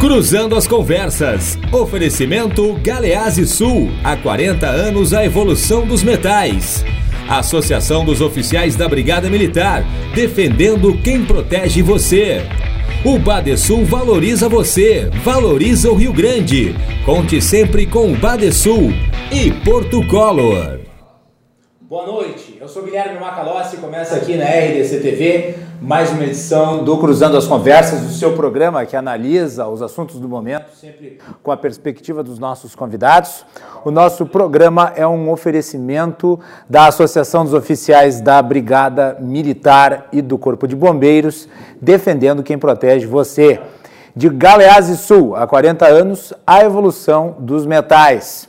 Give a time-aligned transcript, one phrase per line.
[0.00, 1.58] Cruzando as conversas.
[1.70, 3.90] Oferecimento Galease Sul.
[4.02, 6.82] Há 40 anos a evolução dos metais.
[7.28, 9.84] Associação dos Oficiais da Brigada Militar.
[10.14, 12.40] Defendendo quem protege você.
[13.04, 16.74] O Badesul valoriza você, valoriza o Rio Grande.
[17.04, 18.92] Conte sempre com o Badesul
[19.30, 20.80] e Porto Color.
[21.82, 26.98] Boa noite, eu sou Guilherme Macalossi, começa aqui na RDC TV mais uma edição do
[26.98, 31.56] Cruzando as Conversas, o seu programa que analisa os assuntos do momento, sempre com a
[31.56, 33.46] perspectiva dos nossos convidados.
[33.84, 40.36] O nosso programa é um oferecimento da Associação dos Oficiais da Brigada Militar e do
[40.36, 41.48] Corpo de Bombeiros,
[41.80, 43.60] defendendo quem protege você.
[44.16, 48.48] De Galeazzi Sul, há 40 anos, a evolução dos metais.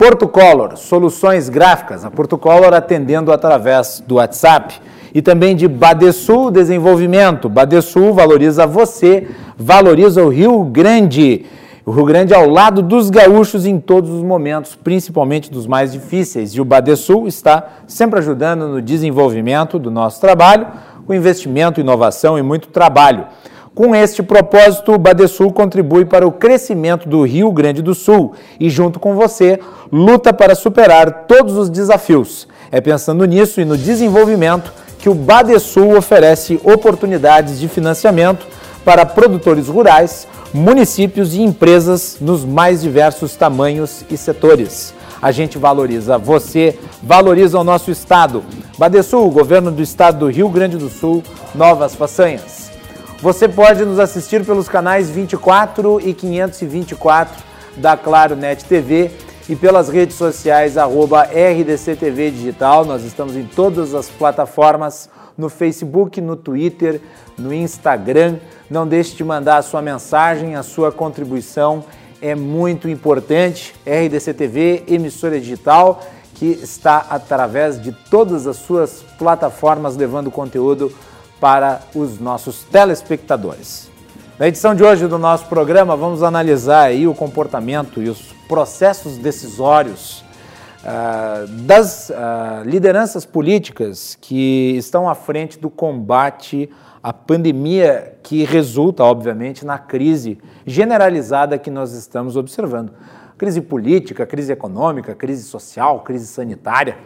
[0.00, 2.06] Porto Color, soluções gráficas.
[2.06, 4.80] A Porto Color atendendo através do WhatsApp.
[5.12, 7.50] E também de Badesul Desenvolvimento.
[7.50, 9.28] Badesul valoriza você,
[9.58, 11.44] valoriza o Rio Grande.
[11.84, 16.54] O Rio Grande ao lado dos gaúchos em todos os momentos, principalmente dos mais difíceis.
[16.54, 20.66] E o Badesul está sempre ajudando no desenvolvimento do nosso trabalho,
[21.06, 23.26] com investimento, inovação e muito trabalho.
[23.72, 28.68] Com este propósito, o Badesul contribui para o crescimento do Rio Grande do Sul e,
[28.68, 29.60] junto com você,
[29.92, 32.48] luta para superar todos os desafios.
[32.72, 38.44] É pensando nisso e no desenvolvimento que o Badesul oferece oportunidades de financiamento
[38.84, 44.92] para produtores rurais, municípios e empresas nos mais diversos tamanhos e setores.
[45.22, 48.42] A gente valoriza você, valoriza o nosso estado.
[48.76, 51.22] Badesul, governo do estado do Rio Grande do Sul,
[51.54, 52.59] novas façanhas.
[53.22, 57.44] Você pode nos assistir pelos canais 24 e 524
[57.76, 59.10] da Claro Net TV
[59.46, 62.86] e pelas redes sociais arroba RDCTV Digital.
[62.86, 66.98] Nós estamos em todas as plataformas, no Facebook, no Twitter,
[67.36, 68.38] no Instagram.
[68.70, 71.84] Não deixe de mandar a sua mensagem, a sua contribuição
[72.22, 73.74] é muito importante.
[73.84, 76.00] RDCTV, emissora digital,
[76.36, 81.09] que está através de todas as suas plataformas levando conteúdo para
[81.94, 83.90] os nossos telespectadores.
[84.38, 89.16] Na edição de hoje do nosso programa, vamos analisar aí o comportamento e os processos
[89.18, 90.24] decisórios
[90.82, 96.70] uh, das uh, lideranças políticas que estão à frente do combate
[97.02, 102.92] à pandemia que resulta, obviamente, na crise generalizada que nós estamos observando.
[103.38, 106.98] Crise política, crise econômica, crise social, crise sanitária.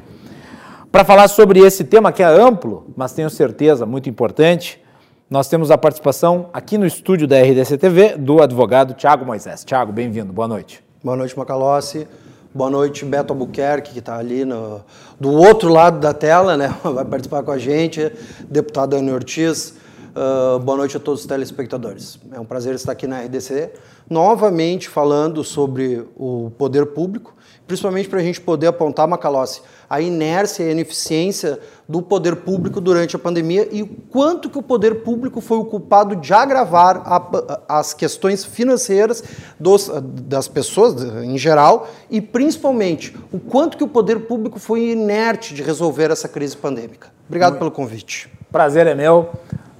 [0.94, 4.81] Para falar sobre esse tema que é amplo, mas tenho certeza muito importante,
[5.28, 9.65] nós temos a participação aqui no estúdio da RDC TV do advogado Tiago Moisés.
[9.65, 10.84] Tiago, bem-vindo, boa noite.
[11.03, 12.06] Boa noite, Macalossi.
[12.55, 14.82] Boa noite, Beto Albuquerque, que está ali no,
[15.19, 16.72] do outro lado da tela, né?
[16.84, 18.12] vai participar com a gente,
[18.49, 19.75] deputado Ana Ortiz.
[20.14, 22.20] Uh, boa noite a todos os telespectadores.
[22.30, 23.72] É um prazer estar aqui na RDC,
[24.08, 27.34] novamente falando sobre o poder público,
[27.66, 31.58] principalmente para a gente poder apontar, Macalossi, a inércia e a ineficiência
[31.88, 35.64] do poder público durante a pandemia e o quanto que o poder público foi o
[35.64, 39.20] culpado de agravar a, as questões financeiras
[39.58, 40.94] dos, das pessoas
[41.25, 46.28] em geral e principalmente o quanto que o poder público foi inerte de resolver essa
[46.28, 47.08] crise pandêmica.
[47.26, 47.58] Obrigado Muito.
[47.58, 48.31] pelo convite.
[48.52, 49.31] Prazer é meu.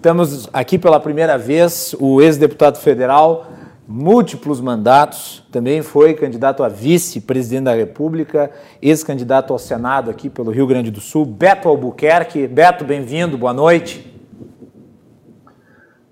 [0.05, 3.47] Estamos aqui pela primeira vez o ex-deputado federal
[3.89, 8.51] múltiplos mandatos, também foi candidato a vice-presidente da República,
[8.83, 12.47] ex-candidato ao Senado aqui pelo Rio Grande do Sul, Beto Albuquerque.
[12.47, 14.15] Beto, bem-vindo, boa noite.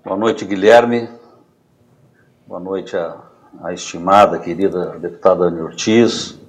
[0.03, 1.07] Boa noite, Guilherme.
[2.47, 6.41] Boa noite à, estimada, querida deputada Ana Ortiz,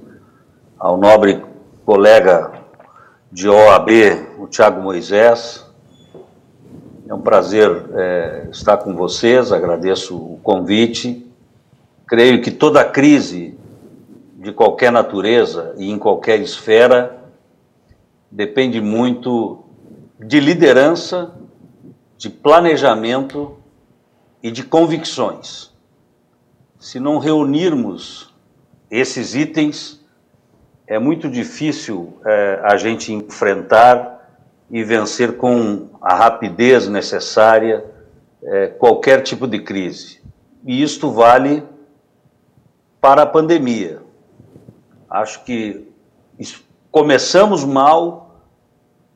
[0.79, 1.45] ao nobre
[1.85, 2.53] colega
[3.31, 3.91] de OAB,
[4.39, 5.64] o Tiago Moisés,
[7.07, 11.27] é um prazer é, estar com vocês, agradeço o convite.
[12.07, 13.59] Creio que toda crise
[14.37, 17.25] de qualquer natureza e em qualquer esfera
[18.31, 19.65] depende muito
[20.19, 21.33] de liderança,
[22.17, 23.57] de planejamento
[24.43, 25.73] e de convicções.
[26.79, 28.33] Se não reunirmos
[28.91, 30.03] esses itens,
[30.87, 34.14] é muito difícil é, a gente enfrentar
[34.71, 37.85] e vencer com a rapidez necessária
[38.43, 40.21] é, qualquer tipo de crise.
[40.67, 41.63] E isto vale
[43.01, 44.01] para a pandemia.
[45.09, 45.89] Acho que
[46.91, 48.41] começamos mal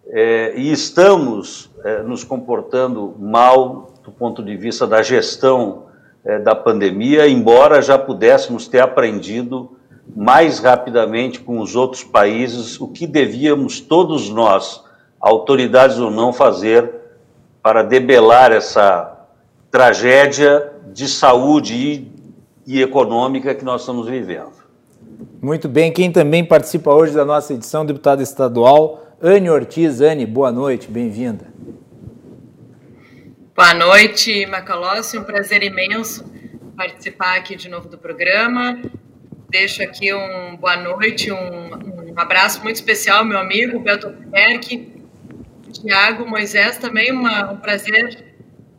[0.06, 5.84] é, e estamos é, nos comportando mal do ponto de vista da gestão
[6.24, 9.76] é, da pandemia, embora já pudéssemos ter aprendido
[10.16, 14.82] mais rapidamente com os outros países o que devíamos todos nós
[15.20, 16.91] autoridades ou não, fazer
[17.62, 19.26] para debelar essa
[19.70, 22.12] tragédia de saúde e,
[22.67, 24.53] e econômica que nós estamos vivendo.
[25.41, 30.00] Muito bem, quem também participa hoje da nossa edição, deputada estadual, Anne Ortiz.
[30.00, 31.47] Anne, boa noite, bem-vinda.
[33.55, 36.25] Boa noite, Macalossi, um prazer imenso
[36.76, 38.81] participar aqui de novo do programa.
[39.50, 44.97] Deixo aqui um boa noite, um, um abraço muito especial ao meu amigo Beto Perk,
[45.80, 48.25] Tiago, Moisés, também uma, um prazer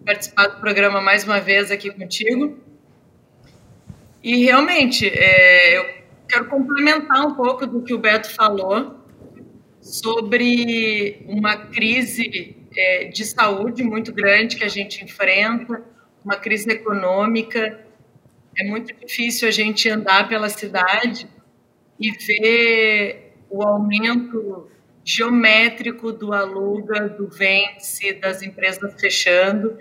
[0.06, 2.58] participar do programa mais uma vez aqui contigo.
[4.22, 5.86] E realmente, é, eu
[6.28, 8.98] quero complementar um pouco do que o Beto falou
[9.82, 15.82] sobre uma crise é, de saúde muito grande que a gente enfrenta,
[16.24, 17.80] uma crise econômica.
[18.58, 21.28] É muito difícil a gente andar pela cidade
[21.98, 24.70] e ver o aumento
[25.10, 29.76] geométrico do aluga, do vence, das empresas fechando,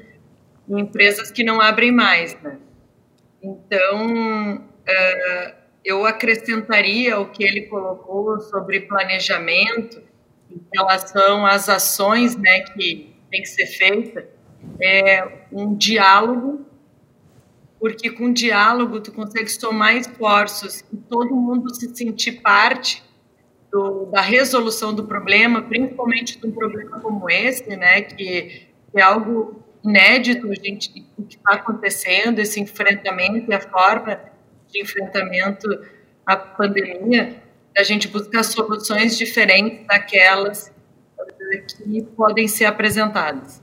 [0.67, 2.59] empresas que não abrem mais, né?
[3.43, 5.55] Então, uh,
[5.85, 10.03] eu acrescentaria o que ele colocou sobre planejamento
[10.51, 14.27] em relação às ações né, que tem que ser feita,
[14.81, 16.67] é um diálogo,
[17.79, 23.07] porque com diálogo tu consegue somar esforços e todo mundo se sentir parte
[23.71, 29.63] do, da resolução do problema, principalmente de um problema como esse, né, que, é algo
[29.85, 34.19] inédito, gente, o que está acontecendo, esse enfrentamento e a forma
[34.69, 35.69] de enfrentamento
[36.27, 37.37] à pandemia,
[37.77, 40.73] a gente buscar soluções diferentes daquelas
[41.85, 43.61] que podem ser apresentadas.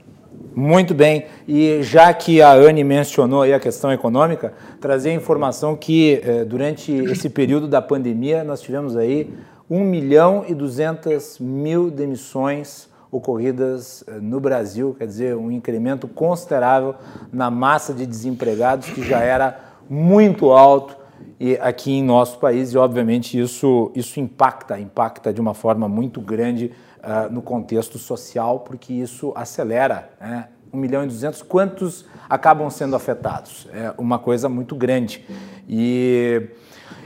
[0.54, 1.26] Muito bem.
[1.46, 6.92] E já que a Anne mencionou a questão econômica, trazer a informação que eh, durante
[6.92, 9.30] esse período da pandemia nós tivemos aí
[9.70, 16.94] 1 milhão e 200 mil demissões ocorridas eh, no Brasil, quer dizer, um incremento considerável
[17.32, 19.58] na massa de desempregados que já era
[19.88, 20.96] muito alto
[21.38, 26.20] e aqui em nosso país e obviamente isso isso impacta impacta de uma forma muito
[26.20, 30.48] grande uh, no contexto social porque isso acelera né?
[30.72, 35.24] 1 milhão e 200 quantos acabam sendo afetados é uma coisa muito grande
[35.68, 36.48] e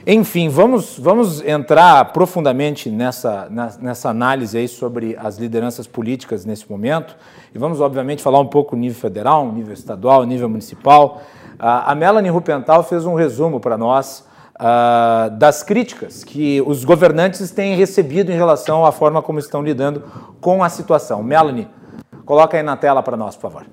[0.06, 3.48] enfim, vamos, vamos entrar profundamente nessa,
[3.80, 7.16] nessa análise aí sobre as lideranças políticas nesse momento
[7.54, 11.20] e vamos, obviamente, falar um pouco nível federal, nível estadual, nível municipal.
[11.58, 14.26] A Melanie Rupental fez um resumo para nós
[14.56, 20.02] uh, das críticas que os governantes têm recebido em relação à forma como estão lidando
[20.40, 21.22] com a situação.
[21.22, 21.68] Melanie,
[22.24, 23.66] coloca aí na tela para nós, por favor.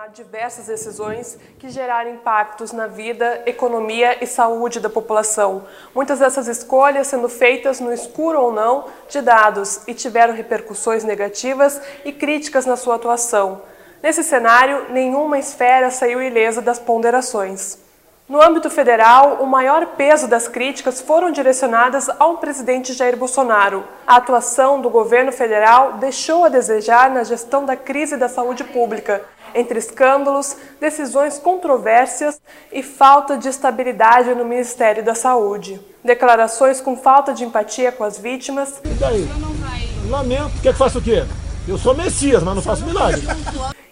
[0.13, 5.63] diversas decisões que geraram impactos na vida, economia e saúde da população.
[5.95, 11.81] Muitas dessas escolhas sendo feitas no escuro ou não de dados e tiveram repercussões negativas
[12.03, 13.61] e críticas na sua atuação.
[14.03, 17.77] Nesse cenário, nenhuma esfera saiu ilesa das ponderações.
[18.27, 23.83] No âmbito federal, o maior peso das críticas foram direcionadas ao presidente Jair Bolsonaro.
[24.07, 29.21] A atuação do governo federal deixou a desejar na gestão da crise da saúde pública
[29.55, 35.79] entre escândalos, decisões controversas e falta de estabilidade no Ministério da Saúde.
[36.03, 38.81] Declarações com falta de empatia com as vítimas.
[38.83, 39.27] E daí?
[40.09, 40.61] Lamento.
[40.61, 41.23] Quer que faça o quê?
[41.67, 43.21] Eu sou Messias, mas não faço milagre.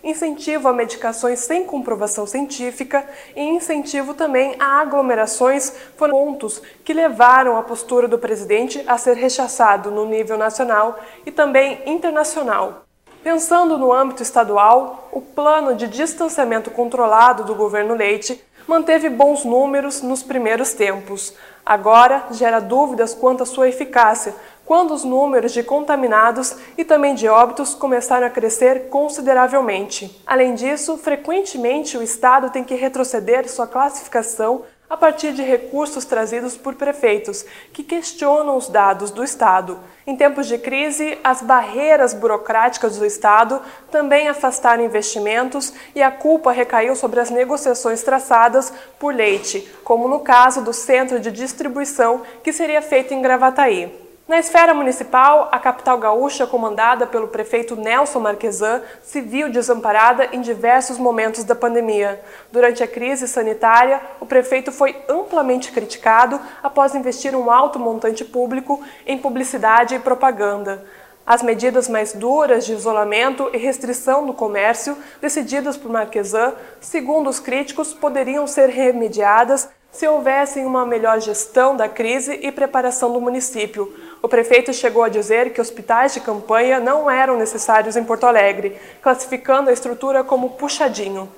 [0.03, 7.57] Incentivo a medicações sem comprovação científica e incentivo também a aglomerações foram pontos que levaram
[7.57, 12.88] a postura do presidente a ser rechaçado no nível nacional e também internacional.
[13.23, 20.01] Pensando no âmbito estadual, o plano de distanciamento controlado do governo Leite manteve bons números
[20.01, 21.33] nos primeiros tempos.
[21.65, 24.33] Agora gera dúvidas quanto à sua eficácia,
[24.65, 30.21] quando os números de contaminados e também de óbitos começaram a crescer consideravelmente.
[30.25, 36.57] Além disso, frequentemente o Estado tem que retroceder sua classificação a partir de recursos trazidos
[36.57, 39.79] por prefeitos que questionam os dados do Estado.
[40.07, 46.51] Em tempos de crise, as barreiras burocráticas do Estado também afastaram investimentos e a culpa
[46.51, 52.51] recaiu sobre as negociações traçadas por Leite, como no caso do centro de distribuição que
[52.51, 54.08] seria feito em Gravataí.
[54.29, 60.39] Na esfera municipal, a capital gaúcha, comandada pelo prefeito Nelson Marquesan, se viu desamparada em
[60.39, 62.21] diversos momentos da pandemia.
[62.51, 68.79] Durante a crise sanitária, o prefeito foi amplamente criticado após investir um alto montante público
[69.07, 70.85] em publicidade e propaganda.
[71.25, 77.39] As medidas mais duras de isolamento e restrição do comércio, decididas por Marquesan, segundo os
[77.39, 83.91] críticos, poderiam ser remediadas se houvessem uma melhor gestão da crise e preparação do município
[84.21, 88.75] O prefeito chegou a dizer que hospitais de campanha não eram necessários em Porto Alegre,
[89.01, 91.29] classificando a estrutura como puxadinho.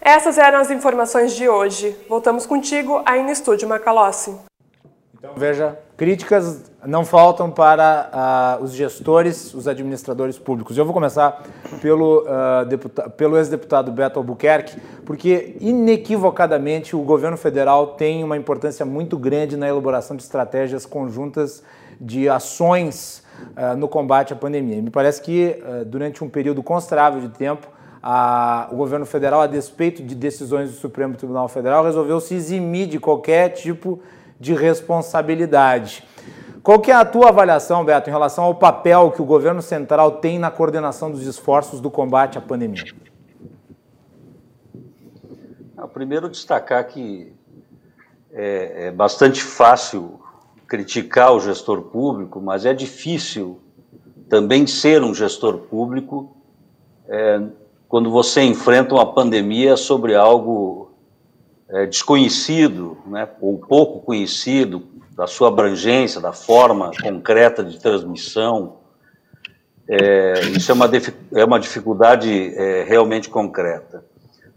[0.00, 1.94] Essas eram as informações de hoje.
[2.08, 4.34] Voltamos contigo aí no estúdio Macalossi.
[5.18, 10.78] Então veja, críticas não faltam para uh, os gestores, os administradores públicos.
[10.78, 11.42] Eu vou começar
[11.82, 19.18] pelo, uh, pelo ex-deputado Beto Albuquerque, porque inequivocadamente o governo federal tem uma importância muito
[19.18, 21.62] grande na elaboração de estratégias conjuntas
[22.00, 23.22] de ações
[23.56, 24.80] uh, no combate à pandemia.
[24.80, 27.68] Me parece que durante um período considerável de tempo,
[28.02, 32.86] a, o governo federal, a despeito de decisões do Supremo Tribunal Federal, resolveu se eximir
[32.86, 34.00] de qualquer tipo
[34.38, 36.02] de responsabilidade.
[36.62, 40.12] Qual que é a tua avaliação, Beto, em relação ao papel que o governo central
[40.12, 42.84] tem na coordenação dos esforços do combate à pandemia?
[45.92, 47.34] Primeiro, destacar que
[48.32, 50.20] é, é bastante fácil
[50.70, 53.58] criticar o gestor público, mas é difícil
[54.28, 56.36] também ser um gestor público
[57.08, 57.42] é,
[57.88, 60.92] quando você enfrenta uma pandemia sobre algo
[61.68, 64.84] é, desconhecido, né, ou pouco conhecido,
[65.16, 68.76] da sua abrangência, da forma concreta de transmissão.
[69.88, 70.88] É, isso é uma,
[71.34, 74.04] é uma dificuldade é, realmente concreta.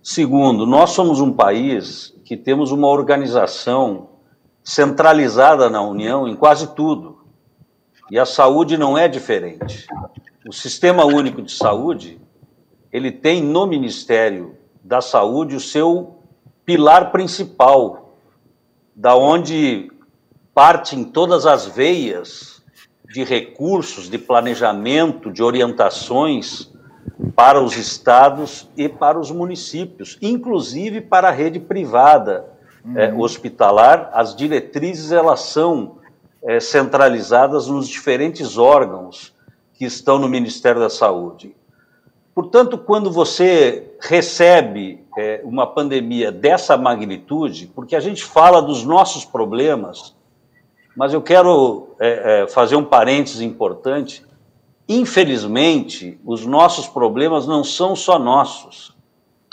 [0.04, 4.13] Segundo, nós somos um país que temos uma organização
[4.64, 7.24] centralizada na União em quase tudo.
[8.10, 9.88] E a saúde não é diferente.
[10.48, 12.22] O Sistema Único de Saúde
[12.92, 16.20] ele tem no Ministério da Saúde o seu
[16.66, 18.16] pilar principal,
[18.96, 19.92] da onde
[20.54, 22.62] partem todas as veias
[23.12, 26.72] de recursos, de planejamento, de orientações
[27.36, 32.53] para os estados e para os municípios, inclusive para a rede privada
[32.86, 32.98] uhum.
[32.98, 34.10] é, hospitalar.
[34.14, 35.98] As diretrizes elas são
[36.44, 39.34] é, centralizadas nos diferentes órgãos
[39.74, 41.56] que estão no Ministério da Saúde.
[42.36, 49.24] Portanto, quando você recebe é, uma pandemia dessa magnitude, porque a gente fala dos nossos
[49.24, 50.16] problemas,
[50.96, 54.24] mas eu quero é, é, fazer um parênteses importante.
[54.88, 58.93] Infelizmente, os nossos problemas não são só nossos.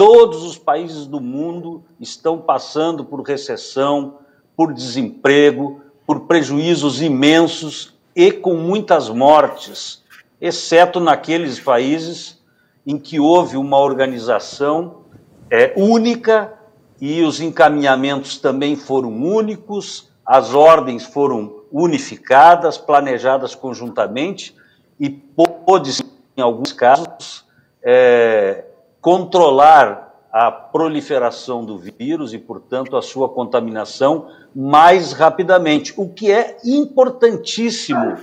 [0.01, 4.15] Todos os países do mundo estão passando por recessão,
[4.57, 10.03] por desemprego, por prejuízos imensos e com muitas mortes,
[10.41, 12.43] exceto naqueles países
[12.87, 15.03] em que houve uma organização
[15.51, 16.55] é, única
[16.99, 24.57] e os encaminhamentos também foram únicos, as ordens foram unificadas, planejadas conjuntamente
[24.99, 26.03] e pôde,
[26.39, 27.45] em alguns casos,
[27.83, 28.65] é,
[29.01, 36.57] controlar a proliferação do vírus e, portanto, a sua contaminação mais rapidamente, o que é
[36.65, 38.17] importantíssimo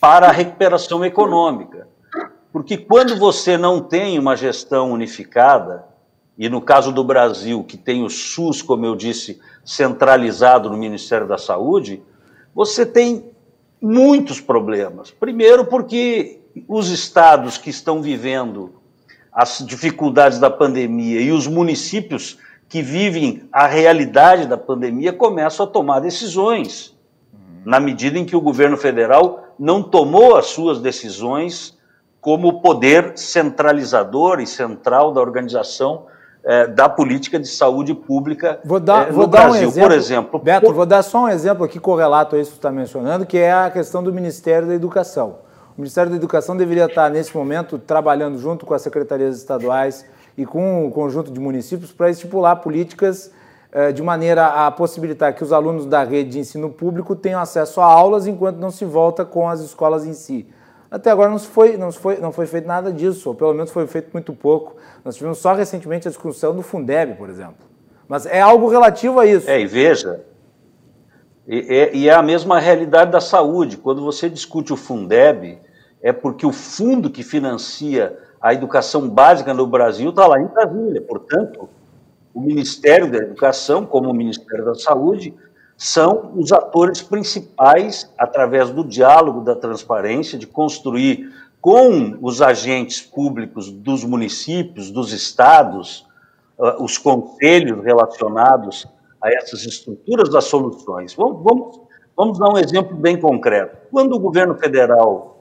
[0.00, 1.88] para a recuperação econômica.
[2.52, 5.84] Porque quando você não tem uma gestão unificada,
[6.38, 11.26] e no caso do Brasil, que tem o SUS, como eu disse, centralizado no Ministério
[11.26, 12.02] da Saúde,
[12.54, 13.30] você tem
[13.80, 15.10] muitos problemas.
[15.10, 18.79] Primeiro, porque os estados que estão vivendo
[19.40, 22.36] as dificuldades da pandemia e os municípios
[22.68, 26.94] que vivem a realidade da pandemia começam a tomar decisões,
[27.64, 31.74] na medida em que o governo federal não tomou as suas decisões
[32.20, 36.04] como poder centralizador e central da organização
[36.44, 39.92] é, da política de saúde pública vou dar, vou no dar Brasil, um exemplo, por
[39.92, 40.38] exemplo.
[40.38, 40.74] Beto, por...
[40.74, 43.52] vou dar só um exemplo aqui correlato a isso que você está mencionando, que é
[43.52, 45.49] a questão do Ministério da Educação.
[45.80, 50.04] O Ministério da Educação deveria estar, nesse momento, trabalhando junto com as secretarias estaduais
[50.36, 53.32] e com o conjunto de municípios para estipular políticas
[53.72, 57.80] eh, de maneira a possibilitar que os alunos da rede de ensino público tenham acesso
[57.80, 60.46] a aulas enquanto não se volta com as escolas em si.
[60.90, 63.86] Até agora não foi, não, foi, não foi feito nada disso, ou pelo menos foi
[63.86, 64.76] feito muito pouco.
[65.02, 67.66] Nós tivemos só recentemente a discussão do Fundeb, por exemplo.
[68.06, 69.48] Mas é algo relativo a isso.
[69.48, 70.20] É, e veja,
[71.48, 73.78] e, e é a mesma realidade da saúde.
[73.78, 75.58] Quando você discute o Fundeb,
[76.02, 81.02] é porque o fundo que financia a educação básica no Brasil está lá em Brasília.
[81.02, 81.68] Portanto,
[82.32, 85.34] o Ministério da Educação, como o Ministério da Saúde,
[85.76, 93.70] são os atores principais, através do diálogo, da transparência, de construir com os agentes públicos
[93.70, 96.06] dos municípios, dos estados,
[96.58, 98.86] uh, os conselhos relacionados
[99.22, 101.14] a essas estruturas das soluções.
[101.14, 101.80] Vamos, vamos,
[102.16, 103.76] vamos dar um exemplo bem concreto.
[103.90, 105.39] Quando o governo federal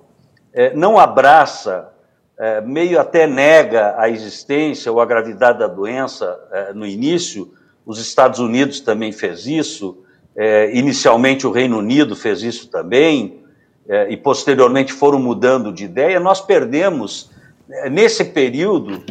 [0.53, 1.89] eh, não abraça,
[2.38, 7.53] eh, meio até nega a existência ou a gravidade da doença eh, no início,
[7.86, 10.03] os Estados Unidos também fez isso,
[10.36, 13.44] é, inicialmente, o Reino Unido fez isso também.
[13.89, 17.32] é, e posteriormente foram mudando de ideia, nós perdemos,
[17.72, 19.03] é, nesse período,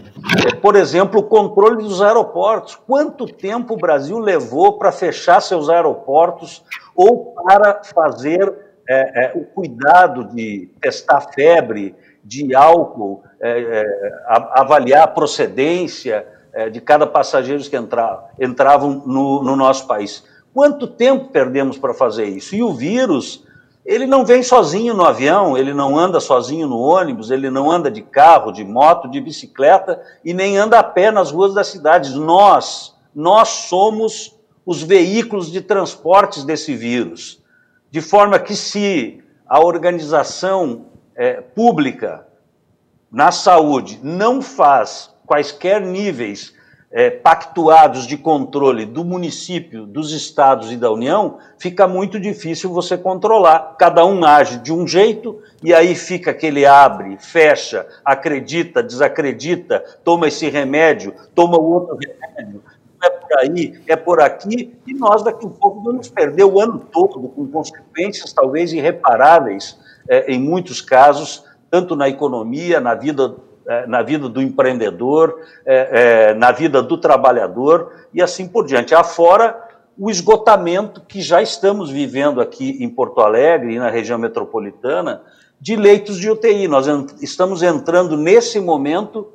[0.47, 2.79] é, por exemplo, o controle dos aeroportos.
[2.87, 6.63] Quanto tempo o Brasil levou para fechar seus aeroportos
[6.95, 13.23] ou para fazer é, é, o cuidado de testar febre, de álcool,
[14.29, 16.27] avaliar a procedência
[16.73, 20.25] de cada passageiro que entra, entravam no, no nosso país?
[20.53, 22.55] Quanto tempo perdemos para fazer isso?
[22.55, 23.47] E o vírus
[23.89, 27.91] ele não vem sozinho no avião, ele não anda sozinho no ônibus, ele não anda
[27.91, 32.13] de carro, de moto, de bicicleta e nem anda a pé nas ruas das cidades.
[32.13, 37.38] Nós, nós somos os veículos de transportes desse vírus.
[37.91, 42.27] De forma que, se a organização é, pública
[43.11, 46.55] na saúde não faz quaisquer níveis
[46.91, 52.97] é, pactuados de controle do município, dos estados e da União, fica muito difícil você
[52.97, 53.77] controlar.
[53.79, 60.29] Cada um age de um jeito e aí fica aquele abre, fecha, acredita, desacredita, toma
[60.29, 62.63] esse remédio, toma o outro remédio.
[63.29, 67.29] Por aí, é por aqui, e nós daqui a pouco vamos perder o ano todo,
[67.29, 73.37] com consequências talvez irreparáveis, é, em muitos casos, tanto na economia, na vida
[73.69, 78.95] é, na vida do empreendedor, é, na vida do trabalhador e assim por diante.
[78.95, 79.63] Afora
[79.99, 85.23] o esgotamento que já estamos vivendo aqui em Porto Alegre e na região metropolitana
[85.61, 86.67] de leitos de UTI.
[86.67, 86.87] Nós
[87.21, 89.29] estamos entrando nesse momento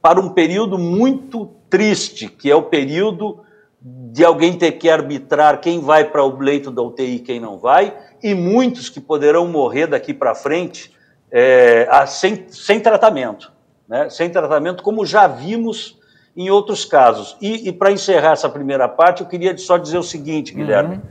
[0.00, 3.40] para um período muito triste, que é o período
[3.80, 7.58] de alguém ter que arbitrar quem vai para o leito da UTI e quem não
[7.58, 10.94] vai, e muitos que poderão morrer daqui para frente
[11.30, 13.50] é, sem, sem tratamento
[13.92, 16.00] né, sem tratamento, como já vimos
[16.34, 17.36] em outros casos.
[17.42, 21.02] E, e para encerrar essa primeira parte, eu queria só dizer o seguinte, Guilherme: uhum.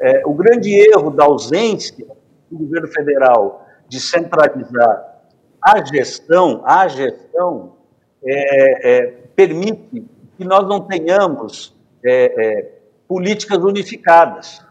[0.00, 2.04] é, o grande erro da ausência
[2.50, 5.14] do governo federal de centralizar
[5.62, 7.76] a gestão, a gestão
[8.24, 12.72] é, é, permite que nós não tenhamos é, é,
[13.08, 14.64] políticas unificadas.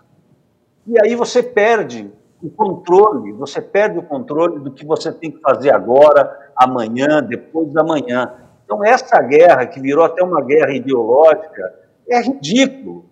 [0.86, 5.40] E aí você perde o controle, você perde o controle do que você tem que
[5.40, 8.34] fazer agora, amanhã, depois da manhã.
[8.66, 11.74] Então, essa guerra, que virou até uma guerra ideológica,
[12.08, 13.06] é ridículo.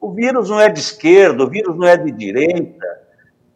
[0.00, 2.86] O vírus não é de esquerda, o vírus não é de direita.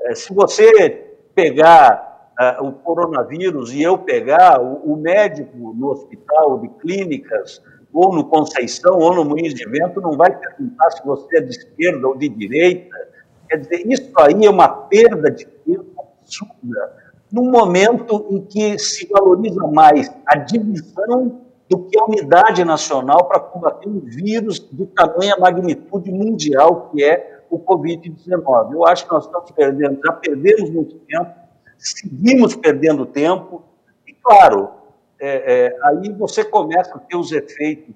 [0.03, 2.10] É, se você pegar
[2.41, 8.25] uh, o coronavírus e eu pegar, o, o, médico no hospital de clínicas, ou no
[8.25, 12.17] Conceição, ou no Moinhos de Vento, não vai perguntar se você é de esquerda ou
[12.17, 13.11] de direita
[13.51, 16.97] Quer dizer, isso aí é uma perda de tempo absurda,
[17.33, 23.41] num momento em que se valoriza mais a divisão do que a unidade nacional para
[23.41, 28.73] combater um vírus de tamanha magnitude mundial que é o Covid-19.
[28.73, 31.35] Eu acho que nós estamos perdendo, já perdemos muito tempo,
[31.81, 33.63] seguimos perdendo tempo,
[34.07, 34.71] e claro,
[35.19, 37.95] é, é, aí você começa a ter os efeitos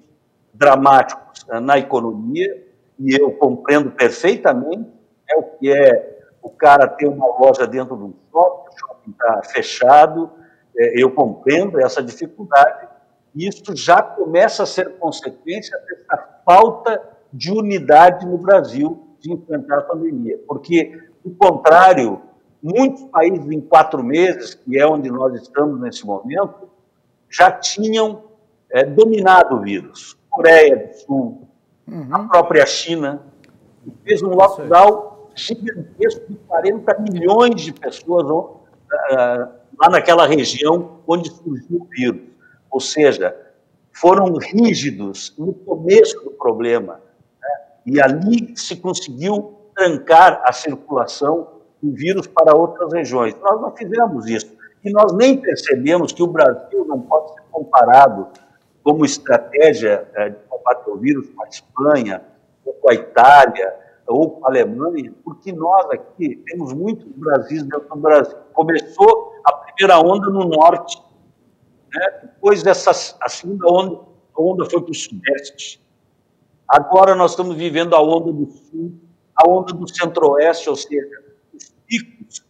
[0.53, 2.65] dramáticos né, na economia,
[2.99, 4.89] e eu compreendo perfeitamente,
[5.29, 9.11] é o que é o cara ter uma loja dentro de um shopping, o shopping
[9.11, 10.31] está fechado,
[10.77, 12.87] é, eu compreendo essa dificuldade,
[13.35, 19.79] e isso já começa a ser consequência dessa falta de unidade no Brasil de enfrentar
[19.79, 22.21] a pandemia, porque, o contrário,
[22.65, 26.67] muitos países em quatro meses, que é onde nós estamos nesse momento,
[27.29, 28.23] já tinham
[28.71, 30.17] é, dominado o vírus.
[30.29, 31.47] Coreia do Sul,
[31.87, 32.07] uhum.
[32.11, 33.21] a própria China,
[34.03, 38.49] fez um lockdown gigantesco de 40 milhões de pessoas uh,
[39.79, 42.21] lá naquela região onde surgiu o vírus.
[42.71, 43.35] Ou seja,
[43.93, 46.99] foram rígidos no começo do problema.
[47.39, 47.49] Né?
[47.85, 51.54] E ali se conseguiu trancar a circulação
[51.85, 53.35] do vírus para outras regiões.
[53.41, 54.55] Nós não fizemos isso.
[54.83, 58.27] E nós nem percebemos que o Brasil não pode ser comparado
[58.83, 62.21] como estratégia eh, de combate ao vírus com a Espanha,
[62.63, 63.75] ou com a Itália,
[64.07, 68.37] ou com a Alemanha, porque nós aqui temos muitos Brasis dentro do Brasil.
[68.53, 71.01] Começou a primeira onda no norte,
[71.93, 72.19] né?
[72.21, 74.01] depois dessa a segunda onda,
[74.37, 75.83] a onda foi para o sudeste.
[76.67, 78.93] Agora nós estamos vivendo a onda do sul,
[79.35, 81.24] a onda do centro-oeste, ou seja,
[81.87, 82.45] picos,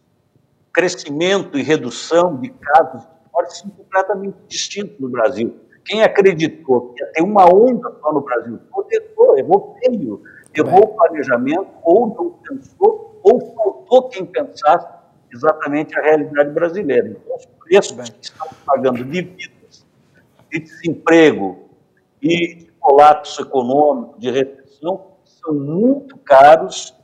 [0.72, 5.56] crescimento e redução de casos de morte são completamente distintos no Brasil.
[5.84, 10.22] Quem acreditou que ia ter uma onda só no Brasil todo, errou, errou feio
[10.60, 14.86] errou o planejamento, ou não pensou, ou faltou quem pensasse
[15.32, 17.08] exatamente a realidade brasileira.
[17.08, 19.86] Então, os preços que estamos pagando de vidas,
[20.50, 21.68] de desemprego
[22.22, 26.95] e de colapso econômico, de recessão, são muito caros,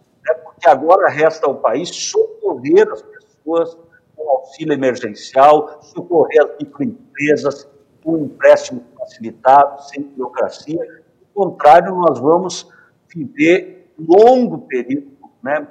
[0.62, 3.76] porque agora resta ao país socorrer as pessoas pessoas
[4.16, 7.68] com auxílio emergencial, socorrer as microempresas
[8.02, 10.78] com empréstimo facilitado, sem burocracia.
[10.78, 12.68] Do contrário, nós vamos
[13.12, 15.66] viver longo período né,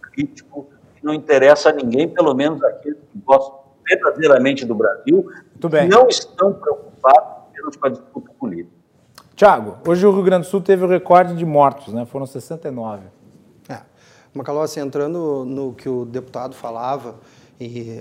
[0.00, 5.28] crítico, que não interessa a ninguém, pelo menos aqueles que gostam verdadeiramente do Brasil,
[5.60, 8.76] que não estão preocupados apenas com a disputa política.
[9.34, 12.04] Tiago, hoje o Rio Grande do Sul teve o recorde de mortos, né?
[12.04, 13.21] foram 69.
[14.34, 17.16] Macalossi, entrando no que o deputado falava
[17.60, 18.00] e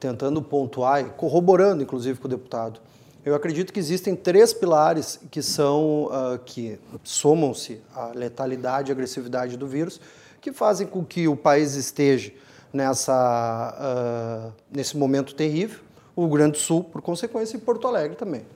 [0.00, 2.80] tentando pontuar e corroborando, inclusive, com o deputado,
[3.24, 9.56] eu acredito que existem três pilares que são uh, que somam-se à letalidade e agressividade
[9.56, 10.00] do vírus,
[10.40, 12.32] que fazem com que o país esteja
[12.72, 15.80] nessa uh, nesse momento terrível.
[16.14, 18.46] O Grande Sul, por consequência, e Porto Alegre também.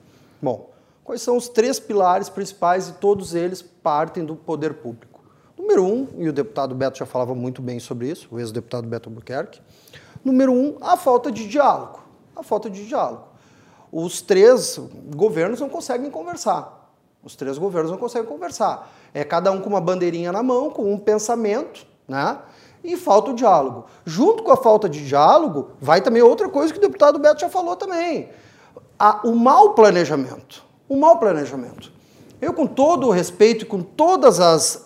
[0.41, 0.71] Bom,
[1.03, 5.10] quais são os três pilares principais e todos eles partem do poder público?
[5.61, 9.09] Número um, e o deputado Beto já falava muito bem sobre isso, o ex-deputado Beto
[9.09, 9.61] Albuquerque.
[10.25, 12.01] Número um, a falta de diálogo.
[12.35, 13.31] A falta de diálogo
[13.93, 14.79] os três
[15.15, 16.91] governos não conseguem conversar.
[17.23, 18.91] Os três governos não conseguem conversar.
[19.13, 22.39] É cada um com uma bandeirinha na mão, com um pensamento, né?
[22.83, 23.87] E falta o diálogo.
[24.07, 27.51] Junto com a falta de diálogo, vai também outra coisa que o deputado Beto já
[27.51, 28.31] falou também.
[28.99, 30.65] A, o mau planejamento.
[30.89, 31.93] O mau planejamento.
[32.41, 34.81] Eu, com todo o respeito e com todos uh,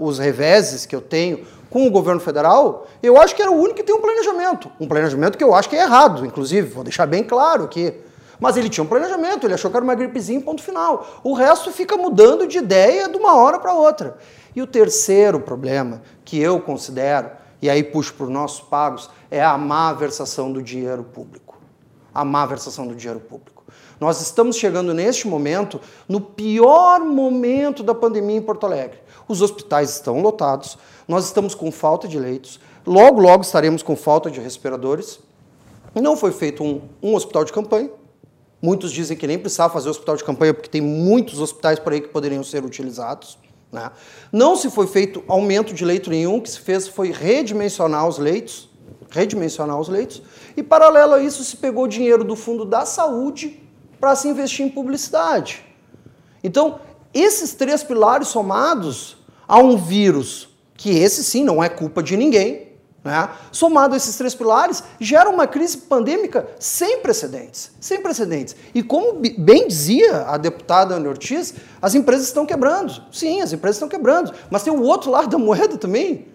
[0.00, 3.76] os reveses que eu tenho com o governo federal, eu acho que era o único
[3.76, 4.70] que tem um planejamento.
[4.80, 7.94] Um planejamento que eu acho que é errado, inclusive, vou deixar bem claro aqui.
[8.40, 11.06] Mas ele tinha um planejamento, ele achou que era uma gripezinha, ponto final.
[11.22, 14.16] O resto fica mudando de ideia de uma hora para outra.
[14.54, 17.30] E o terceiro problema, que eu considero,
[17.62, 21.56] e aí puxo para os nossos pagos, é a má versação do dinheiro público.
[22.12, 23.55] A má versação do dinheiro público.
[23.98, 28.98] Nós estamos chegando neste momento, no pior momento da pandemia em Porto Alegre.
[29.26, 30.76] Os hospitais estão lotados,
[31.08, 35.18] nós estamos com falta de leitos, logo, logo estaremos com falta de respiradores.
[35.94, 37.90] Não foi feito um, um hospital de campanha,
[38.60, 42.00] Muitos dizem que nem precisava fazer hospital de campanha porque tem muitos hospitais por aí
[42.00, 43.38] que poderiam ser utilizados.
[43.70, 43.90] Né?
[44.32, 48.18] Não se foi feito aumento de leito nenhum, o que se fez foi redimensionar os
[48.18, 48.68] leitos,
[49.10, 50.22] redimensionar os leitos,
[50.56, 53.62] e paralelo a isso se pegou dinheiro do Fundo da Saúde
[54.06, 55.66] para se investir em publicidade.
[56.44, 56.78] Então,
[57.12, 59.16] esses três pilares somados
[59.48, 62.68] a um vírus, que esse sim não é culpa de ninguém,
[63.02, 63.28] né?
[63.50, 67.72] Somado a esses três pilares, gera uma crise pandêmica sem precedentes.
[67.80, 68.54] Sem precedentes.
[68.72, 73.02] E como bem dizia a deputada Ana Ortiz, as empresas estão quebrando.
[73.10, 74.32] Sim, as empresas estão quebrando.
[74.48, 76.28] Mas tem o outro lado da moeda também.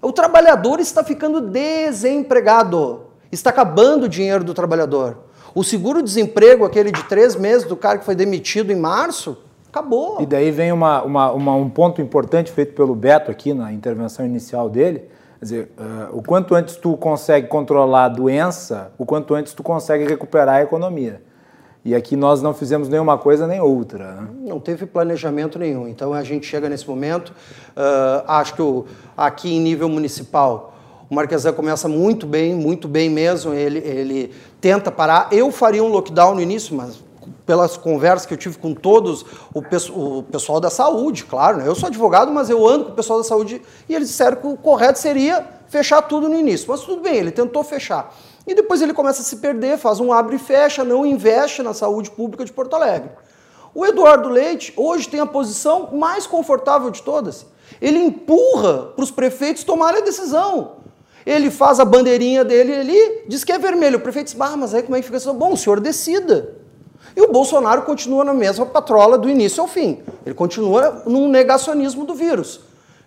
[0.00, 3.06] O trabalhador está ficando desempregado.
[3.32, 5.31] Está acabando o dinheiro do trabalhador.
[5.54, 9.36] O seguro-desemprego, aquele de três meses do cara que foi demitido em março,
[9.68, 10.20] acabou.
[10.20, 14.24] E daí vem uma, uma, uma, um ponto importante feito pelo Beto aqui na intervenção
[14.24, 15.08] inicial dele,
[15.42, 19.60] Quer dizer, uh, o quanto antes tu consegue controlar a doença, o quanto antes tu
[19.60, 21.20] consegue recuperar a economia.
[21.84, 24.12] E aqui nós não fizemos nenhuma coisa nem outra.
[24.12, 24.28] Né?
[24.42, 25.88] Não teve planejamento nenhum.
[25.88, 28.86] Então a gente chega nesse momento, uh, acho que o,
[29.16, 30.71] aqui em nível municipal,
[31.12, 33.52] o Marquesan começa muito bem, muito bem mesmo.
[33.52, 35.28] Ele, ele tenta parar.
[35.30, 37.00] Eu faria um lockdown no início, mas
[37.44, 39.22] pelas conversas que eu tive com todos
[39.52, 39.60] o,
[40.18, 41.68] o pessoal da saúde, claro, né?
[41.68, 44.46] eu sou advogado, mas eu ando com o pessoal da saúde e eles disseram que
[44.46, 46.66] o correto seria fechar tudo no início.
[46.66, 48.16] Mas tudo bem, ele tentou fechar.
[48.46, 51.74] E depois ele começa a se perder, faz um abre e fecha, não investe na
[51.74, 53.10] saúde pública de Porto Alegre.
[53.74, 57.44] O Eduardo Leite hoje tem a posição mais confortável de todas.
[57.82, 60.80] Ele empurra para os prefeitos tomarem a decisão.
[61.24, 63.98] Ele faz a bandeirinha dele ali, diz que é vermelho.
[63.98, 65.32] O prefeito diz, ah, mas aí como é que fica isso?
[65.32, 66.54] Bom, o senhor decida.
[67.16, 70.00] E o Bolsonaro continua na mesma patrola do início ao fim.
[70.24, 72.60] Ele continua num negacionismo do vírus.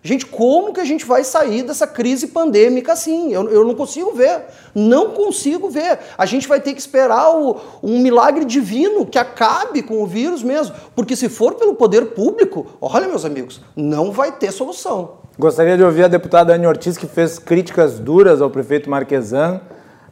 [0.06, 3.34] Gente, como que a gente vai sair dessa crise pandêmica assim?
[3.34, 4.44] Eu, eu não consigo ver.
[4.76, 5.98] Não consigo ver.
[6.15, 10.44] A gente vai ter que esperar o, um milagre divino que acabe com o vírus
[10.44, 10.76] mesmo.
[10.96, 15.13] Porque se for pelo poder público, olha, meus amigos, não vai ter solução.
[15.39, 19.60] Gostaria de ouvir a deputada Anne Ortiz, que fez críticas duras ao prefeito Marquesan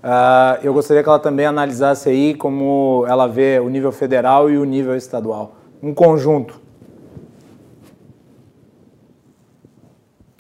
[0.04, 4.58] Uh, eu gostaria que ela também analisasse aí como ela vê o nível federal e
[4.58, 6.63] o nível estadual, um conjunto.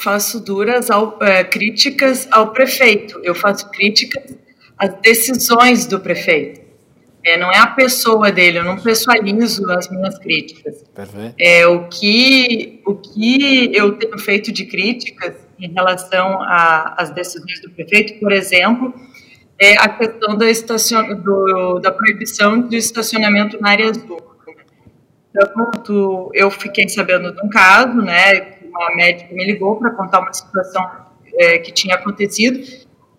[0.03, 4.35] Faço duras ao, é, críticas ao prefeito, eu faço críticas
[4.77, 6.59] às decisões do prefeito.
[7.25, 10.83] É, não é a pessoa dele, eu não pessoalizo as minhas críticas.
[10.93, 11.35] Perfeito.
[11.39, 17.69] É, o, que, o que eu tenho feito de críticas em relação às decisões do
[17.69, 18.93] prefeito, por exemplo,
[19.57, 21.15] é a questão da, estacion...
[21.15, 24.21] do, da proibição do estacionamento na área azul.
[25.33, 30.33] Então, eu fiquei sabendo de um caso, né, uma médica me ligou para contar uma
[30.33, 30.89] situação
[31.35, 32.59] é, que tinha acontecido,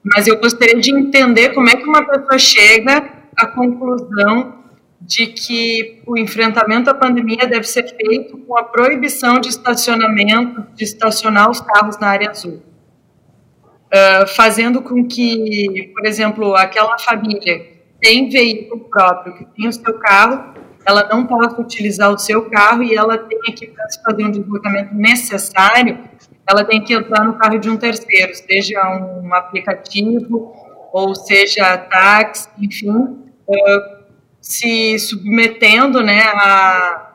[0.03, 4.65] mas eu gostaria de entender como é que uma pessoa chega à conclusão
[5.01, 10.85] de que o enfrentamento à pandemia deve ser feito com a proibição de estacionamento, de
[10.85, 12.63] estacionar os carros na área azul.
[13.93, 19.73] Uh, fazendo com que, por exemplo, aquela família que tem veículo próprio, que tem o
[19.73, 20.55] seu carro,
[20.87, 23.73] ela não possa utilizar o seu carro e ela tenha que,
[24.05, 25.99] fazer um deslocamento necessário,
[26.47, 30.53] ela tem que entrar no carro de um terceiro, seja um aplicativo
[30.93, 33.19] ou seja táxi, enfim,
[34.41, 37.11] se submetendo né, a,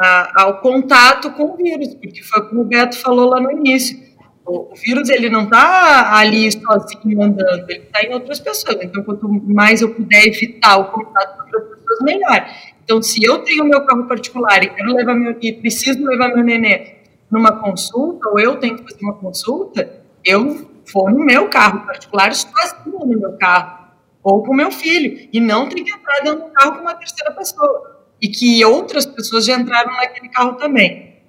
[0.00, 4.06] a, ao contato com o vírus, porque foi como o Beto falou lá no início.
[4.44, 8.78] O, o vírus ele não está ali sozinho andando, ele está em outras pessoas.
[8.80, 12.46] Então, quanto mais eu puder evitar o contato com outras melhor.
[12.84, 16.44] Então, se eu tenho meu carro particular e quero levar meu e preciso levar meu
[16.44, 16.96] nenê
[17.30, 22.32] numa consulta, ou eu tenho que fazer uma consulta, eu vou no meu carro particular,
[22.34, 23.86] sozinho no meu carro
[24.22, 27.30] ou com meu filho, e não tem que entrar dentro do carro com uma terceira
[27.32, 31.20] pessoa, e que outras pessoas já entraram naquele carro também.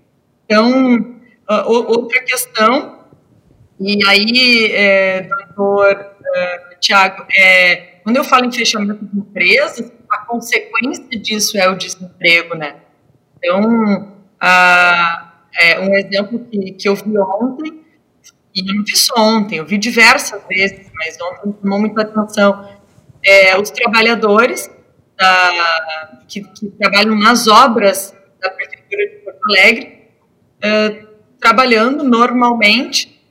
[0.45, 2.97] Então, uh, outra questão,
[3.79, 10.25] e aí, é, doutor uh, Tiago, é, quando eu falo em fechamento de empresas, a
[10.25, 12.75] consequência disso é o desemprego, né?
[13.37, 13.61] Então,
[14.41, 15.27] uh,
[15.59, 17.83] é um exemplo que, que eu vi ontem,
[18.53, 22.67] e não vi só ontem, eu vi diversas vezes, mas ontem chamou muita atenção,
[23.23, 24.69] é, os trabalhadores
[25.15, 30.09] da, que, que, trabalham nas obras da Prefeitura de Porto Alegre,
[30.61, 31.05] é,
[31.39, 33.21] trabalhando normalmente,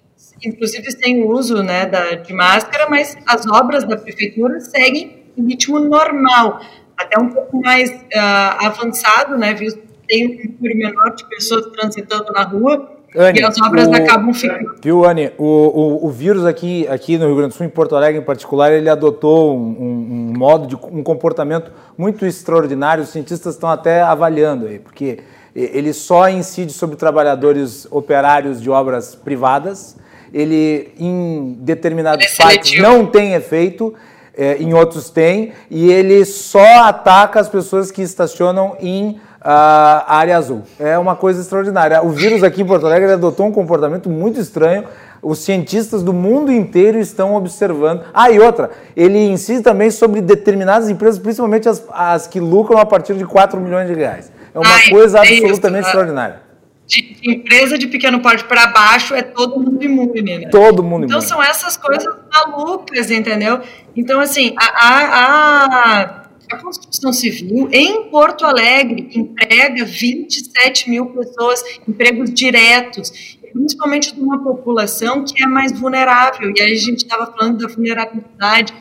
[0.44, 5.78] inclusive sem uso né, da, de máscara, mas as obras da Prefeitura seguem em ritmo
[5.78, 6.60] normal,
[6.96, 11.66] até um pouco mais uh, avançado, né, visto que tem um número menor de pessoas
[11.66, 14.74] transitando na rua, Anne, e as obras o, acabam ficando.
[14.82, 15.32] Viu, Anne?
[15.38, 18.24] O, o, o, vírus aqui, aqui no Rio Grande do Sul, em Porto Alegre em
[18.24, 23.04] particular, ele adotou um, um, um modo de um comportamento muito extraordinário.
[23.04, 25.20] Os cientistas estão até avaliando aí, porque
[25.54, 29.96] ele só incide sobre trabalhadores operários de obras privadas.
[30.32, 33.94] Ele, em determinados sites, não tem efeito.
[34.36, 39.18] É, em outros tem, e ele só ataca as pessoas que estacionam em
[39.48, 40.62] a área azul.
[40.76, 42.02] É uma coisa extraordinária.
[42.02, 44.84] O vírus aqui em Porto Alegre adotou um comportamento muito estranho.
[45.22, 48.02] Os cientistas do mundo inteiro estão observando.
[48.12, 52.84] Ah, e outra, ele incide também sobre determinadas empresas, principalmente as, as que lucram a
[52.84, 54.32] partir de 4 milhões de reais.
[54.52, 55.90] É uma Ai, coisa é absolutamente isso.
[55.90, 56.45] extraordinária.
[56.86, 60.48] De empresa de pequeno porte para baixo é todo mundo imune, né?
[60.48, 61.06] Todo mundo então, imune.
[61.06, 63.60] Então são essas coisas malucas, entendeu?
[63.96, 72.32] Então, assim, a, a, a construção civil em Porto Alegre emprega 27 mil pessoas, empregos
[72.32, 76.52] diretos, principalmente de uma população que é mais vulnerável.
[76.54, 78.72] E aí a gente estava falando da vulnerabilidade,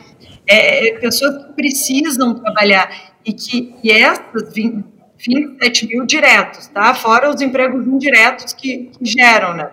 [0.46, 4.84] é, é pessoas que precisam trabalhar e que e essas 20,
[5.26, 6.94] 27 mil diretos, tá?
[6.94, 9.70] Fora os empregos indiretos que, que geram, né?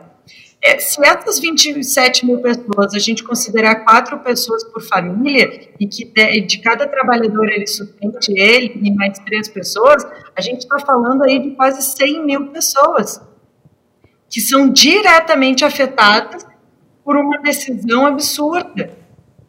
[0.65, 6.05] É, se essas 27 mil pessoas a gente considerar quatro pessoas por família e que
[6.05, 11.23] de, de cada trabalhador ele sustente ele e mais três pessoas, a gente está falando
[11.23, 13.21] aí de quase 100 mil pessoas
[14.29, 16.47] que são diretamente afetadas
[17.03, 18.97] por uma decisão absurda.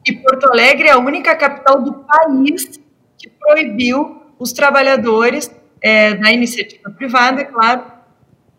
[0.05, 2.79] E Porto Alegre é a única capital do país
[3.17, 5.49] que proibiu os trabalhadores
[5.85, 7.85] é, da iniciativa privada, é claro,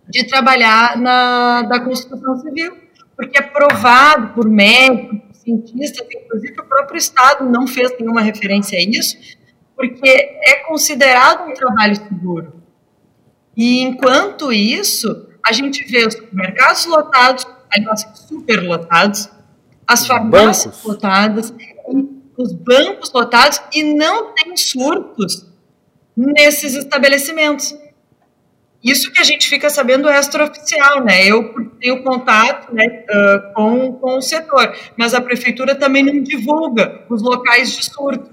[0.08, 2.78] de trabalhar na da construção civil,
[3.18, 8.78] porque é provado por médicos, por cientistas, inclusive o próprio Estado não fez nenhuma referência
[8.78, 9.18] a isso,
[9.76, 12.62] porque é considerado um trabalho seguro.
[13.58, 19.30] E enquanto isso, a gente vê os supermercados lotados, aliás, superlotados,
[19.88, 20.84] as farmácias bancos.
[20.86, 21.54] lotadas,
[22.38, 25.55] os bancos lotados, e não tem surtos
[26.15, 27.75] nesses estabelecimentos.
[28.84, 31.25] Isso que a gente fica sabendo extraoficial, né?
[31.28, 32.88] Eu tenho contato né,
[33.56, 38.30] com, com o setor, mas a prefeitura também não divulga os locais de surto.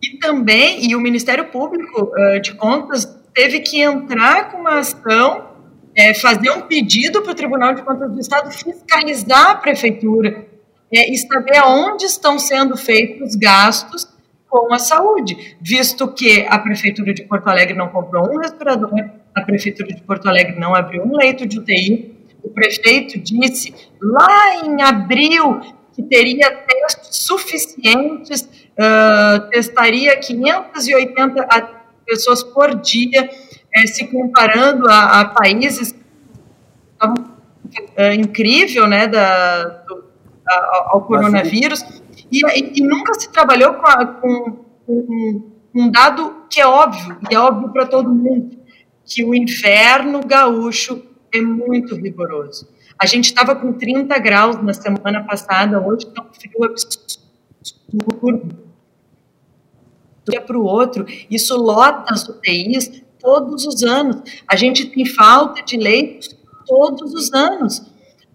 [0.00, 3.04] E também, e o Ministério Público de Contas
[3.36, 5.48] teve que entrar com uma ação,
[5.94, 10.46] é, fazer um pedido para o Tribunal de Contas do Estado fiscalizar a prefeitura
[10.90, 14.08] é, e saber aonde estão sendo feitos gastos
[14.48, 18.90] com a saúde, visto que a Prefeitura de Porto Alegre não comprou um respirador,
[19.34, 24.64] a Prefeitura de Porto Alegre não abriu um leito de UTI, o prefeito disse lá
[24.64, 25.60] em abril
[25.92, 31.46] que teria testes suficientes, uh, testaria 580
[32.06, 33.28] pessoas por dia,
[33.74, 35.92] eh, se comparando a, a países
[37.02, 40.04] uh, incrível, né, da, do,
[40.86, 41.82] ao coronavírus,
[42.30, 42.40] e,
[42.78, 47.38] e, nunca se trabalhou com, a, com, com, um dado que é óbvio, e é
[47.38, 48.56] óbvio para todo mundo,
[49.04, 52.68] que o inverno gaúcho é muito rigoroso.
[52.98, 57.26] A gente estava com 30 graus na semana passada, hoje está um frio absurdo.
[58.22, 58.56] Um
[60.30, 64.22] dia para o outro, isso lota as UTIs todos os anos.
[64.48, 66.36] A gente tem falta de leitos
[66.66, 67.82] todos os anos.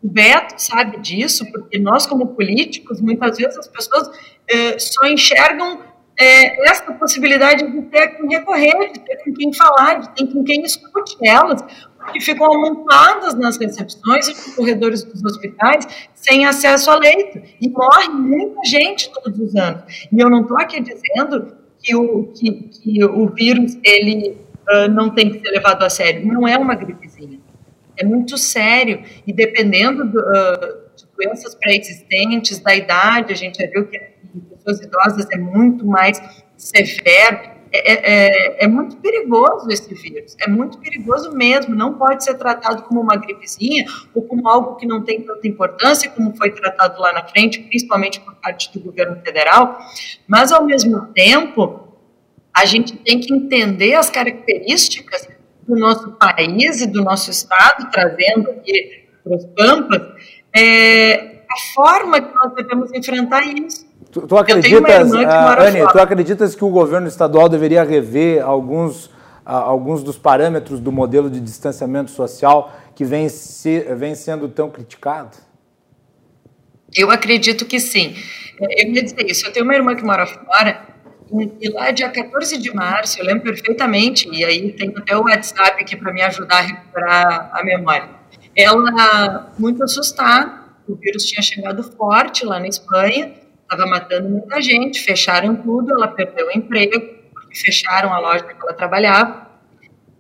[0.04, 4.10] O Beto sabe disso, porque nós, como políticos, muitas vezes as pessoas
[4.48, 5.80] eh, só enxergam
[6.20, 10.44] eh, essa possibilidade de ter com recorrer, de ter com quem falar, de ter com
[10.44, 11.62] quem escute elas,
[11.98, 17.42] porque ficam amontoadas nas recepções e nos corredores dos hospitais sem acesso a leito.
[17.62, 19.84] E morre muita gente todos os anos.
[20.12, 24.38] E eu não estou aqui dizendo que o, que, que o vírus ele
[24.70, 26.26] uh, não tem que ser levado a sério.
[26.26, 27.40] Não é uma gripezinha
[28.02, 33.70] é muito sério e dependendo do, uh, de doenças pré-existentes, da idade, a gente já
[33.70, 33.98] viu que
[34.36, 36.22] em pessoas idosas é muito mais
[36.58, 37.62] severo.
[37.74, 41.74] É, é, é, é, muito perigoso esse vírus, é muito perigoso mesmo.
[41.74, 46.10] Não pode ser tratado como uma gripezinha ou como algo que não tem tanta importância
[46.10, 49.80] como foi tratado lá na frente, principalmente por parte do governo federal.
[50.28, 51.88] Mas, ao mesmo tempo,
[52.54, 55.30] a gente tem que entender as características
[55.68, 60.02] do nosso país e do nosso estado, trazendo aqui para os Pampas,
[60.56, 63.86] é, a forma que nós devemos enfrentar isso.
[64.12, 65.16] Tu, tu acreditas, uh,
[65.60, 69.12] Anne, tu acreditas que o governo estadual deveria rever alguns, uh,
[69.46, 75.38] alguns dos parâmetros do modelo de distanciamento social que vem, se, vem sendo tão criticado?
[76.94, 78.16] Eu acredito que sim.
[78.60, 79.48] Eu ia dizer isso.
[79.48, 80.92] Eu tenho uma irmã que mora fora
[81.62, 85.82] e lá, dia 14 de março, eu lembro perfeitamente, e aí tem até o WhatsApp
[85.82, 88.10] aqui para me ajudar a recuperar a memória.
[88.56, 95.02] Ela, muito assustada, o vírus tinha chegado forte lá na Espanha, estava matando muita gente,
[95.02, 97.02] fecharam tudo, ela perdeu o emprego,
[97.54, 99.50] fecharam a loja que ela trabalhava.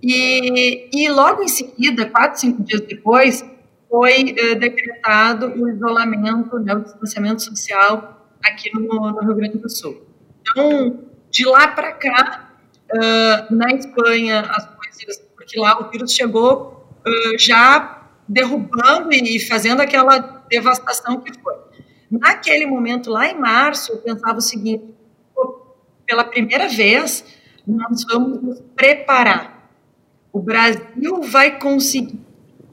[0.02, 3.46] E, e logo em seguida, quatro, cinco dias depois,
[3.90, 9.70] foi uh, decretado o isolamento, né, o distanciamento social aqui no, no Rio Grande do
[9.70, 10.11] Sul.
[10.42, 12.52] Então, de lá para cá,
[12.94, 19.82] uh, na Espanha, as coisas, porque lá o vírus chegou uh, já derrubando e fazendo
[19.82, 21.56] aquela devastação que foi.
[22.10, 24.94] Naquele momento, lá em março, eu pensava o seguinte:
[26.06, 27.24] pela primeira vez,
[27.66, 29.70] nós vamos nos preparar.
[30.34, 32.20] O Brasil vai conseguir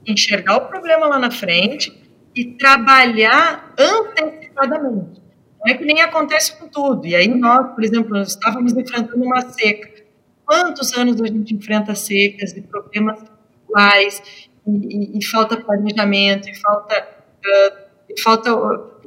[0.06, 1.92] enxergar o problema lá na frente
[2.34, 5.20] e trabalhar antecipadamente.
[5.64, 7.06] Não é que nem acontece com tudo.
[7.06, 10.04] E aí nós, por exemplo, nós estávamos enfrentando uma seca.
[10.44, 13.22] Quantos anos a gente enfrenta secas e problemas
[13.64, 14.22] atuais
[14.66, 17.08] e, e, e, falta planejamento, e falta,
[17.44, 18.50] uh, e falta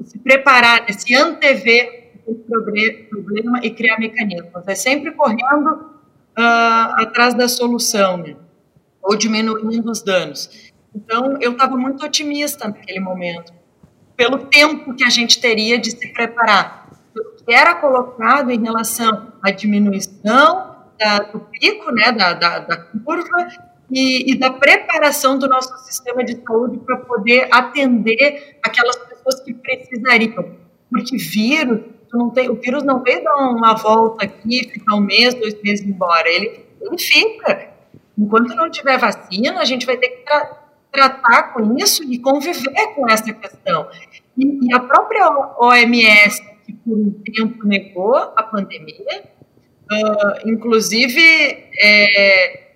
[0.04, 4.68] se preparar, né, se antever o problema e criar mecanismos.
[4.68, 5.72] É sempre correndo
[6.38, 8.36] uh, atrás da solução, né?
[9.02, 10.72] ou diminuindo os danos.
[10.96, 13.61] Então, eu estava muito otimista naquele momento
[14.16, 16.90] pelo tempo que a gente teria de se preparar.
[17.16, 22.78] O que era colocado em relação à diminuição da, do pico, né, da, da, da
[22.78, 23.48] curva,
[23.90, 29.54] e, e, da preparação do nosso sistema de saúde para poder atender aquelas pessoas que
[29.54, 30.56] precisariam.
[30.90, 31.82] Porque vírus,
[32.14, 35.86] não tem, o vírus não veio dar uma volta aqui, ficar um mês, dois meses
[35.86, 36.30] embora.
[36.30, 37.70] Ele, ele fica.
[38.18, 40.24] Enquanto não tiver vacina, a gente vai ter que
[40.92, 43.88] tratar com isso e conviver com essa questão.
[44.38, 49.24] E, e a própria OMS, que por um tempo negou a pandemia,
[49.92, 51.22] uh, inclusive
[51.80, 52.72] é,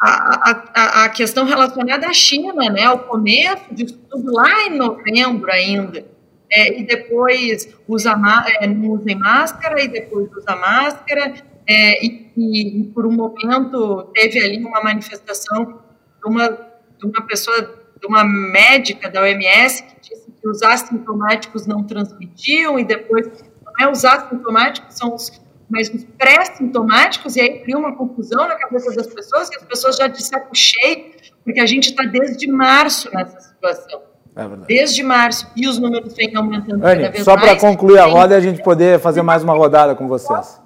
[0.00, 5.50] a, a, a, questão relacionada à China, né, ao começo de tudo lá em novembro
[5.50, 6.04] ainda,
[6.50, 8.14] é, e depois usa,
[8.60, 11.34] é, não usem máscara, e depois usa máscara,
[11.66, 15.84] é, e, e, e, por um momento teve ali uma manifestação
[16.26, 16.65] uma,
[16.98, 17.60] de uma pessoa,
[18.00, 23.26] de uma médica da OMS que disse que os assintomáticos não transmitiam e depois
[23.64, 25.30] não é os assintomáticos, são os
[25.68, 29.96] mas os pré-sintomáticos, e aí cria uma confusão na cabeça das pessoas, e as pessoas
[29.96, 31.12] já de saco cheio,
[31.44, 34.00] porque a gente está desde março nessa situação.
[34.36, 38.06] É desde março, e os números vêm aumentando Anny, cada vez só para concluir a
[38.06, 40.60] roda e a gente poder fazer mais uma rodada com vocês.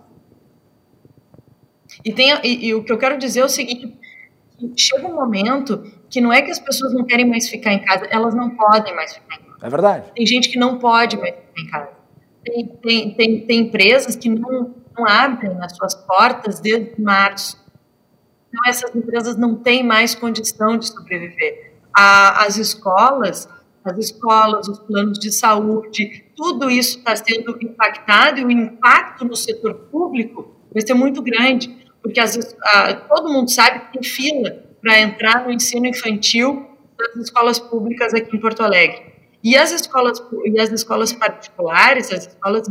[2.05, 3.97] E, tem, e, e o que eu quero dizer é o seguinte,
[4.77, 8.05] chega um momento que não é que as pessoas não querem mais ficar em casa,
[8.11, 9.57] elas não podem mais ficar em casa.
[9.63, 10.13] É verdade.
[10.15, 11.91] Tem gente que não pode mais ficar em casa.
[12.45, 17.65] Tem, tem, tem, tem empresas que não, não abrem as suas portas desde março.
[18.49, 21.75] Então, essas empresas não têm mais condição de sobreviver.
[21.95, 23.49] A, as escolas,
[23.85, 29.37] as escolas, os planos de saúde, tudo isso está sendo impactado e o impacto no
[29.37, 34.70] setor público vai ser muito grande, porque as, a, todo mundo sabe que tem fila
[34.81, 36.67] para entrar no ensino infantil
[36.99, 39.11] das escolas públicas aqui em Porto Alegre.
[39.43, 42.69] E as escolas e as escolas particulares, as escolas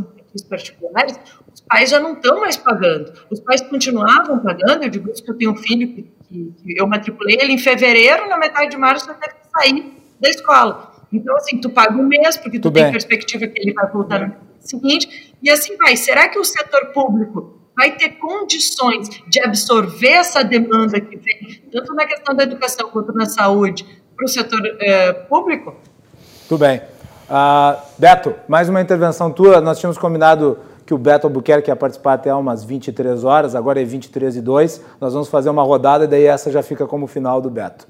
[0.48, 1.18] particulares,
[1.52, 3.12] os pais já não estão mais pagando.
[3.28, 4.84] Os pais continuavam pagando.
[4.84, 7.58] Eu digo isso que eu tenho um filho que, que, que eu matriculei ele em
[7.58, 10.92] fevereiro, na metade de março já deve sair da escola.
[11.12, 12.92] Então, assim, tu paga um mês, porque tu Tudo tem bem.
[12.92, 15.96] perspectiva que ele vai voltar no mês seguinte, e assim vai.
[15.96, 21.94] Será que o setor público vai ter condições de absorver essa demanda que vem, tanto
[21.94, 25.74] na questão da educação quanto na saúde, para o setor eh, público?
[26.46, 26.82] Tudo bem.
[27.30, 29.62] Uh, Beto, mais uma intervenção tua.
[29.62, 33.84] Nós tínhamos combinado que o Beto Albuquerque ia participar até umas 23 horas, agora é
[33.84, 34.84] 23 e 2.
[35.00, 37.88] Nós vamos fazer uma rodada e daí essa já fica como final do Beto.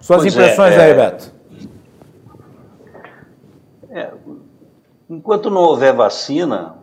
[0.00, 1.32] Suas pois é, impressões é, aí, Beto.
[3.88, 4.10] É,
[5.08, 6.77] enquanto não houver vacina,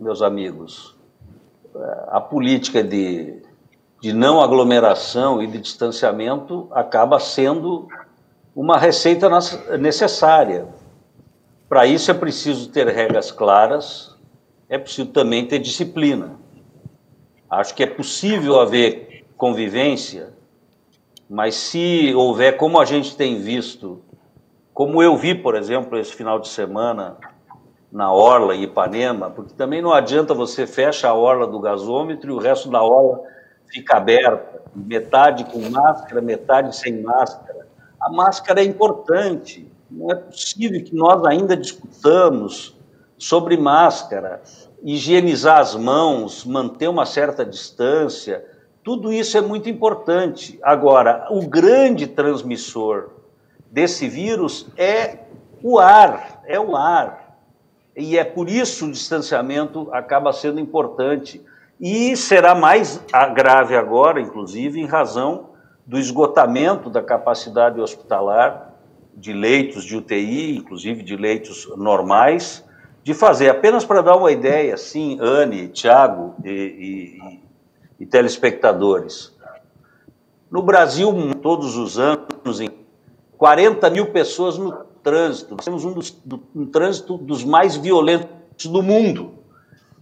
[0.00, 0.96] meus amigos,
[2.08, 3.42] a política de,
[4.00, 7.86] de não aglomeração e de distanciamento acaba sendo
[8.56, 9.28] uma receita
[9.78, 10.66] necessária.
[11.68, 14.16] Para isso é preciso ter regras claras,
[14.68, 16.36] é preciso também ter disciplina.
[17.48, 20.40] Acho que é possível haver convivência
[21.32, 24.02] mas se houver, como a gente tem visto,
[24.74, 27.16] como eu vi, por exemplo, esse final de semana
[27.92, 32.34] na Orla e Ipanema, porque também não adianta você fecha a orla do gasômetro e
[32.34, 33.20] o resto da orla
[33.66, 37.66] fica aberta, metade com máscara, metade sem máscara.
[38.00, 42.76] A máscara é importante, não é possível que nós ainda discutamos
[43.18, 44.40] sobre máscara,
[44.82, 48.44] higienizar as mãos, manter uma certa distância,
[48.82, 50.58] tudo isso é muito importante.
[50.62, 53.10] Agora, o grande transmissor
[53.70, 55.18] desse vírus é
[55.62, 57.19] o ar, é o ar.
[57.96, 61.44] E é por isso o distanciamento acaba sendo importante.
[61.80, 63.02] E será mais
[63.34, 65.50] grave agora, inclusive, em razão
[65.86, 68.74] do esgotamento da capacidade hospitalar
[69.16, 72.64] de leitos de UTI, inclusive de leitos normais,
[73.02, 73.48] de fazer.
[73.48, 77.40] Apenas para dar uma ideia, sim, Anne, Tiago e, e,
[78.00, 79.34] e telespectadores.
[80.50, 81.12] No Brasil,
[81.42, 82.70] todos os anos, em
[83.36, 85.54] 40 mil pessoas no trânsito.
[85.54, 89.34] Nós temos um, dos, do, um trânsito dos mais violentos do mundo.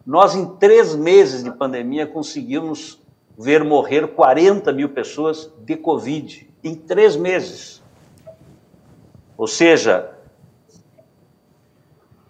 [0.06, 3.00] Nós, em três meses de pandemia, conseguimos
[3.38, 6.48] ver morrer 40 mil pessoas de Covid.
[6.64, 7.82] Em três meses.
[9.36, 10.10] Ou seja,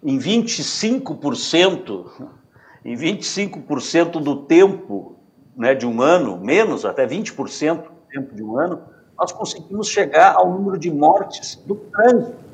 [0.03, 2.05] em 25%,
[2.85, 5.15] em 25% do tempo
[5.55, 8.81] né, de um ano, menos, até 20% do tempo de um ano,
[9.17, 12.48] nós conseguimos chegar ao número de mortes do trânsito.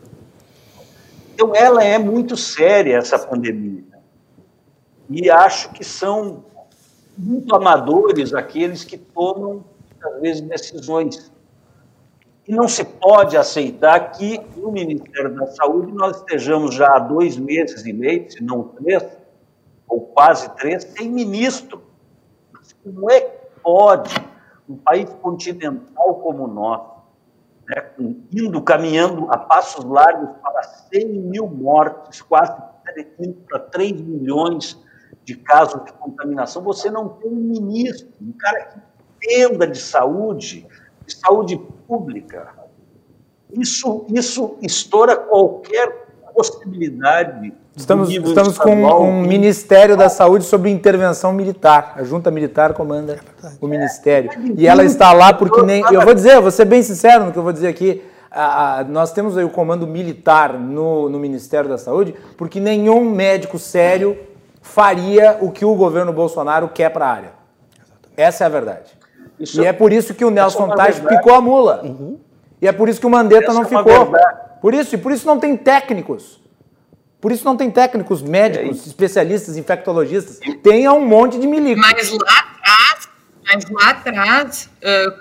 [1.36, 3.84] Então, ela é muito séria, essa pandemia.
[5.10, 6.46] E acho que são
[7.18, 9.66] muito amadores aqueles que tomam,
[10.02, 11.30] às vezes, decisões.
[12.48, 17.36] E não se pode aceitar que no Ministério da Saúde nós estejamos já há dois
[17.36, 19.04] meses e meio, se não três,
[19.90, 21.82] ou quase três, sem ministro
[22.82, 24.16] como é que pode
[24.70, 26.95] um país continental como o nosso,
[27.68, 27.92] né,
[28.32, 32.54] indo, caminhando a passos largos para 100 mil mortes, quase
[33.50, 34.80] para 3 milhões
[35.24, 38.80] de casos de contaminação, você não tem um ministro, um cara que
[39.26, 40.68] entenda de saúde,
[41.06, 41.58] de saúde
[41.88, 42.54] pública.
[43.52, 46.05] Isso, isso estoura qualquer
[46.36, 51.94] possibilidade Estamos, estamos com um Ministério da Saúde sobre intervenção militar.
[51.98, 53.20] A junta militar comanda
[53.60, 54.32] o Ministério.
[54.56, 55.84] E ela está lá porque nem.
[55.92, 58.02] Eu vou dizer, eu vou ser bem sincero no que eu vou dizer aqui.
[58.32, 63.10] A, a, nós temos aí o comando militar no, no Ministério da Saúde porque nenhum
[63.10, 64.18] médico sério
[64.62, 67.32] faria o que o governo Bolsonaro quer para a área.
[68.16, 68.98] Essa é a verdade.
[69.38, 71.82] Isso e é por isso que o Nelson é Tais picou a mula.
[71.84, 72.18] Uhum.
[72.62, 74.14] E é por isso que o Mandetta não é ficou.
[74.66, 76.42] Por isso, e por isso não tem técnicos.
[77.22, 80.40] Por isso não tem técnicos, médicos, é especialistas, infectologistas.
[80.64, 81.80] Tem um monte de milico.
[81.80, 83.10] Mas lá atrás,
[83.46, 84.70] mas lá atrás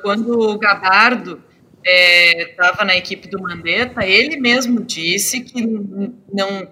[0.01, 1.43] quando o Gabardo
[1.85, 5.63] estava é, na equipe do Mandetta, ele mesmo disse que
[6.33, 6.67] não,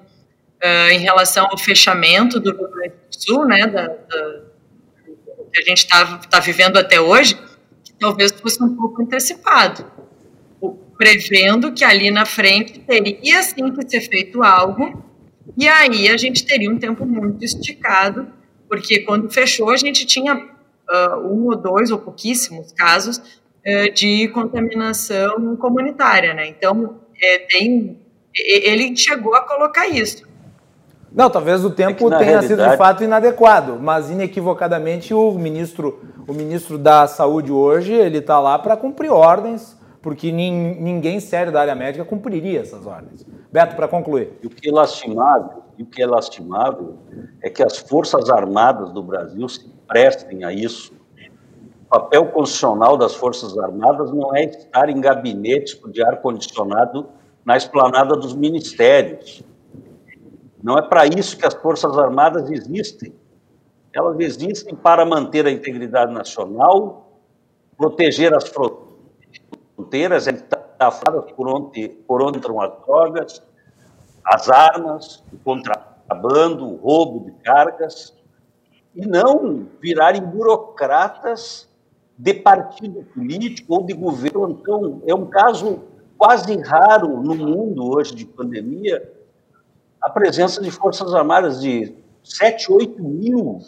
[0.93, 4.41] em relação ao fechamento do Rio Grande do Sul, né, da, da,
[5.53, 7.35] que a gente está tá vivendo até hoje,
[7.85, 9.85] que talvez fosse um pouco antecipado,
[10.97, 15.03] prevendo que ali na frente teria sim que ser feito algo
[15.57, 18.28] e aí a gente teria um tempo muito esticado,
[18.68, 23.20] porque quando fechou a gente tinha uh, um ou dois ou pouquíssimos casos
[23.64, 26.49] é, de contaminação comunitária, né?
[26.49, 28.01] Então, é, tem,
[28.34, 30.24] ele chegou a colocar isso.
[31.12, 36.32] Não, talvez o tempo é tenha sido de fato inadequado, mas inequivocadamente o ministro, o
[36.32, 41.75] ministro da Saúde hoje, ele está lá para cumprir ordens, porque ninguém sério da área
[41.75, 43.25] médica cumpriria essas ordens.
[43.51, 44.33] Beto, para concluir.
[44.43, 46.99] E o que é lastimável, o que é lastimável
[47.41, 50.93] é que as Forças Armadas do Brasil se prestem a isso.
[51.87, 57.07] O papel constitucional das Forças Armadas não é estar em gabinetes de ar-condicionado
[57.45, 59.45] na esplanada dos ministérios
[60.63, 63.13] não é para isso que as Forças Armadas existem.
[63.93, 67.21] Elas existem para manter a integridade nacional,
[67.77, 68.91] proteger as fronteiras,
[71.37, 73.43] por onde, por onde entram as drogas,
[74.24, 78.14] as armas, o contrabando, o roubo de cargas,
[78.95, 81.68] e não virarem burocratas
[82.16, 84.51] de partido político ou de governo.
[84.51, 85.80] Então, é um caso
[86.18, 89.11] quase raro no mundo hoje de pandemia
[90.01, 93.61] a presença de Forças Armadas, de 7, 8 mil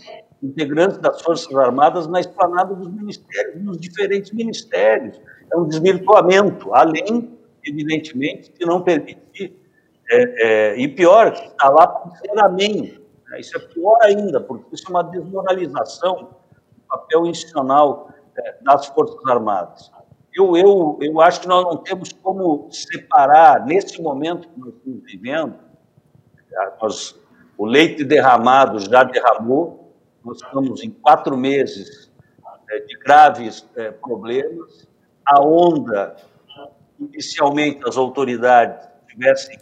[0.45, 5.21] integrantes das Forças Armadas na esplanada dos ministérios, nos diferentes ministérios.
[5.51, 9.59] É um desvirtuamento, além, evidentemente, de não permitir.
[10.11, 13.01] É, é, e pior, está lá para ser amém.
[13.29, 13.41] Né?
[13.41, 16.29] Isso é pior ainda, porque isso é uma desmoralização
[16.73, 19.91] do papel institucional é, das Forças Armadas.
[20.35, 25.05] Eu, eu, eu acho que nós não temos como separar, nesse momento que nós estamos
[25.05, 25.55] vivendo,
[26.81, 27.15] nós,
[27.57, 29.84] o leite derramado já derramou,
[30.25, 32.11] nós estamos em quatro meses
[32.71, 34.89] é, de graves é, problemas.
[35.27, 36.17] A onda,
[36.99, 39.59] inicialmente, as autoridades tivessem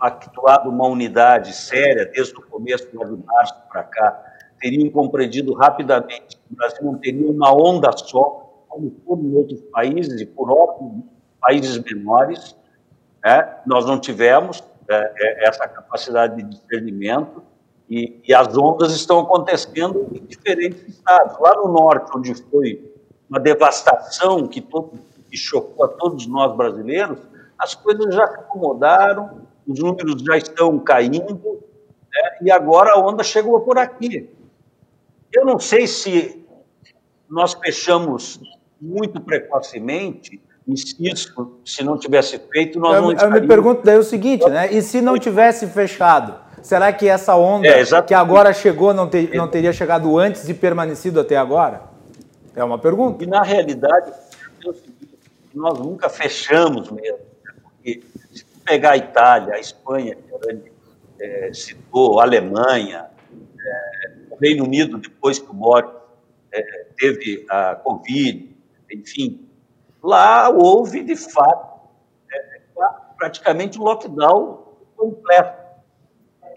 [0.00, 4.24] actuado uma unidade séria desde o começo do de março para cá,
[4.60, 9.60] teriam compreendido rapidamente que o Brasil não teria uma onda só, como todo em outros
[9.72, 11.04] países, e por óbvio,
[11.40, 12.56] países menores.
[13.24, 13.56] Né?
[13.66, 17.42] Nós não tivemos, é, é, essa capacidade de discernimento
[17.88, 21.38] e, e, as ondas estão acontecendo em diferentes estados.
[21.40, 22.92] Lá no norte, onde foi
[23.28, 24.92] uma devastação que, todo,
[25.30, 27.18] que chocou a todos nós brasileiros,
[27.58, 31.62] as coisas já se acomodaram, os números já estão caindo,
[32.12, 34.28] né, e agora a onda chegou por aqui.
[35.32, 36.46] Eu não sei se
[37.28, 38.40] nós fechamos
[38.80, 43.36] muito precocemente e se isso, se não tivesse feito, nós eu, não estaríamos...
[43.36, 44.72] Eu me pergunto daí o seguinte, né?
[44.72, 46.47] E se não tivesse fechado?
[46.68, 50.52] Será que essa onda é, que agora chegou não, ter, não teria chegado antes e
[50.52, 51.80] permanecido até agora?
[52.54, 53.24] É uma pergunta.
[53.24, 54.12] E na realidade,
[55.54, 57.20] nós nunca fechamos mesmo.
[57.42, 57.54] Né?
[57.62, 58.02] Porque
[58.34, 63.06] se pegar a Itália, a Espanha, que a é, citou, a Alemanha,
[63.58, 65.90] é, o Reino Unido, depois que o Boris
[66.52, 66.62] é,
[66.98, 68.54] teve a Covid,
[68.92, 69.48] enfim,
[70.02, 71.88] Lá houve, de fato,
[72.30, 72.60] é,
[73.16, 75.57] praticamente um lockdown completo.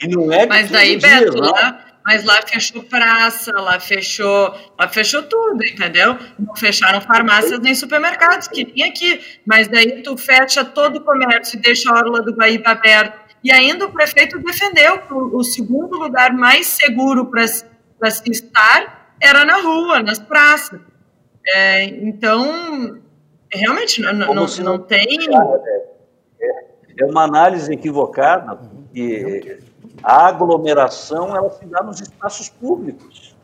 [0.02, 5.24] E não é Mas daí, Beto, lá, mas lá fechou praça, lá fechou, lá fechou
[5.24, 6.18] tudo, entendeu?
[6.40, 9.22] Não fecharam farmácias nem supermercados, que tinha aqui.
[9.46, 13.20] Mas daí tu fecha todo o comércio e deixa a orla do Guaíba aberta.
[13.44, 19.46] E ainda o prefeito defendeu que o segundo lugar mais seguro para se estar era
[19.46, 20.80] na rua, nas praças.
[21.48, 23.02] É, então,
[23.54, 25.18] Realmente, não, não, não, tem.
[26.40, 28.58] É, é uma análise equivocada,
[28.94, 29.60] que
[30.04, 33.36] a aglomeração ela se dá nos espaços públicos.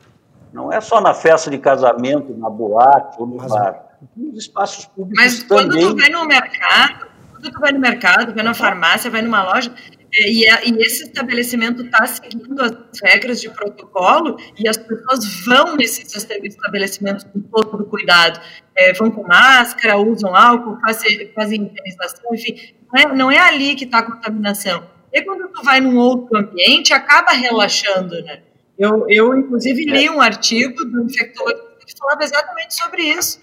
[0.52, 3.86] Não é só na festa de casamento, na boate ou no Mas, bar.
[4.16, 5.88] Nos espaços públicos Mas quando também.
[5.88, 9.72] tu vai no mercado, quando tu vai no mercado, vai na farmácia, vai numa loja,
[10.16, 15.76] é, e, e, esse estabelecimento está seguindo as regras de protocolo e as pessoas vão
[15.76, 18.40] nesses estabelecimentos com todo o cuidado.
[18.76, 22.74] É, vão com máscara, usam álcool, fazem, fazem higienização, enfim.
[22.92, 24.97] Não é, não é ali que está a contaminação.
[25.14, 28.42] E quando tu vai num outro ambiente, acaba relaxando, né?
[28.78, 33.40] Eu, eu inclusive, li um artigo do infectologista que falava exatamente sobre isso.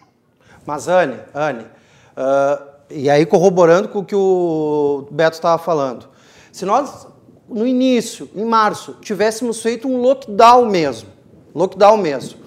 [0.64, 6.08] Mas, Anne, Anne uh, e aí corroborando com o que o Beto estava falando,
[6.52, 7.08] se nós,
[7.48, 11.08] no início, em março, tivéssemos feito um lockdown mesmo,
[11.54, 12.38] lockdown mesmo,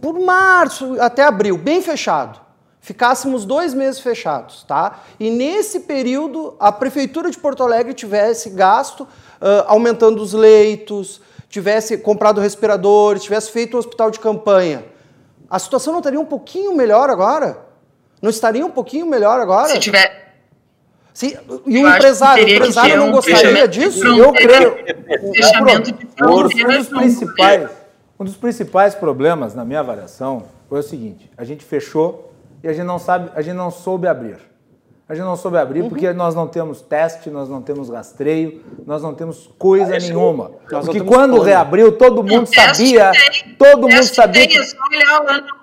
[0.00, 2.40] por março até abril, bem fechado,
[2.82, 5.00] ficássemos dois meses fechados, tá?
[5.18, 11.96] E nesse período a prefeitura de Porto Alegre tivesse gasto uh, aumentando os leitos, tivesse
[11.96, 14.84] comprado respiradores, tivesse feito um hospital de campanha,
[15.48, 17.58] a situação não estaria um pouquinho melhor agora?
[18.20, 19.68] Não estaria um pouquinho melhor agora?
[19.68, 20.20] Se tiver
[21.14, 24.04] Sim, e o empresário, o empresário não gostaria disso?
[24.06, 24.76] Eu creio.
[25.34, 26.48] Fechamento de um
[28.18, 32.31] um dos principais problemas, na minha avaliação, foi o seguinte: a gente fechou
[32.62, 34.38] e a gente não sabe, a gente não soube abrir.
[35.08, 35.88] A gente não soube abrir uhum.
[35.88, 40.52] porque nós não temos teste, nós não temos rastreio, nós não temos coisa nenhuma.
[40.70, 41.42] Nós porque quando plano.
[41.42, 43.10] reabriu, todo mundo sabia,
[43.58, 44.42] todo mundo sabia.
[44.42, 44.58] Tem, que...
[44.58, 45.62] É só olhar lá no...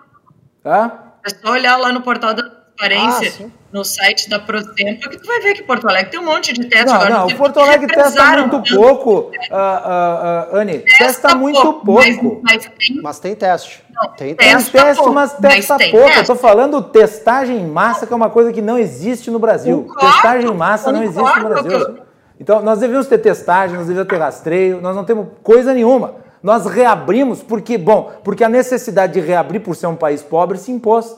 [1.25, 3.45] É só olhar lá no portal da transparência.
[3.45, 6.53] Ah, no site da Protempo, que tu vai ver que Porto Alegre tem um monte
[6.53, 6.91] de testes.
[6.91, 11.35] Não, agora, não, o Porto Alegre testa muito pouco, uh, uh, uh, Anne, testa, testa
[11.35, 11.85] muito pouco.
[11.85, 12.41] pouco.
[12.43, 13.83] Mas, mas, tem, mas tem teste.
[13.93, 16.05] Não, tem, tem teste, pouco, mas testa mas pouco.
[16.07, 16.19] Teste.
[16.19, 19.83] Eu tô falando testagem em massa, que é uma coisa que não existe no Brasil.
[19.83, 21.97] Concordo, testagem em massa não existe no Brasil.
[22.39, 26.15] Então, nós devíamos ter testagem, nós devíamos ter rastreio, nós não temos coisa nenhuma.
[26.41, 30.71] Nós reabrimos porque, bom, porque a necessidade de reabrir por ser um país pobre se
[30.71, 31.17] impôs.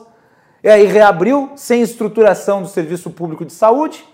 [0.62, 4.04] E aí reabriu sem estruturação do serviço público de saúde,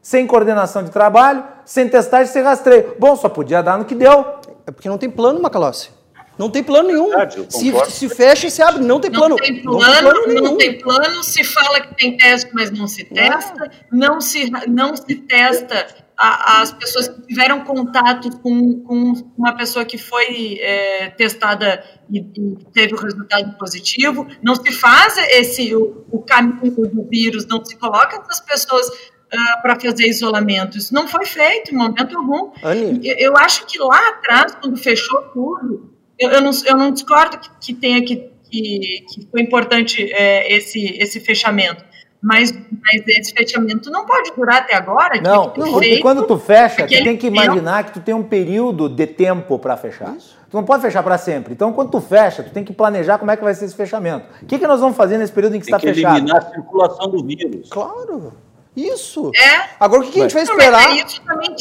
[0.00, 2.96] sem coordenação de trabalho, sem testagem, sem rastreio.
[2.98, 4.24] Bom, só podia dar no que deu.
[4.66, 5.90] É porque não tem plano, Macalossi.
[6.38, 7.10] Não tem plano nenhum.
[7.48, 9.30] se, se fecha e se abre, não tem plano.
[9.30, 12.70] Não tem plano, não tem plano, não tem plano se fala que tem teste, mas
[12.70, 13.70] não se testa.
[13.90, 19.84] Não se, não se testa a, as pessoas que tiveram contato com, com uma pessoa
[19.84, 26.04] que foi é, testada e, e, teve o resultado positivo, não se faz esse o,
[26.10, 30.76] o caminho do vírus, não se coloca essas pessoas uh, para fazer isolamento.
[30.76, 32.50] Isso não foi feito em momento algum.
[33.02, 37.38] Eu, eu, acho que lá atrás, quando fechou tudo, eu, eu, não, eu não discordo
[37.38, 41.87] que, que tenha que, que, que foi importante é, esse, esse fechamento
[42.20, 45.20] mas, mas esse fechamento não pode durar até agora.
[45.20, 47.88] Não, porque quando tu fecha, tu tem que imaginar tempo.
[47.88, 50.16] que tu tem um período de tempo para fechar.
[50.16, 50.36] Isso.
[50.50, 51.52] Tu não pode fechar para sempre.
[51.52, 54.26] Então, quando tu fecha, tu tem que planejar como é que vai ser esse fechamento.
[54.42, 56.16] O que, que nós vamos fazer nesse período em que está fechado?
[56.16, 57.68] eliminar a circulação do vírus.
[57.70, 58.32] Claro.
[58.74, 59.30] Isso.
[59.36, 59.68] É.
[59.78, 60.88] Agora, o que, que a gente vai esperar?
[60.88, 61.56] Não, isso também...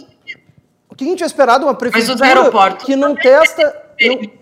[0.89, 3.83] O que a gente vai esperar de uma prefeitura que não testa...
[4.01, 4.37] Não,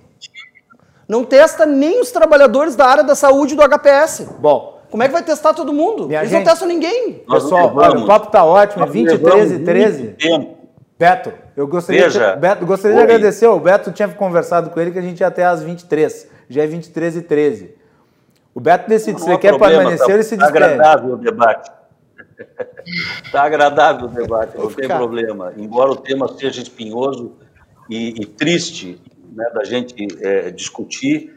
[1.08, 4.28] não testa nem os trabalhadores da área da saúde do HPS.
[4.40, 6.08] Bom, como é que vai testar todo mundo?
[6.08, 7.24] Minha Eles gente, não testam ninguém.
[7.30, 10.16] Pessoal, o papo tá ótimo, é 20, 13, 13.
[10.98, 13.48] Beto, eu gostaria, Veja, de, Beto, gostaria de agradecer.
[13.48, 16.30] O Beto tinha conversado com ele que a gente ia até às 23.
[16.50, 17.76] Já é 23 e 13.
[18.54, 20.58] O Beto decide se ele quer problema, permanecer, tá, ele se despede.
[20.58, 21.72] Está agradável o debate.
[23.26, 25.54] Está agradável o debate, não tem problema.
[25.58, 27.34] Embora o tema seja espinhoso
[27.90, 29.02] e, e triste
[29.34, 31.36] né, da gente é, discutir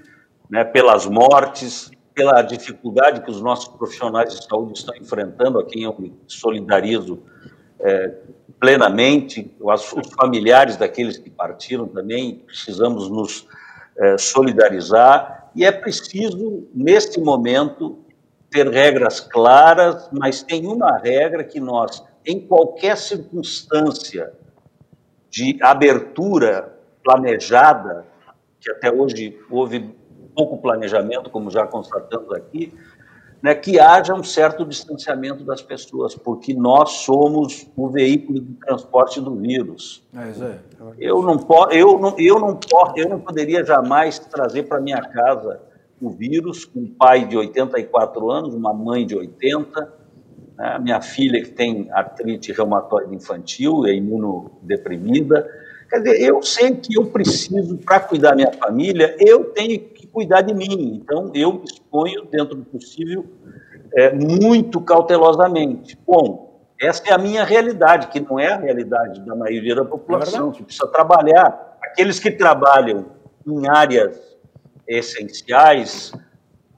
[0.48, 5.84] né, pelas mortes, pela dificuldade que os nossos profissionais de saúde estão enfrentando, a quem
[5.84, 7.22] eu me solidarizo
[7.78, 8.12] é,
[8.58, 13.46] plenamente, os familiares daqueles que partiram também, precisamos nos
[13.96, 18.00] é, solidarizar, e é preciso, neste momento,
[18.50, 24.32] ter regras claras, mas tem uma regra que nós, em qualquer circunstância
[25.30, 28.08] de abertura planejada,
[28.60, 29.94] que até hoje houve
[30.38, 32.72] pouco planejamento, como já constatamos aqui,
[33.42, 39.20] né, que haja um certo distanciamento das pessoas, porque nós somos o veículo de transporte
[39.20, 40.06] do vírus.
[40.14, 40.58] É.
[40.96, 45.00] Eu não posso, eu não, eu não posso, eu não poderia jamais trazer para minha
[45.00, 45.60] casa
[46.00, 49.92] o vírus, um pai de 84 anos, uma mãe de 80,
[50.56, 55.48] né, minha filha que tem artrite reumatoide infantil, é imunodeprimida.
[55.90, 59.80] Quer dizer, eu sei que eu preciso, para cuidar da minha família, eu tenho
[60.18, 61.00] cuidar de mim.
[61.00, 63.24] Então, eu me exponho, dentro do possível,
[63.94, 65.96] é, muito cautelosamente.
[66.04, 70.50] Bom, essa é a minha realidade, que não é a realidade da maioria da população,
[70.50, 71.78] é que precisa trabalhar.
[71.80, 73.06] Aqueles que trabalham
[73.46, 74.20] em áreas
[74.88, 76.12] essenciais,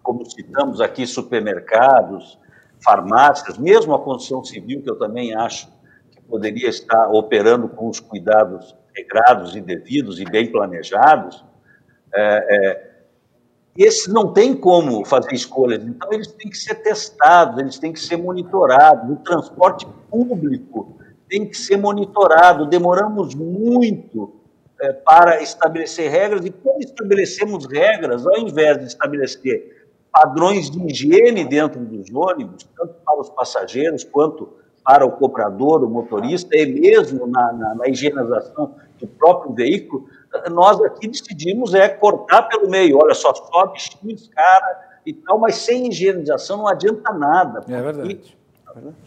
[0.03, 2.39] como citamos aqui, supermercados,
[2.85, 5.67] farmácias, mesmo a construção civil, que eu também acho
[6.11, 11.43] que poderia estar operando com os cuidados regrados e devidos e bem planejados,
[12.15, 12.90] é, é,
[13.77, 18.01] esses não tem como fazer escolhas, então eles têm que ser testados, eles têm que
[18.01, 19.11] ser monitorados.
[19.11, 20.97] O transporte público
[21.29, 22.67] tem que ser monitorado.
[22.67, 24.33] Demoramos muito
[24.81, 31.45] é, para estabelecer regras, e quando estabelecemos regras, ao invés de estabelecer padrões de higiene
[31.45, 34.49] dentro dos ônibus, tanto para os passageiros quanto
[34.85, 40.09] para o cobrador, o motorista, e mesmo na, na, na higienização do próprio veículo,
[40.51, 42.99] nós aqui decidimos é cortar pelo meio.
[42.99, 47.65] Olha, só sobe X cara e tal, mas sem higienização não adianta nada.
[47.69, 48.37] É verdade.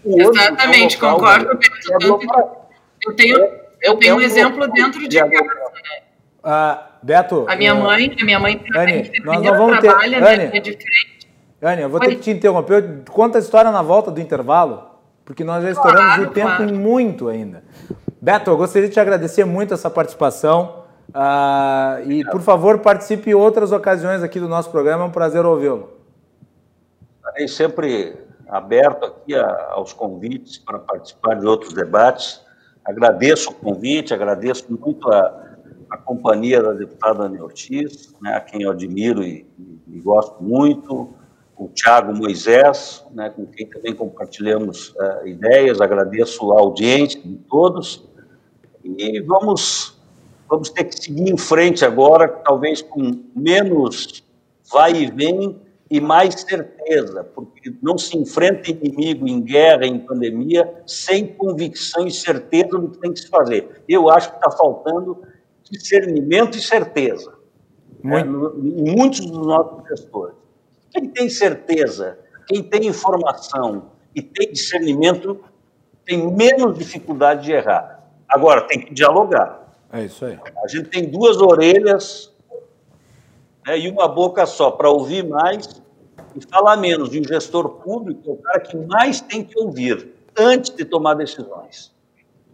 [0.06, 1.52] Exatamente, é concordo.
[1.52, 2.64] É
[3.06, 3.38] eu tenho,
[3.82, 5.30] eu tenho um exemplo dentro de casa.
[5.32, 6.04] Né?
[6.44, 7.46] Ah, Beto.
[7.48, 10.60] A minha uh, mãe, a minha mãe Anne, nós não vamos trabalha, ter, né, Anne,
[10.60, 11.28] de frente.
[11.62, 12.08] Anne, eu vou Oi.
[12.08, 13.04] ter que te interromper.
[13.10, 14.90] Conta a história na volta do intervalo,
[15.24, 16.76] porque nós já estouramos claro, o tempo claro.
[16.76, 17.64] muito ainda.
[18.22, 20.83] Beto, eu gostaria de te agradecer muito essa participação.
[21.14, 25.04] Ah, e, por favor, participe em outras ocasiões aqui do nosso programa.
[25.04, 25.92] É um prazer ouvi-lo.
[27.18, 32.42] Estarei sempre aberto aqui a, aos convites para participar de outros debates.
[32.84, 35.54] Agradeço o convite, agradeço muito a,
[35.90, 40.44] a companhia da deputada Ana Ortiz, né, a quem eu admiro e, e, e gosto
[40.44, 41.14] muito,
[41.56, 48.10] o Tiago Moisés, né, com quem também compartilhamos uh, ideias, agradeço a audiência de todos,
[48.84, 49.93] e vamos,
[50.54, 54.24] vamos ter que seguir em frente agora, talvez com menos
[54.72, 60.72] vai e vem e mais certeza, porque não se enfrenta inimigo em guerra, em pandemia,
[60.86, 63.84] sem convicção e certeza do que tem que se fazer.
[63.90, 65.24] Eu acho que está faltando
[65.72, 67.34] discernimento e certeza
[68.04, 70.36] né, no, em muitos dos nossos gestores.
[70.92, 75.44] Quem tem certeza, quem tem informação e tem discernimento,
[76.06, 78.08] tem menos dificuldade de errar.
[78.30, 79.63] Agora, tem que dialogar.
[79.94, 80.40] É isso aí.
[80.64, 82.34] A gente tem duas orelhas
[83.66, 85.82] né, e uma boca só para ouvir mais
[86.36, 87.14] e falar menos.
[87.14, 91.14] E o gestor público é o cara que mais tem que ouvir antes de tomar
[91.14, 91.94] decisões.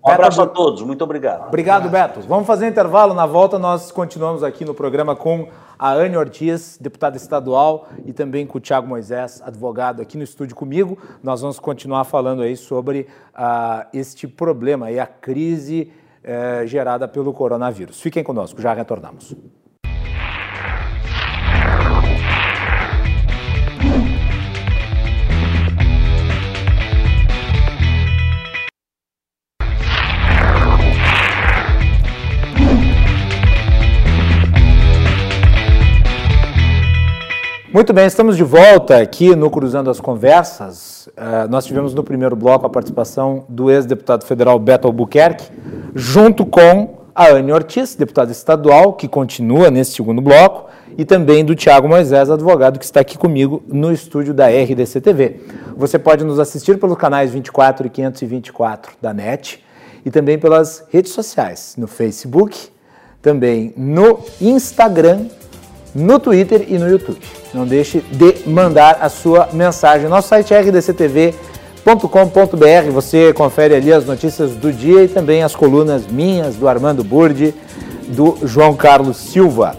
[0.04, 1.48] Um Beto, abraço a todos, muito obrigado.
[1.48, 2.22] Obrigado, Beto.
[2.22, 3.14] Vamos fazer um intervalo.
[3.14, 8.46] Na volta, nós continuamos aqui no programa com a Anne Ortiz, deputada estadual, e também
[8.46, 10.98] com o Tiago Moisés, advogado, aqui no estúdio comigo.
[11.24, 15.92] Nós vamos continuar falando aí sobre uh, este problema aí, a crise
[16.30, 18.00] uh, gerada pelo coronavírus.
[18.00, 19.36] Fiquem conosco, já retornamos.
[37.80, 41.08] Muito bem, estamos de volta aqui no Cruzando as Conversas.
[41.08, 45.50] Uh, nós tivemos no primeiro bloco a participação do ex-deputado federal Beto Albuquerque,
[45.96, 51.56] junto com a Anne Ortiz, deputada estadual, que continua nesse segundo bloco, e também do
[51.56, 55.40] Tiago Moisés, advogado, que está aqui comigo no estúdio da RDC TV.
[55.78, 59.64] Você pode nos assistir pelos canais 24 e 524 da NET
[60.06, 62.60] e também pelas redes sociais, no Facebook,
[63.22, 65.28] também no Instagram
[65.94, 67.20] no Twitter e no YouTube.
[67.54, 70.08] Não deixe de mandar a sua mensagem.
[70.08, 71.36] Nosso site é rdctv.com.br.
[72.92, 77.54] Você confere ali as notícias do dia e também as colunas minhas, do Armando Burdi,
[78.08, 79.76] do João Carlos Silva.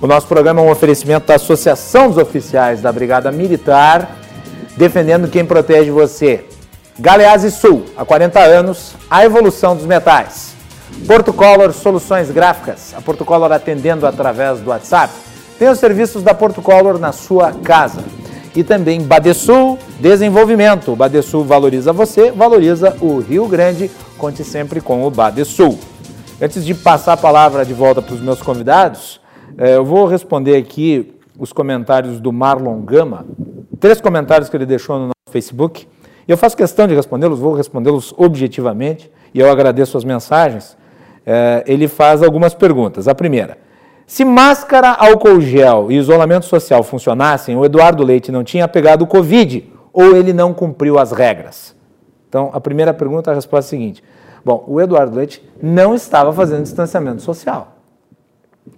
[0.00, 4.18] O nosso programa é um oferecimento da Associação dos Oficiais da Brigada Militar,
[4.76, 6.44] defendendo quem protege você.
[6.98, 10.52] Galeazzi Sul, há 40 anos, a evolução dos metais.
[11.06, 15.12] Porto Color Soluções Gráficas, a Porto Color atendendo através do WhatsApp
[15.58, 18.04] tem os serviços da Porto Color na sua casa.
[18.54, 20.92] E também Badesul Desenvolvimento.
[20.92, 23.90] O Badesul valoriza você, valoriza o Rio Grande.
[24.18, 25.78] Conte sempre com o Badesul.
[26.40, 29.20] Antes de passar a palavra de volta para os meus convidados,
[29.56, 33.24] eh, eu vou responder aqui os comentários do Marlon Gama.
[33.78, 35.86] Três comentários que ele deixou no nosso Facebook.
[36.26, 39.10] Eu faço questão de respondê-los, vou respondê-los objetivamente.
[39.32, 40.76] E eu agradeço as mensagens.
[41.24, 43.06] Eh, ele faz algumas perguntas.
[43.06, 43.56] A primeira.
[44.12, 49.06] Se máscara, álcool gel e isolamento social funcionassem, o Eduardo Leite não tinha pegado o
[49.06, 51.74] Covid ou ele não cumpriu as regras?
[52.28, 54.04] Então, a primeira pergunta, a resposta é a seguinte.
[54.44, 57.78] Bom, o Eduardo Leite não estava fazendo distanciamento social.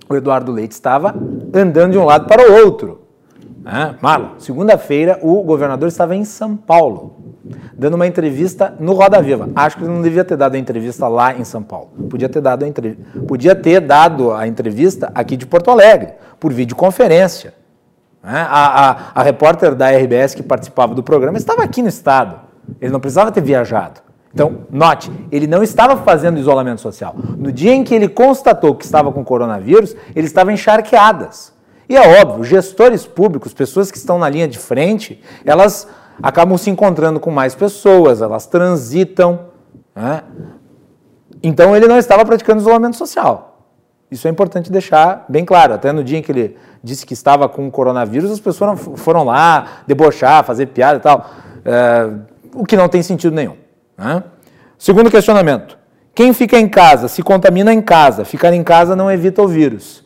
[0.09, 1.13] O Eduardo Leite estava
[1.53, 3.01] andando de um lado para o outro.
[3.67, 7.34] É, Marlon, segunda-feira o governador estava em São Paulo
[7.75, 9.49] dando uma entrevista no Roda Viva.
[9.55, 11.91] Acho que ele não devia ter dado a entrevista lá em São Paulo.
[12.09, 12.97] Podia ter dado a, entrev...
[13.27, 17.55] Podia ter dado a entrevista aqui de Porto Alegre, por videoconferência.
[18.23, 18.47] Né?
[18.49, 22.41] A, a, a repórter da RBS que participava do programa estava aqui no estado.
[22.81, 24.01] Ele não precisava ter viajado.
[24.33, 27.15] Então, note, ele não estava fazendo isolamento social.
[27.39, 31.53] No dia em que ele constatou que estava com coronavírus, ele estava em charqueadas.
[31.89, 35.87] E é óbvio, gestores públicos, pessoas que estão na linha de frente, elas
[36.23, 39.41] acabam se encontrando com mais pessoas, elas transitam.
[39.95, 40.23] Né?
[41.43, 43.55] Então ele não estava praticando isolamento social.
[44.11, 45.75] Isso é importante deixar bem claro.
[45.75, 49.25] Até no dia em que ele disse que estava com o coronavírus, as pessoas foram
[49.25, 51.31] lá debochar, fazer piada e tal,
[51.65, 52.11] é,
[52.55, 53.57] o que não tem sentido nenhum.
[53.99, 54.23] Né?
[54.79, 55.77] Segundo questionamento:
[56.15, 60.05] quem fica em casa se contamina em casa, ficar em casa não evita o vírus?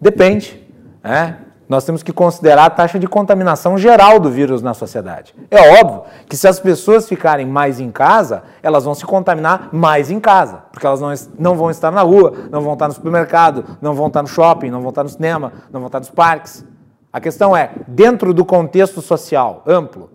[0.00, 0.58] Depende.
[1.04, 1.36] Né?
[1.70, 5.32] Nós temos que considerar a taxa de contaminação geral do vírus na sociedade.
[5.48, 10.10] É óbvio que se as pessoas ficarem mais em casa, elas vão se contaminar mais
[10.10, 13.64] em casa, porque elas não, não vão estar na rua, não vão estar no supermercado,
[13.80, 16.66] não vão estar no shopping, não vão estar no cinema, não vão estar nos parques.
[17.12, 20.10] A questão é, dentro do contexto social amplo,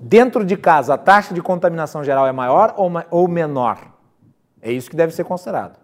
[0.00, 3.76] dentro de casa, a taxa de contaminação geral é maior ou, ou menor?
[4.62, 5.78] É isso que deve ser considerado.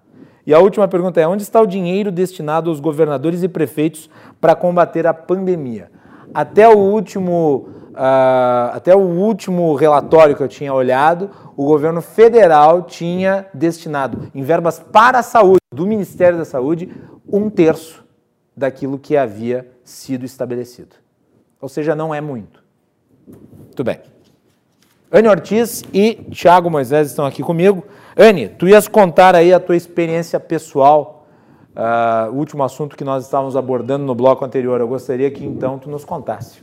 [0.47, 4.09] E a última pergunta é: onde está o dinheiro destinado aos governadores e prefeitos
[4.41, 5.91] para combater a pandemia?
[6.35, 12.83] até o último, uh, até o último relatório que eu tinha olhado, o governo federal
[12.83, 16.93] tinha destinado em verbas para a saúde, do Ministério da Saúde,
[17.31, 18.05] um terço
[18.57, 20.97] daquilo que havia sido estabelecido.
[21.61, 22.63] Ou seja, não é muito.
[23.27, 24.01] Muito bem.
[25.11, 27.85] Anne Ortiz e Tiago Moisés estão aqui comigo.
[28.17, 31.27] Anne, tu ias contar aí a tua experiência pessoal,
[31.75, 34.81] uh, o último assunto que nós estávamos abordando no bloco anterior.
[34.81, 36.61] Eu gostaria que então tu nos contasse.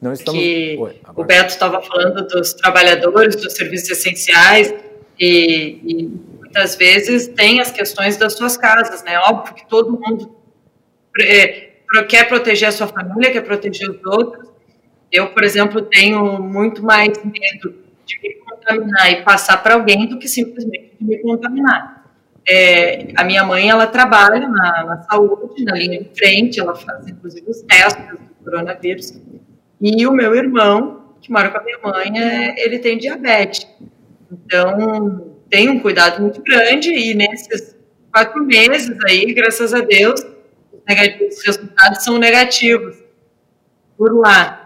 [0.00, 0.40] Não estamos...
[0.40, 4.74] Que Oi, o Beto estava falando dos trabalhadores, dos serviços essenciais
[5.18, 9.16] e, e muitas vezes tem as questões das suas casas, né?
[9.20, 10.34] Óbvio que todo mundo
[11.20, 11.70] é,
[12.08, 14.51] quer proteger a sua família, quer proteger os outros.
[15.12, 20.18] Eu, por exemplo, tenho muito mais medo de me contaminar e passar para alguém do
[20.18, 22.02] que simplesmente de me contaminar.
[22.48, 27.06] É, a minha mãe, ela trabalha na, na, saúde, na linha de frente, ela faz
[27.06, 29.20] inclusive os testes do coronavírus.
[29.80, 33.66] E o meu irmão, que mora com a minha mãe, é, ele tem diabetes.
[34.30, 37.76] Então, tem um cuidado muito grande e nesses
[38.10, 42.96] quatro meses aí, graças a Deus, os resultados são negativos
[43.96, 44.61] por lá.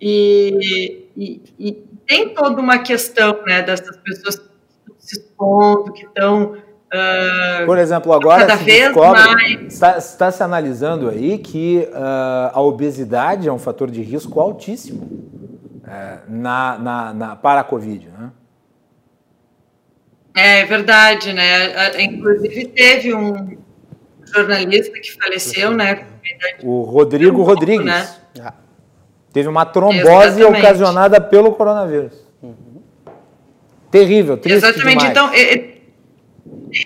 [0.00, 1.72] E, e, e,
[2.06, 6.52] tem toda uma questão né, dessas pessoas que estão se expondo, que estão.
[6.92, 9.72] Uh, por exemplo, agora cada se vez descobre, mais...
[9.72, 15.02] está, está, se analisando aí que uh, a obesidade é um fator de risco altíssimo
[15.02, 18.08] uh, na, na, na, para a Covid.
[18.08, 18.30] Né?
[20.36, 22.00] É verdade, né?
[22.00, 23.56] Inclusive teve um,
[24.34, 26.06] jornalista que faleceu, né?
[26.62, 27.86] O Rodrigo um Rodrigues.
[27.86, 28.08] Né?
[28.40, 28.54] Ah.
[29.34, 30.60] Teve uma trombose Exatamente.
[30.60, 32.12] ocasionada pelo coronavírus.
[32.40, 32.80] Uhum.
[33.90, 34.98] Terrível, triste Exatamente.
[34.98, 35.10] Demais.
[35.10, 35.74] Então, é,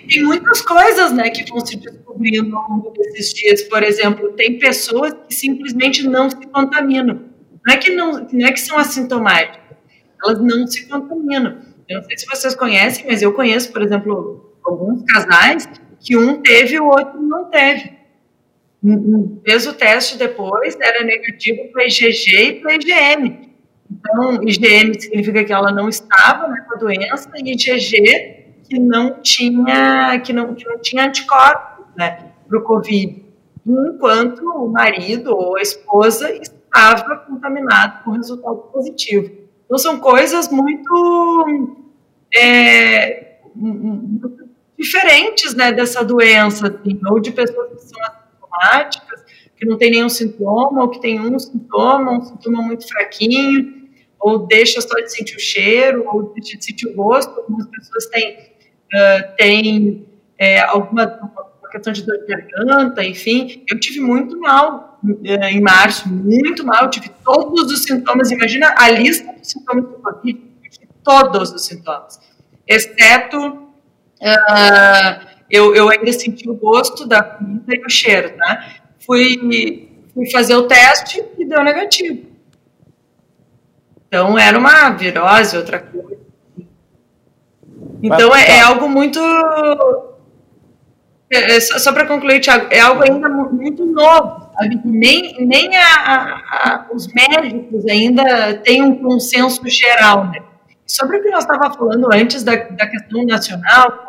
[0.09, 3.61] tem muitas coisas, né, que vão se descobrindo ao longo desses dias.
[3.61, 7.21] Por exemplo, tem pessoas que simplesmente não se contaminam.
[7.63, 9.77] Não é que não, não é que são assintomáticas.
[10.23, 11.59] Elas não se contaminam.
[11.87, 15.69] Eu não sei se vocês conhecem, mas eu conheço, por exemplo, alguns casais
[15.99, 17.98] que um teve e o outro não teve.
[19.43, 23.49] Fez o teste depois, era negativo para IgG e para IgM.
[23.91, 29.19] Então, IgM significa que ela não estava né, com a doença e IgG que não
[29.21, 33.25] tinha, que não, que não tinha anticorpos né, para o Covid.
[33.67, 39.31] Enquanto o marido ou a esposa estava contaminado com resultado positivo.
[39.65, 41.45] Então, são coisas muito,
[42.33, 48.18] é, muito diferentes né, dessa doença, assim, ou de pessoas que são
[49.57, 53.79] que não tem nenhum sintoma, ou que tem um sintoma, um sintoma muito fraquinho,
[54.19, 57.37] ou deixa só de sentir o cheiro, ou deixa de sentir o gosto.
[57.39, 61.19] Algumas pessoas têm, uh, têm é, alguma
[61.69, 63.63] uma questão de dor de garganta, enfim.
[63.69, 68.31] Eu tive muito mal uh, em março, muito mal, eu tive todos os sintomas.
[68.31, 70.41] Imagina a lista dos sintomas do Covid,
[71.03, 72.19] todos os sintomas,
[72.67, 78.75] exceto uh, eu, eu ainda senti o gosto da comida e o cheiro, tá?
[79.05, 82.27] Fui, fui fazer o teste e deu negativo.
[84.07, 86.19] Então, era uma virose, outra coisa.
[88.01, 89.19] Então, é, é, algo muito.
[91.31, 94.49] É, é, só, só para concluir, Thiago, é algo ainda muito novo.
[94.59, 94.81] Sabe?
[94.83, 96.23] Nem, nem a, a,
[96.73, 100.25] a, os médicos ainda têm um consenso geral.
[100.27, 100.41] Né?
[100.87, 104.08] Sobre o que nós estávamos falando antes da, da questão nacional,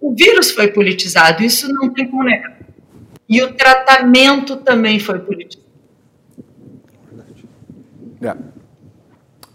[0.00, 2.58] o vírus foi politizado, isso não tem como negar.
[3.28, 5.70] E o tratamento também foi politizado.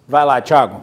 [0.07, 0.81] Vai lá, Thiago.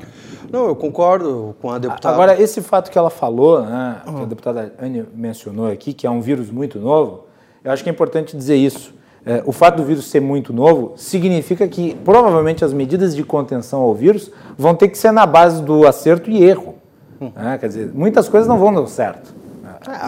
[0.50, 2.14] Não, eu concordo com a deputada.
[2.14, 4.16] Agora, esse fato que ela falou, né, uhum.
[4.16, 7.24] que a deputada Anne mencionou aqui, que é um vírus muito novo,
[7.64, 8.92] eu acho que é importante dizer isso.
[9.24, 13.80] É, o fato do vírus ser muito novo significa que provavelmente as medidas de contenção
[13.80, 16.74] ao vírus vão ter que ser na base do acerto e erro.
[17.20, 17.30] Hum.
[17.34, 17.56] Né?
[17.56, 19.32] Quer dizer, muitas coisas não vão dar certo.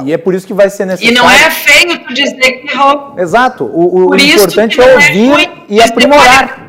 [0.05, 1.13] E é por isso que vai ser necessário.
[1.13, 3.15] E não é feio tu dizer que errou.
[3.19, 3.65] Exato.
[3.65, 6.65] O, o importante é ouvir é e aprimorar.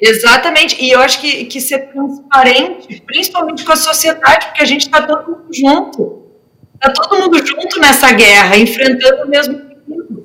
[0.00, 0.82] Exatamente.
[0.82, 5.02] E eu acho que, que ser transparente, principalmente com a sociedade, porque a gente está
[5.02, 6.26] todo mundo junto.
[6.74, 10.24] Está todo mundo junto nessa guerra, enfrentando o mesmo perigo.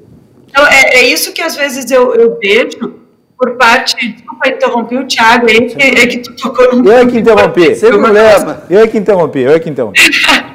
[0.49, 3.01] Então, é, é isso que às vezes eu, eu vejo
[3.37, 3.95] por parte.
[3.95, 6.87] Desculpa interromper o Thiago aí, que, é que tu tocou no.
[6.87, 7.75] Eu é que interrompi.
[7.75, 8.63] Sem problema.
[8.69, 9.99] Eu é que interrompi, eu é que interrompi.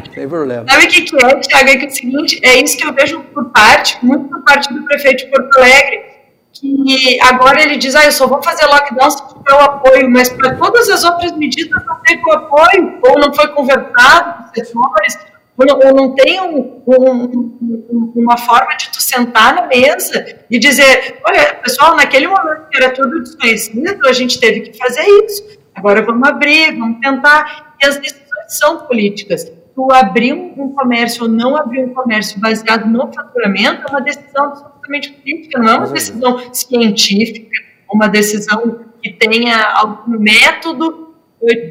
[0.68, 1.68] Sabe o que, que é, Thiago?
[1.68, 4.72] É que é o seguinte, é isso que eu vejo por parte, muito por parte
[4.72, 6.04] do prefeito de Porto Alegre,
[6.52, 10.30] que agora ele diz, ah, eu só vou fazer lockdown se tiver o apoio, mas
[10.30, 14.68] para todas as outras medidas não teve o apoio, ou não foi conversado com os
[14.68, 15.18] setores,
[15.58, 20.58] ou não, ou não tem um, um, uma forma de tu sentar na mesa e
[20.58, 25.58] dizer, olha, pessoal, naquele momento que era tudo desconhecido, a gente teve que fazer isso.
[25.74, 27.74] Agora vamos abrir, vamos tentar.
[27.82, 29.50] E as decisões são políticas.
[29.76, 34.46] Tu abrir um comércio ou não abrir um comércio baseado no faturamento é uma decisão
[34.46, 37.58] absolutamente política, não é uma decisão científica,
[37.92, 41.14] uma decisão que tenha algum método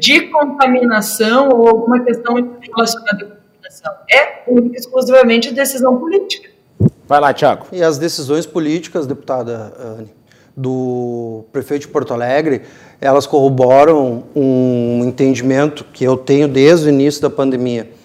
[0.00, 3.92] de contaminação ou alguma questão relacionada administração.
[4.08, 6.48] É única exclusivamente decisão política.
[7.08, 7.66] Vai lá, Tiago.
[7.72, 10.12] E as decisões políticas, deputada Anne,
[10.56, 12.62] do prefeito de Porto Alegre,
[13.00, 17.95] elas corroboram um entendimento que eu tenho desde o início da pandemia.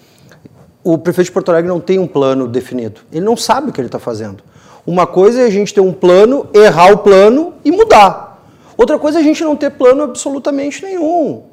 [0.84, 3.02] O prefeito de Porto Alegre não tem um plano definido.
[3.12, 4.42] Ele não sabe o que ele está fazendo.
[4.86, 8.44] Uma coisa é a gente ter um plano, errar o plano e mudar.
[8.76, 11.44] Outra coisa é a gente não ter plano absolutamente nenhum.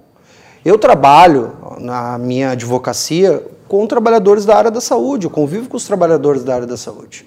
[0.66, 5.86] Eu trabalho na minha advocacia com trabalhadores da área da saúde, eu convivo com os
[5.86, 7.26] trabalhadores da área da saúde.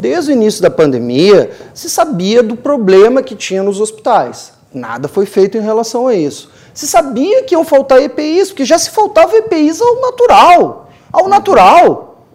[0.00, 4.52] Desde o início da pandemia, se sabia do problema que tinha nos hospitais.
[4.72, 6.50] Nada foi feito em relação a isso.
[6.72, 10.81] Se sabia que iam faltar EPIs, porque já se faltava EPIs ao natural.
[11.12, 12.26] Ao natural.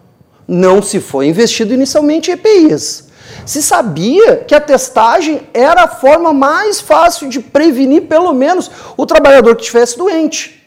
[0.46, 3.08] Não se foi investido inicialmente em EPIs.
[3.44, 9.04] Se sabia que a testagem era a forma mais fácil de prevenir, pelo menos, o
[9.04, 10.58] trabalhador que estivesse doente.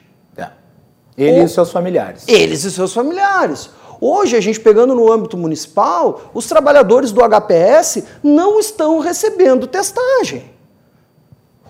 [1.17, 2.23] Ele e seus familiares.
[2.27, 3.69] Eles e seus familiares.
[3.99, 10.45] Hoje, a gente pegando no âmbito municipal, os trabalhadores do HPS não estão recebendo testagem.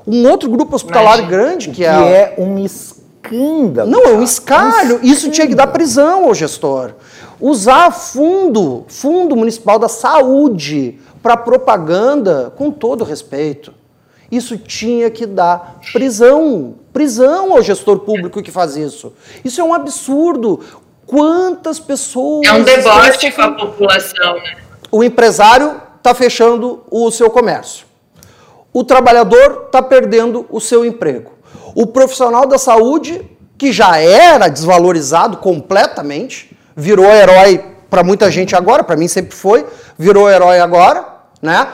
[0.08, 3.01] Um outro grupo hospitalar Imagina, grande, que, que é, é um escândalo.
[3.86, 4.98] Não, é um escalho.
[4.98, 6.94] Um Isso tinha que dar prisão ao gestor.
[7.40, 13.74] Usar fundo, fundo municipal da saúde, para propaganda, com todo respeito.
[14.32, 19.14] Isso tinha que dar prisão, prisão ao gestor público que faz isso.
[19.44, 20.62] Isso é um absurdo.
[21.06, 22.48] Quantas pessoas.
[22.48, 24.56] É um deboche com a população, né?
[24.90, 27.86] O empresário está fechando o seu comércio.
[28.74, 31.31] O trabalhador está perdendo o seu emprego.
[31.76, 33.22] O profissional da saúde,
[33.58, 39.66] que já era desvalorizado completamente, virou herói para muita gente agora, para mim sempre foi,
[39.98, 41.06] virou herói agora,
[41.42, 41.68] né?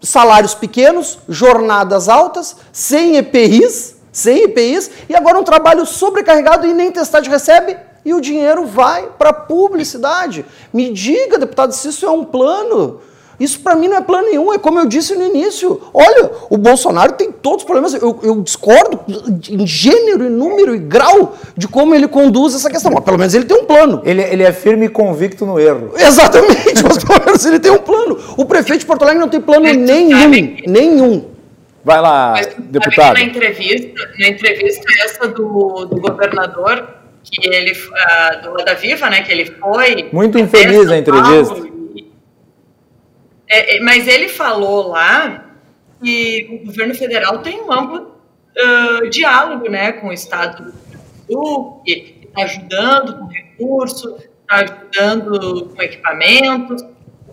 [0.00, 6.90] salários pequenos, jornadas altas, sem EPIs, sem EPIs, e agora um trabalho sobrecarregado e nem
[6.90, 10.44] testagem recebe, e o dinheiro vai para publicidade.
[10.72, 13.00] Me diga, deputado, se isso é um plano
[13.38, 15.80] isso para mim não é plano nenhum, é como eu disse no início.
[15.94, 17.94] Olha, o Bolsonaro tem todos os problemas.
[17.94, 19.00] Eu, eu, discordo
[19.48, 22.90] em gênero, e número e grau de como ele conduz essa questão.
[22.92, 24.02] Mas pelo menos ele tem um plano.
[24.04, 25.92] Ele, ele é firme e convicto no erro.
[25.98, 28.18] Exatamente, mas pelo menos ele tem um plano.
[28.36, 30.56] O prefeito de Porto Alegre não tem plano nenhum.
[30.66, 31.28] Nenhum.
[31.84, 33.14] Vai lá, mas, deputado.
[33.14, 36.86] Na entrevista, na entrevista essa do, do governador,
[37.22, 40.08] que ele, uh, do Roda Viva, né, que ele foi.
[40.12, 41.67] Muito infeliz a entrevista.
[43.50, 45.46] É, é, mas ele falou lá
[46.02, 48.14] que o governo federal tem um amplo
[48.56, 55.70] uh, diálogo né, com o Estado do Sul, que está ajudando com recurso, está ajudando
[55.74, 56.84] com equipamentos.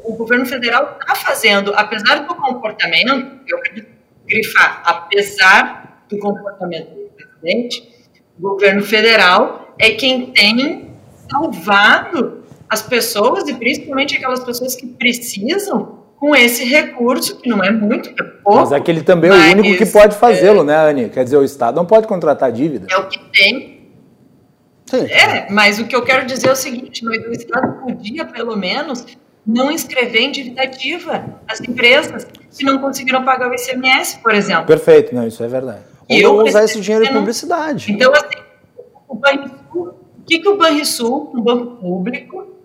[0.04, 3.96] O governo federal está fazendo, apesar do comportamento, eu acredito
[4.26, 7.92] grifar, apesar do comportamento do presidente,
[8.38, 10.92] o governo federal é quem tem
[11.30, 17.72] salvado as pessoas e principalmente aquelas pessoas que precisam com esse recurso, que não é
[17.72, 18.60] muito, é pouco.
[18.60, 21.10] Mas é que ele também é o único que pode fazê-lo, é, né, Anny?
[21.10, 22.88] Quer dizer, o Estado não pode contratar dívida.
[22.90, 23.76] É o que tem.
[24.86, 25.06] Sim.
[25.06, 29.06] É, mas o que eu quero dizer é o seguinte: o Estado podia, pelo menos,
[29.46, 32.26] não inscrever em dívida ativa as empresas
[32.58, 34.66] que não conseguiram pagar o ICMS, por exemplo.
[34.66, 35.84] Perfeito, não, isso é verdade.
[36.10, 37.92] Ou não usar esse dinheiro em publicidade.
[37.92, 38.44] Então, assim,
[39.08, 42.56] o Banrisul, o que, que o Banrisul, um banco público,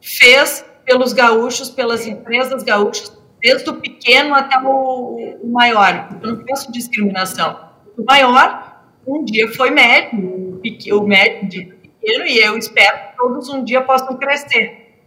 [0.00, 3.12] fez pelos gaúchos, pelas empresas gaúchas,
[3.42, 6.08] desde o pequeno até o, o maior.
[6.22, 7.68] Eu não peço discriminação.
[7.98, 10.60] O maior, um dia foi médio,
[10.92, 15.00] o, médio de pequeno, e eu espero que todos um dia possam crescer.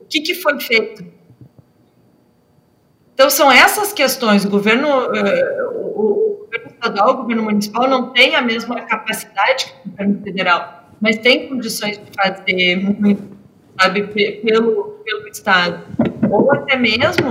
[0.00, 1.04] O que, que foi feito?
[3.12, 4.44] Então, são essas questões.
[4.44, 9.88] O governo, o, o governo estadual, o governo municipal não tem a mesma capacidade que
[9.88, 13.37] o governo federal, mas tem condições de fazer muito
[13.80, 15.84] sabe, pelo, pelo Estado.
[16.30, 17.28] Ou até mesmo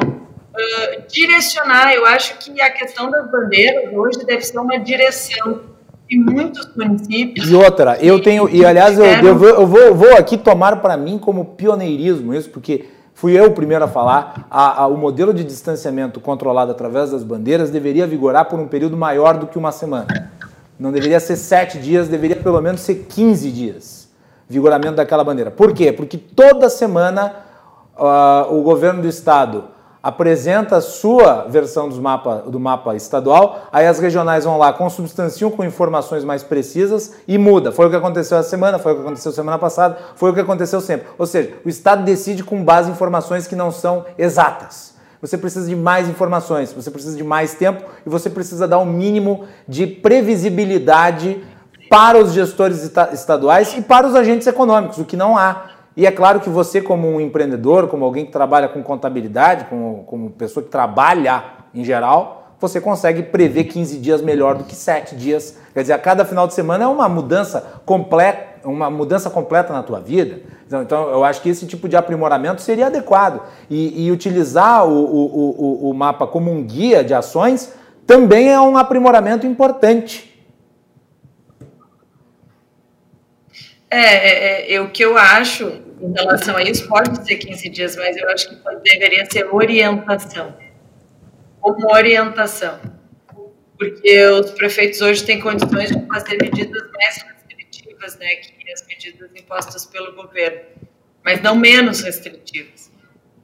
[0.57, 1.93] uh, direcionar.
[1.93, 5.61] Eu acho que a questão das bandeiras hoje deve ser uma direção
[6.09, 7.49] de muitos municípios.
[7.49, 10.95] E outra, eu tenho, e aliás, eu, eu, vou, eu vou, vou aqui tomar para
[10.95, 15.33] mim como pioneirismo isso, porque fui eu o primeiro a falar, a, a, o modelo
[15.33, 19.71] de distanciamento controlado através das bandeiras deveria vigorar por um período maior do que uma
[19.71, 20.31] semana.
[20.79, 24.06] Não deveria ser sete dias, deveria pelo menos ser 15 dias.
[24.47, 25.51] Vigoramento daquela bandeira.
[25.51, 25.91] Por quê?
[25.91, 27.35] Porque toda semana
[27.97, 29.65] uh, o governo do estado
[30.01, 35.51] apresenta a sua versão dos mapa, do mapa estadual, aí as regionais vão lá, consubstanciam
[35.51, 37.73] com informações mais precisas e muda.
[37.73, 40.39] Foi o que aconteceu essa semana, foi o que aconteceu semana passada, foi o que
[40.39, 41.07] aconteceu sempre.
[41.17, 44.95] Ou seja, o Estado decide com base em informações que não são exatas.
[45.19, 48.85] Você precisa de mais informações, você precisa de mais tempo e você precisa dar um
[48.85, 51.43] mínimo de previsibilidade
[51.89, 55.67] para os gestores estaduais e para os agentes econômicos, o que não há.
[55.95, 60.03] E é claro que você, como um empreendedor, como alguém que trabalha com contabilidade, como,
[60.03, 65.15] como pessoa que trabalha em geral, você consegue prever 15 dias melhor do que 7
[65.15, 65.57] dias.
[65.73, 69.83] Quer dizer, a cada final de semana é uma mudança completa, uma mudança completa na
[69.83, 70.41] tua vida.
[70.65, 73.41] Então, então eu acho que esse tipo de aprimoramento seria adequado.
[73.69, 77.73] E, e utilizar o, o, o, o mapa como um guia de ações
[78.07, 80.26] também é um aprimoramento importante.
[83.89, 85.65] É, é, é, o que eu acho
[86.01, 90.55] em relação a isso, pode ser 15 dias, mas eu acho que deveria ser orientação.
[91.59, 92.79] Como orientação.
[93.77, 99.29] Porque os prefeitos hoje têm condições de fazer medidas mais restritivas, né, que as medidas
[99.35, 100.61] impostas pelo governo,
[101.23, 102.91] mas não menos restritivas.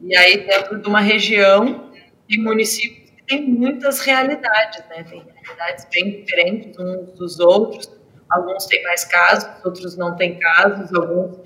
[0.01, 1.91] E aí, dentro de uma região
[2.27, 7.89] e municípios tem muitas realidades, né, tem realidades bem diferentes uns dos outros,
[8.29, 11.37] alguns têm mais casos, outros não têm casos, alguns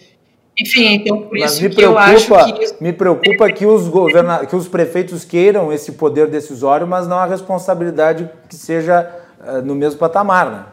[0.59, 2.63] enfim, então por Mas isso me preocupa, que eu acho que...
[2.63, 2.75] Isso...
[2.82, 4.45] Me preocupa que os, governa...
[4.45, 9.07] que os prefeitos queiram esse poder decisório, mas não a responsabilidade que seja
[9.39, 10.65] uh, no mesmo patamar, né?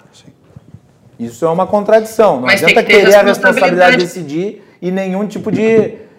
[1.19, 2.37] Isso é uma contradição.
[2.37, 5.77] Não mas adianta que querer a responsabilidade de decidir e nenhum tipo de,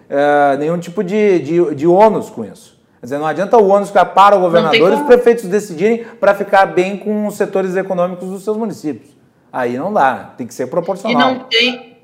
[0.08, 2.78] uh, nenhum tipo de, de, de ônus com isso.
[3.00, 6.34] Quer dizer, não adianta o ônus ficar para o governador e os prefeitos decidirem para
[6.34, 9.15] ficar bem com os setores econômicos dos seus municípios.
[9.56, 11.30] Aí não dá, tem que ser proporcional.
[11.30, 11.96] E não tem,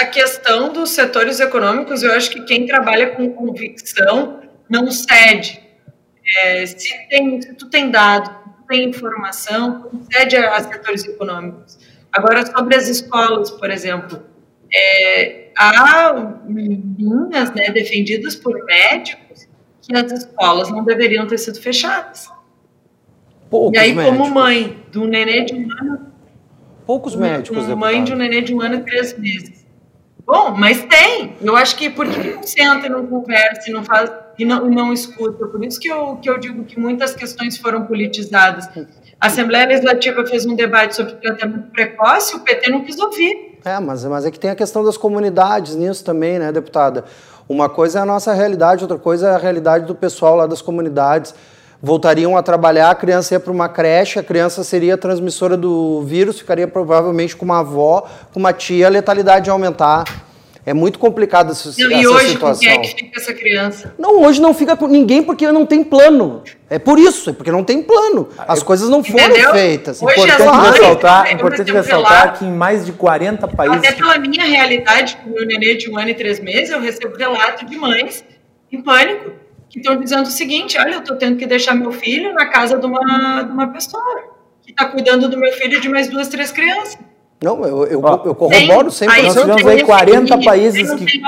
[0.00, 5.60] a questão dos setores econômicos, eu acho que quem trabalha com convicção não cede.
[6.44, 11.76] É, se, tem, se tu tem dado, tu tem informação, não cede a, setores econômicos.
[12.12, 14.22] Agora, sobre as escolas, por exemplo,
[14.72, 19.48] é, há linhas né, defendidas por médicos
[19.82, 22.30] que as escolas não deveriam ter sido fechadas.
[23.50, 24.18] Poucos e aí, médicos.
[24.18, 26.07] como mãe um nenê de um ano.
[26.88, 27.68] Poucos médicos.
[27.68, 29.58] Um, mãe de um nenê de um ano e três meses
[30.28, 31.36] Bom, mas tem.
[31.40, 34.68] Eu acho que por que não senta e não conversa e não faz e não,
[34.68, 35.46] não escuta?
[35.46, 38.68] Por isso que eu, que eu digo que muitas questões foram politizadas.
[39.18, 43.58] A Assembleia Legislativa fez um debate sobre tratamento precoce, o PT não quis ouvir.
[43.64, 47.04] É, mas, mas é que tem a questão das comunidades nisso também, né, deputada?
[47.48, 50.60] Uma coisa é a nossa realidade, outra coisa é a realidade do pessoal lá das
[50.60, 51.34] comunidades.
[51.80, 56.40] Voltariam a trabalhar, a criança ia para uma creche, a criança seria transmissora do vírus,
[56.40, 60.04] ficaria provavelmente com uma avó, com uma tia, a letalidade ia aumentar.
[60.66, 62.62] É muito complicado essa, não, essa e hoje, situação.
[62.62, 63.94] E hoje, com quem é que fica essa criança?
[63.96, 66.42] Não, hoje não fica com ninguém porque não tem plano.
[66.68, 68.28] É por isso, é porque não tem plano.
[68.36, 69.52] As coisas não foram Entendeu?
[69.52, 70.02] feitas.
[70.02, 73.78] Hoje importante é ressaltar, importante ressaltar que em mais de 40 países...
[73.78, 76.80] Até pela minha realidade, com o meu nenê de um ano e três meses, eu
[76.80, 78.22] recebo relato de mães
[78.70, 79.30] em pânico,
[79.68, 82.78] que estão dizendo o seguinte, olha, eu estou tendo que deixar meu filho na casa
[82.78, 84.02] de uma, de uma pessoa
[84.62, 86.98] que está cuidando do meu filho de mais duas, três crianças.
[87.42, 89.22] Não, eu, eu, Ó, eu corroboro sempre.
[89.22, 91.20] Nós tivemos aí 40 países que.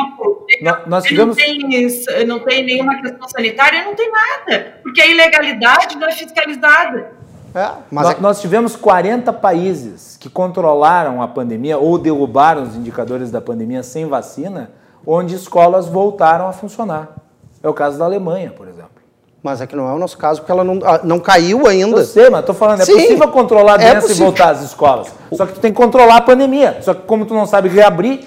[0.87, 1.37] nós tivemos...
[1.37, 4.81] não, tem, não tem nenhuma questão sanitária, não tem nada.
[4.83, 7.13] Porque a ilegalidade não é fiscalizada.
[7.55, 8.21] É, mas nós, é...
[8.21, 14.07] nós tivemos 40 países que controlaram a pandemia ou derrubaram os indicadores da pandemia sem
[14.07, 14.73] vacina,
[15.07, 17.15] onde escolas voltaram a funcionar.
[17.63, 19.01] É o caso da Alemanha, por exemplo.
[19.43, 22.01] Mas é que não é o nosso caso, porque ela não, ah, não caiu ainda.
[22.01, 24.51] Eu sei, mas tô falando, é Sim, possível controlar a é doença é e voltar
[24.51, 25.09] às escolas.
[25.33, 26.79] Só que tu tem que controlar a pandemia.
[26.83, 28.21] Só que como tu não sabe reabrir,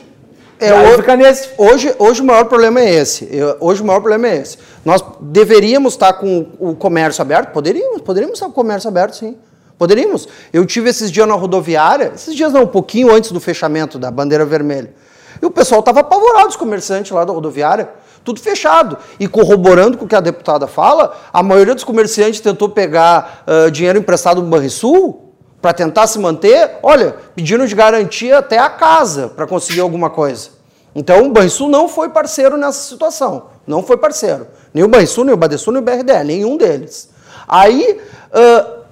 [0.59, 1.49] é, hoje, fica nesse.
[1.57, 3.29] Hoje, hoje o maior problema é esse.
[3.59, 4.57] Hoje o maior problema é esse.
[4.83, 7.51] Nós deveríamos estar com o comércio aberto?
[7.51, 9.37] Poderíamos, poderíamos estar com o comércio aberto, sim.
[9.77, 10.27] Poderíamos.
[10.51, 14.09] Eu tive esses dias na rodoviária, esses dias não, um pouquinho antes do fechamento da
[14.09, 14.93] bandeira vermelha.
[15.41, 17.89] E o pessoal estava apavorado, os comerciantes lá da rodoviária
[18.23, 18.97] tudo fechado.
[19.19, 23.71] E corroborando com o que a deputada fala, a maioria dos comerciantes tentou pegar uh,
[23.71, 29.29] dinheiro emprestado no Banrisul para tentar se manter, olha, pedindo de garantia até a casa
[29.29, 30.49] para conseguir alguma coisa.
[30.95, 33.47] Então o Banrisul não foi parceiro nessa situação.
[33.65, 34.47] Não foi parceiro.
[34.73, 37.09] Nem o Banrisul, nem o Badesul, nem o BRDE, nenhum deles.
[37.47, 38.01] Aí.
[38.31, 38.82] Uh,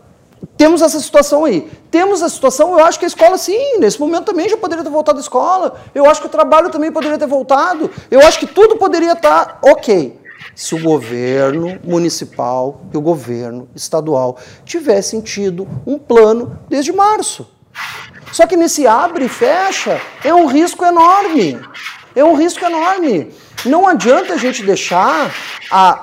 [0.58, 1.70] temos essa situação aí.
[1.90, 4.90] Temos a situação, eu acho que a escola, sim, nesse momento também já poderia ter
[4.90, 5.80] voltado à escola.
[5.94, 7.90] Eu acho que o trabalho também poderia ter voltado.
[8.10, 10.20] Eu acho que tudo poderia estar ok.
[10.56, 17.48] Se o governo municipal e o governo estadual tivessem tido um plano desde março.
[18.32, 21.60] Só que nesse abre e fecha é um risco enorme.
[22.16, 23.32] É um risco enorme.
[23.66, 25.34] Não adianta a gente deixar
[25.72, 26.02] a,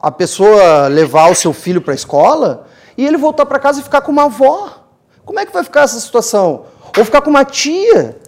[0.00, 2.69] a pessoa levar o seu filho para a escola
[3.00, 4.84] e ele voltar para casa e ficar com uma avó.
[5.24, 6.66] Como é que vai ficar essa situação?
[6.98, 8.18] Ou ficar com uma tia?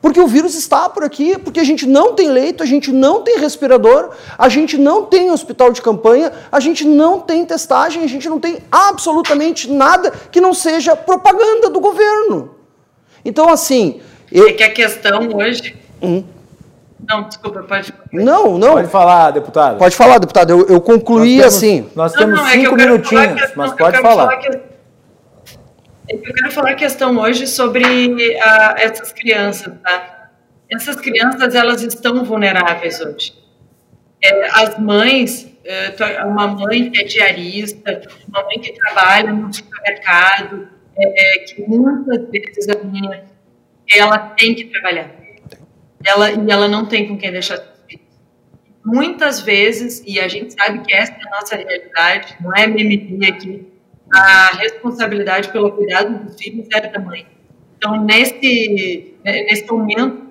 [0.00, 3.22] Porque o vírus está por aqui, porque a gente não tem leito, a gente não
[3.22, 8.06] tem respirador, a gente não tem hospital de campanha, a gente não tem testagem, a
[8.06, 12.54] gente não tem absolutamente nada que não seja propaganda do governo.
[13.24, 14.00] Então, assim.
[14.30, 14.46] Eu...
[14.46, 15.76] É que a questão hoje.
[16.00, 16.22] Hum.
[17.12, 17.92] Não, desculpa, pode.
[18.10, 18.72] Não, não.
[18.72, 19.78] Pode falar, deputado.
[19.78, 20.50] Pode falar, deputado.
[20.50, 21.90] Eu, eu concluí nós temos, assim.
[21.94, 24.24] Nós temos não, não, cinco é minutinhos, questão, mas pode falar.
[24.24, 24.72] falar que,
[26.08, 30.30] eu quero falar a questão hoje sobre uh, essas crianças, tá?
[30.70, 33.34] Essas crianças, elas estão vulneráveis hoje.
[34.24, 40.66] É, as mães, é, uma mãe que é diarista, uma mãe que trabalha no supermercado,
[40.96, 43.24] é, é, que muitas vezes a minha,
[43.94, 45.21] ela tem que trabalhar.
[46.04, 48.06] Ela, e ela não tem com quem deixar seus filhos.
[48.84, 53.26] Muitas vezes, e a gente sabe que essa é a nossa realidade, não é mimimi
[53.26, 53.66] aqui,
[54.12, 57.26] a responsabilidade pelo cuidado dos filhos é da mãe.
[57.78, 60.22] Então, nesse, nesse momento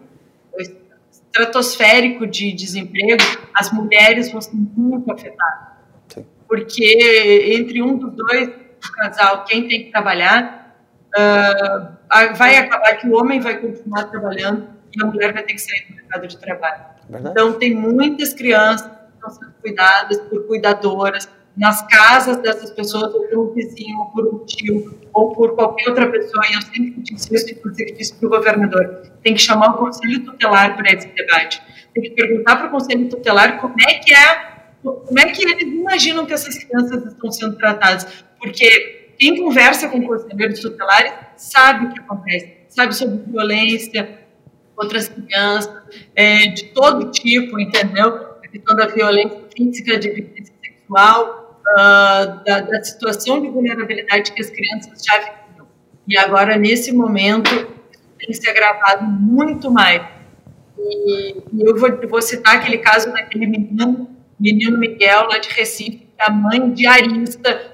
[1.10, 3.24] estratosférico de desemprego,
[3.54, 5.68] as mulheres vão ser muito afetadas.
[6.10, 6.26] Sim.
[6.48, 10.78] Porque entre um dos dois, o casal, quem tem que trabalhar,
[11.18, 15.62] uh, vai acabar que o homem vai continuar trabalhando e a mulher vai ter que
[15.62, 16.84] sair do mercado de trabalho.
[17.10, 17.30] Verdade.
[17.32, 23.28] Então, tem muitas crianças que estão sendo cuidadas por cuidadoras, nas casas dessas pessoas, ou
[23.28, 26.96] por um vizinho, ou por um tio, ou por qualquer outra pessoa, e eu sempre
[27.02, 31.08] disse isso, inclusive disse para o governador, tem que chamar o Conselho Tutelar para esse
[31.08, 31.62] debate.
[31.94, 34.52] Tem que perguntar para o Conselho Tutelar como é que é,
[34.82, 40.02] como é que eles imaginam que essas crianças estão sendo tratadas, porque quem conversa com
[40.02, 44.21] conselheiros tutelares sabe o que acontece, sabe sobre violência,
[44.82, 45.72] outras crianças,
[46.16, 48.08] é, de todo tipo, entendeu?
[48.44, 54.42] A questão da violência física, de violência sexual, uh, da, da, situação de vulnerabilidade que
[54.42, 55.68] as crianças já viviam.
[56.08, 57.50] E agora, nesse momento,
[58.20, 60.02] tem se agravado muito mais.
[60.78, 64.10] E, e eu vou, vou, citar aquele caso daquele menino,
[64.40, 67.72] menino Miguel, lá de Recife, que a mãe diarista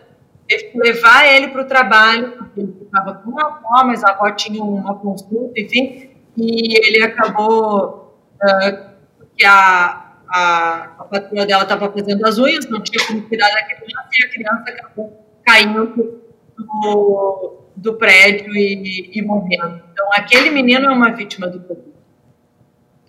[0.47, 4.11] teve que levar ele para o trabalho, porque ele estava com a avó, mas a
[4.11, 8.87] avó tinha uma consulta, enfim, e ele acabou, uh,
[9.35, 13.63] que a, a, a patroa dela estava fazendo as unhas, não tinha como cuidar da
[13.63, 16.21] criança, e a criança acabou caindo
[16.55, 19.81] do, do prédio e, e morrendo.
[19.91, 21.97] Então, aquele menino é uma vítima do Covid.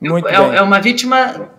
[0.00, 1.50] Muito é, é uma vítima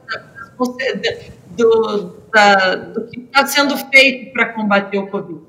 [1.55, 5.41] do, da, do que está sendo feito para combater o Covid.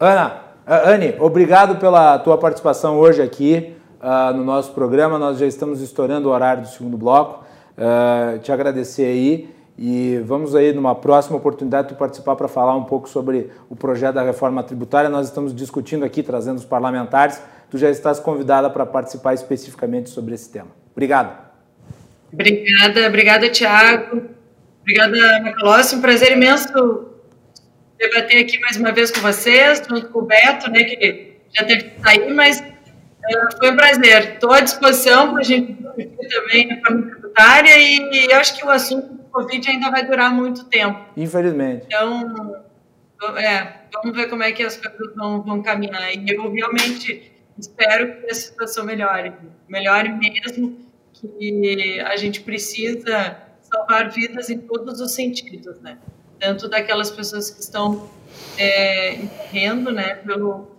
[0.00, 5.18] Ana, Anne, obrigado pela tua participação hoje aqui uh, no nosso programa.
[5.18, 7.44] Nós já estamos estourando o horário do segundo bloco.
[7.76, 9.48] Uh, te agradecer aí
[9.78, 14.16] e vamos aí numa próxima oportunidade tu participar para falar um pouco sobre o projeto
[14.16, 15.08] da reforma tributária.
[15.08, 17.40] Nós estamos discutindo aqui, trazendo os parlamentares.
[17.70, 20.68] Tu já estás convidada para participar especificamente sobre esse tema.
[20.92, 21.46] Obrigado.
[22.32, 24.22] Obrigada, obrigada, Tiago.
[24.80, 25.94] Obrigada, Macalossi.
[25.96, 27.08] Um prazer imenso
[27.98, 31.84] debater aqui mais uma vez com vocês, junto com o Beto, né, que já teve
[31.84, 32.62] que sair, mas
[33.58, 34.34] foi um prazer.
[34.34, 38.70] Estou à disposição para a gente discutir também a reforma tributária e acho que o
[38.70, 41.00] assunto Covid ainda vai durar muito tempo.
[41.16, 41.86] Infelizmente.
[41.86, 42.64] Então,
[43.36, 46.12] é, vamos ver como é que as coisas vão, vão caminhar.
[46.12, 49.32] E eu realmente espero que a situação melhore.
[49.68, 50.78] Melhore mesmo,
[51.12, 55.98] que a gente precisa salvar vidas em todos os sentidos, né?
[56.40, 58.08] Tanto daquelas pessoas que estão
[58.56, 60.77] é, morrendo, né, pelo,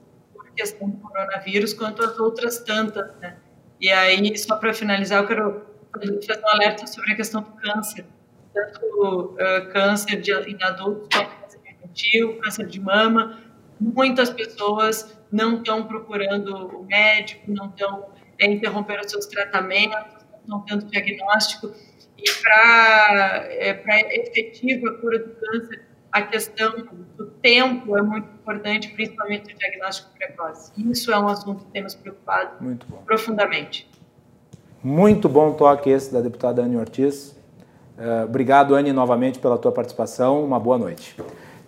[0.59, 3.37] questão do coronavírus, quanto as outras tantas, né?
[3.79, 8.05] E aí, só para finalizar, eu quero fazer um alerta sobre a questão do câncer
[8.53, 13.39] tanto uh, câncer de, em adultos quanto câncer infantil, câncer de mama.
[13.79, 20.79] Muitas pessoas não estão procurando o médico, não estão é, interrompendo seus tratamentos, não estão
[20.81, 21.71] tendo diagnóstico.
[22.17, 26.73] E para é, efetiva cura do câncer, a questão
[27.17, 30.71] do tempo é muito importante, principalmente o diagnóstico precoce.
[30.77, 32.51] Isso é um assunto que temos preocupado
[33.05, 33.89] profundamente.
[34.83, 37.35] Muito bom toque esse da deputada Anne Ortiz.
[37.97, 40.43] Uh, obrigado, Anne, novamente pela tua participação.
[40.43, 41.15] Uma boa noite.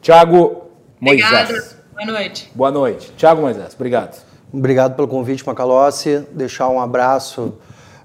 [0.01, 0.69] Tiago
[0.99, 1.29] Moisés.
[1.29, 1.81] Obrigada.
[1.93, 2.51] Boa noite.
[2.55, 3.11] Boa noite.
[3.17, 4.25] Tiago Moisés, obrigado.
[4.51, 6.25] Obrigado pelo convite, Macalossi.
[6.31, 7.57] Deixar um abraço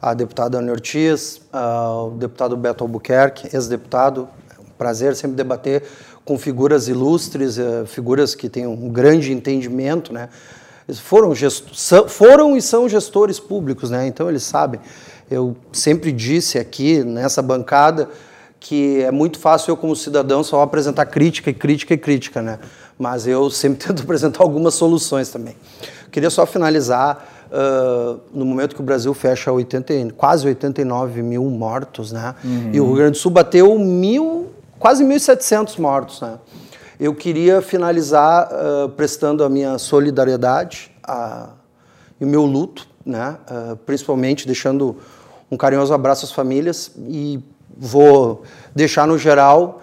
[0.02, 4.28] à deputada Anne Ortiz, ao deputado Beto Albuquerque, ex-deputado.
[4.56, 5.84] É um prazer sempre debater
[6.26, 10.28] com figuras ilustres, eh, figuras que têm um grande entendimento, né?
[10.88, 11.72] Eles foram, gesto,
[12.08, 14.08] foram e são gestores públicos, né?
[14.08, 14.80] Então eles sabem.
[15.30, 18.08] Eu sempre disse aqui nessa bancada
[18.58, 22.58] que é muito fácil eu, como cidadão, só apresentar crítica e crítica e crítica, né?
[22.98, 25.56] Mas eu sempre tento apresentar algumas soluções também.
[26.10, 32.10] Queria só finalizar uh, no momento que o Brasil fecha 80, quase 89 mil mortos,
[32.10, 32.34] né?
[32.44, 32.70] Uhum.
[32.72, 36.38] E o Rio Grande do Sul bateu mil, quase 1.700 mortos, né?
[36.98, 41.50] Eu queria finalizar uh, prestando a minha solidariedade a,
[42.18, 43.36] e o meu luto, né?
[43.50, 44.96] Uh, principalmente deixando
[45.50, 47.38] um carinhoso abraço às famílias e
[47.76, 48.42] vou
[48.74, 49.82] deixar no geral,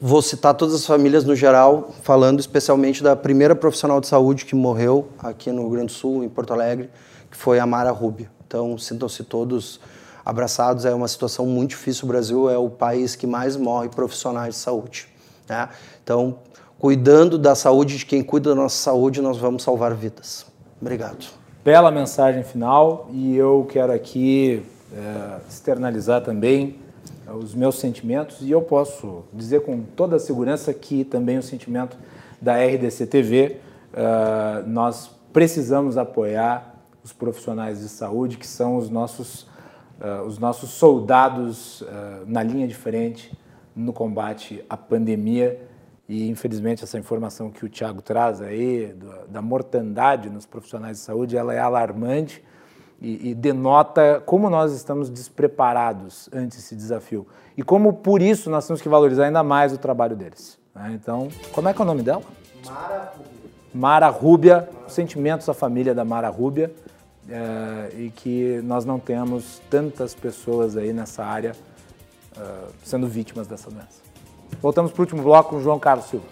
[0.00, 4.54] vou citar todas as famílias no geral, falando especialmente da primeira profissional de saúde que
[4.54, 6.88] morreu aqui no Rio Grande do Sul, em Porto Alegre,
[7.30, 8.30] que foi a Mara Rubia.
[8.46, 9.80] Então, sintam-se todos
[10.24, 10.84] abraçados.
[10.84, 12.04] É uma situação muito difícil.
[12.04, 15.08] O Brasil é o país que mais morre profissionais de saúde.
[15.48, 15.68] Né?
[16.02, 16.38] Então,
[16.78, 20.46] cuidando da saúde de quem cuida da nossa saúde, nós vamos salvar vidas.
[20.80, 21.26] Obrigado.
[21.62, 26.76] Bela mensagem final e eu quero aqui é, externalizar também
[27.26, 31.42] é, os meus sentimentos e eu posso dizer com toda a segurança que também o
[31.42, 31.96] sentimento
[32.40, 33.56] da RDC TV,
[33.92, 36.74] é, nós precisamos apoiar
[37.04, 39.46] os profissionais de saúde que são os nossos,
[40.00, 41.84] é, os nossos soldados
[42.26, 43.32] na linha de frente
[43.74, 45.60] no combate à pandemia
[46.08, 48.96] e infelizmente essa informação que o Tiago traz aí
[49.28, 52.42] da mortandade nos profissionais de saúde, ela é alarmante
[53.00, 58.66] e, e, denota como nós estamos despreparados ante esse desafio e como por isso nós
[58.66, 60.58] temos que valorizar ainda mais o trabalho deles.
[60.74, 60.98] Né?
[61.00, 62.22] Então, como é que é o nome dela?
[62.66, 63.40] Mara Rúbia.
[63.72, 66.72] Mara Rúbia, sentimentos à família da Mara Rúbia
[67.30, 71.54] é, e que nós não temos tantas pessoas aí nessa área
[72.36, 74.02] uh, sendo vítimas dessa doença.
[74.60, 76.26] Voltamos para o último bloco com o João Carlos Silva.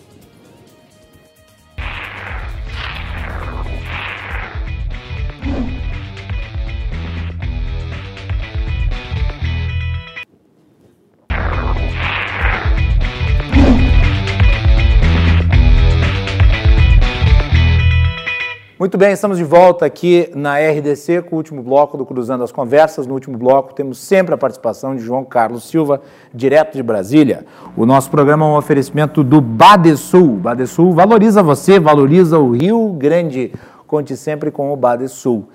[18.79, 22.53] Muito bem, estamos de volta aqui na RDC com o último bloco do Cruzando as
[22.53, 23.09] Conversas.
[23.09, 26.01] No último bloco temos sempre a participação de João Carlos Silva,
[26.33, 27.45] direto de Brasília.
[27.77, 30.37] O nosso programa é um oferecimento do Badesul.
[30.37, 33.53] Badesul valoriza você, valoriza o Rio Grande.
[33.85, 35.49] Conte sempre com o Badesul.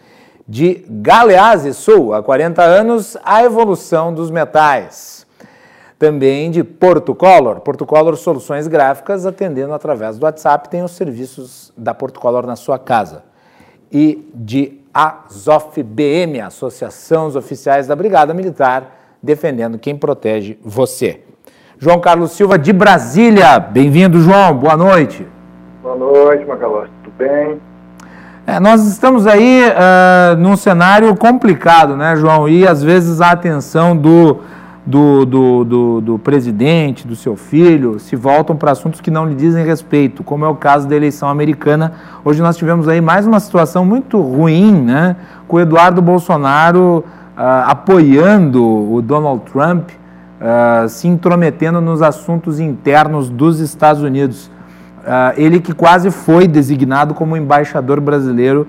[0.46, 5.23] De Galeazzi Sul, há 40 anos, a evolução dos metais
[6.04, 7.62] também de Portocolor.
[7.62, 13.24] Portocolor Soluções Gráficas, atendendo através do WhatsApp, tem os serviços da Portocolor na sua casa.
[13.90, 21.22] E de Azof BM, Associação dos Oficiais da Brigada Militar, defendendo quem protege você.
[21.80, 23.58] João Carlos Silva, de Brasília.
[23.58, 24.58] Bem-vindo, João.
[24.58, 25.26] Boa noite.
[25.82, 26.90] Boa noite, Macalós.
[27.02, 27.62] Tudo bem?
[28.46, 32.50] É, nós estamos aí uh, num cenário complicado, né, João?
[32.50, 34.42] E às vezes a atenção do
[34.86, 39.34] do, do, do, do presidente, do seu filho, se voltam para assuntos que não lhe
[39.34, 41.94] dizem respeito, como é o caso da eleição americana.
[42.24, 45.16] Hoje nós tivemos aí mais uma situação muito ruim, né?
[45.48, 47.04] Com o Eduardo Bolsonaro
[47.38, 48.62] uh, apoiando
[48.94, 54.48] o Donald Trump, uh, se intrometendo nos assuntos internos dos Estados Unidos.
[55.00, 58.68] Uh, ele que quase foi designado como embaixador brasileiro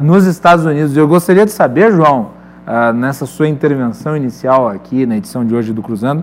[0.00, 0.96] nos Estados Unidos.
[0.96, 2.30] Eu gostaria de saber, João,
[2.68, 6.22] uh, nessa sua intervenção inicial aqui na edição de hoje do Cruzando,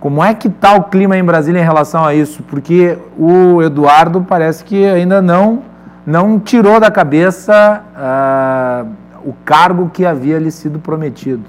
[0.00, 2.42] como é que está o clima em Brasília em relação a isso?
[2.42, 5.62] Porque o Eduardo parece que ainda não,
[6.06, 8.88] não tirou da cabeça uh,
[9.28, 11.42] o cargo que havia lhe sido prometido.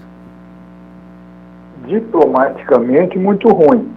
[1.85, 3.89] Diplomaticamente, muito ruim.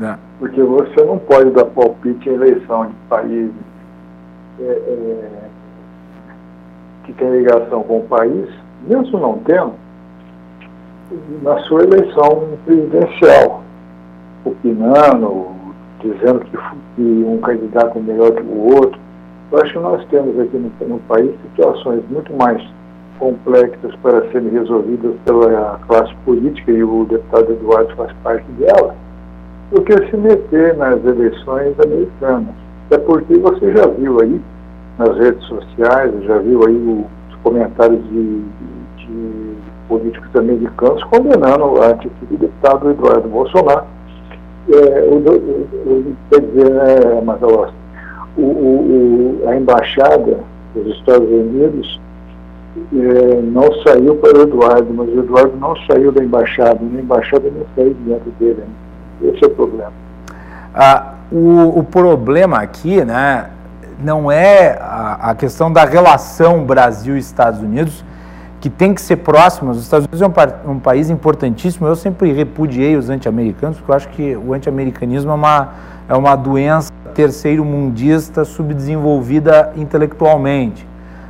[0.00, 0.14] É.
[0.38, 3.52] Porque você não pode dar palpite em eleição de países
[4.60, 5.28] é, é,
[7.04, 8.48] que tem ligação com o país
[8.88, 9.72] mesmo não tendo,
[11.42, 13.62] na sua eleição presidencial,
[14.44, 15.48] opinando,
[16.00, 16.56] dizendo que,
[16.96, 18.98] que um candidato é melhor que o outro.
[19.50, 22.62] Eu acho que nós temos aqui no, no país situações muito mais
[23.18, 28.94] complexas para serem resolvidas pela classe política, e o deputado Eduardo faz parte dela,
[29.72, 32.54] do que se meter nas eleições americanas.
[32.86, 34.40] Até porque você já viu aí
[34.98, 38.42] nas redes sociais, já viu aí os comentários de
[39.18, 39.56] de
[39.88, 43.84] políticos americanos condenando a atitude do deputado Eduardo Bolsonaro.
[44.70, 47.72] É, o, o, quer dizer, né, Mazalossi,
[48.36, 50.40] o, o, a embaixada
[50.74, 52.00] dos Estados Unidos
[52.94, 57.50] é, não saiu para o Eduardo, mas o Eduardo não saiu da embaixada, a embaixada
[57.50, 58.62] não saiu dentro dele.
[59.22, 59.92] Esse é o problema.
[60.74, 63.50] Ah, o, o problema aqui, né,
[63.98, 68.04] não é a, a questão da relação Brasil-Estados Unidos
[68.60, 69.72] que tem que ser próxima.
[69.72, 70.26] Os Estados Unidos é
[70.66, 71.86] um, um país importantíssimo.
[71.86, 75.68] Eu sempre repudiei os anti-americanos, porque eu acho que o anti-americanismo é uma,
[76.08, 80.86] é uma doença terceiro-mundista subdesenvolvida intelectualmente.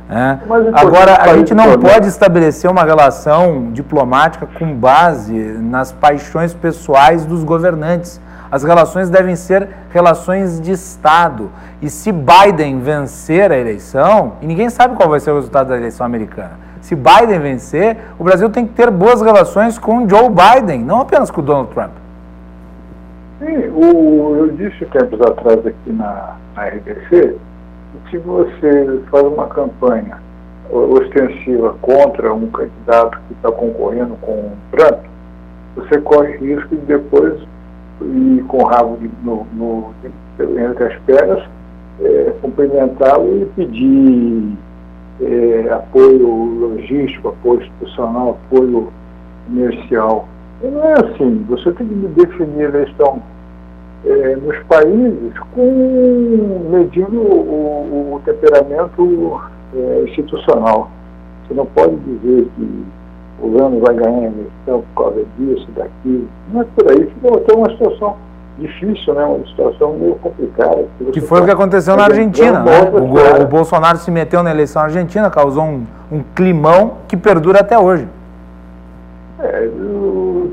[0.07, 0.39] Né?
[0.73, 7.43] Agora, a gente não pode estabelecer uma relação diplomática com base nas paixões pessoais dos
[7.43, 8.19] governantes.
[8.51, 11.51] As relações devem ser relações de Estado.
[11.81, 15.77] E se Biden vencer a eleição, e ninguém sabe qual vai ser o resultado da
[15.77, 20.83] eleição americana, se Biden vencer, o Brasil tem que ter boas relações com Joe Biden,
[20.83, 21.91] não apenas com Donald Trump.
[23.39, 27.37] Sim, o, eu disse tempos atrás aqui na, na RBC
[28.09, 30.19] se você faz uma campanha
[30.71, 34.99] ostensiva contra um candidato que está concorrendo com o Trump,
[35.75, 37.39] você corre risco de depois
[38.01, 39.93] ir com o rabo no, no,
[40.39, 41.43] entre as pernas,
[42.01, 44.57] é, cumprimentá-lo e pedir
[45.21, 48.91] é, apoio logístico, apoio institucional, apoio
[49.45, 50.27] comercial.
[50.63, 51.45] E não é assim.
[51.49, 53.21] Você tem que definir a eleição
[54.05, 59.41] é, nos países com medindo o, o temperamento
[59.75, 60.89] é, institucional.
[61.47, 62.83] Você não pode dizer que
[63.41, 66.27] o governo vai ganhar a eleição por causa disso, daquilo.
[66.53, 67.05] Não é por aí.
[67.45, 68.15] Tem uma situação
[68.59, 69.23] difícil, né?
[69.23, 70.85] uma situação meio complicada.
[71.11, 72.59] Que foi o que aconteceu na Argentina.
[72.59, 72.81] Né?
[72.91, 77.77] O, o, Bolsonaro se meteu na eleição argentina, causou um, um climão que perdura até
[77.77, 78.07] hoje.
[79.39, 80.51] É, no,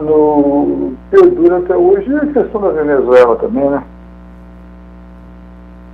[0.00, 3.82] no, perdura até hoje a questão da Venezuela também, né?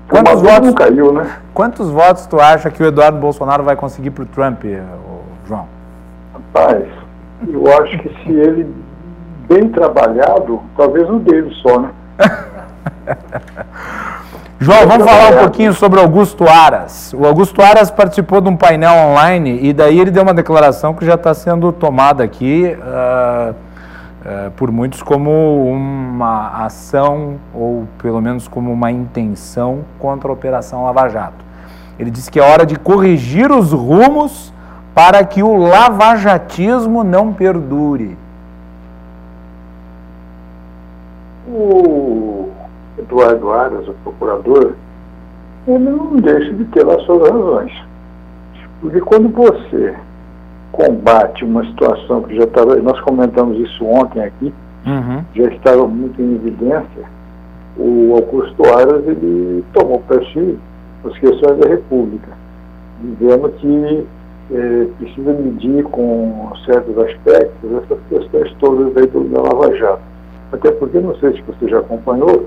[0.08, 1.38] Quantos votos, caiu, né?
[1.52, 4.62] quantos votos tu acha que o Eduardo Bolsonaro vai conseguir para o Trump,
[5.48, 5.66] João?
[6.32, 6.86] Rapaz,
[7.48, 8.72] eu acho que se ele
[9.48, 11.90] bem trabalhado, talvez o dele só, né?
[14.58, 17.12] João, vamos falar um pouquinho sobre Augusto Aras.
[17.12, 21.04] O Augusto Aras participou de um painel online e daí ele deu uma declaração que
[21.04, 28.48] já está sendo tomada aqui uh, uh, por muitos como uma ação ou pelo menos
[28.48, 31.44] como uma intenção contra a Operação Lava Jato.
[31.98, 34.54] Ele disse que é hora de corrigir os rumos
[34.94, 38.16] para que o lavajatismo não perdure.
[41.48, 42.50] O
[42.98, 44.72] Eduardo Aras, o procurador,
[45.66, 47.72] ele não deixa de ter as suas razões.
[48.80, 49.94] Porque quando você
[50.72, 54.52] combate uma situação que já estava, nós comentamos isso ontem aqui,
[54.86, 55.24] uhum.
[55.34, 57.16] já estava muito em evidência,
[57.78, 60.58] o Augusto Aras ele tomou para si
[61.04, 62.28] as questões da República,
[63.00, 64.06] dizendo que
[64.50, 70.15] eh, precisa medir com certos aspectos essas questões todas da Lava Jato.
[70.52, 72.46] Até porque, não sei se você já acompanhou,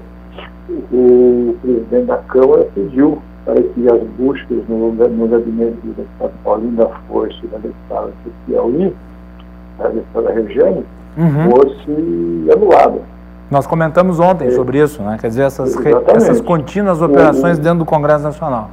[0.92, 6.72] o presidente da Câmara pediu para que as buscas no, no gabinete do deputado Paulinho
[6.74, 8.12] da Força e da deputada
[8.46, 8.94] Piauí,
[9.78, 10.86] da deputada Regiane,
[11.18, 11.52] uhum.
[11.52, 13.02] fosse anulada.
[13.50, 14.52] Nós comentamos ontem é.
[14.52, 15.18] sobre isso, né?
[15.20, 15.76] Quer dizer, essas,
[16.16, 18.70] essas contínuas operações o, dentro do Congresso Nacional.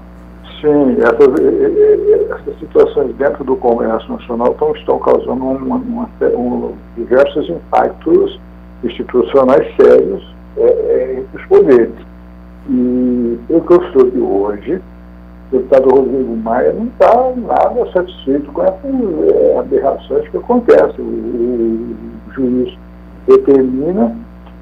[0.61, 7.48] Sim, essas, essas situações dentro do Congresso Nacional estão, estão causando uma, uma, um, diversos
[7.48, 8.39] impactos
[8.85, 11.94] institucionais sérios é, é, entre os poderes.
[12.69, 14.82] E pelo que eu soube hoje,
[15.53, 21.05] o deputado Rodrigo Maia não está nada satisfeito com essas é, aberrações que acontecem.
[21.05, 21.97] O,
[22.28, 22.77] o juiz
[23.27, 24.16] determina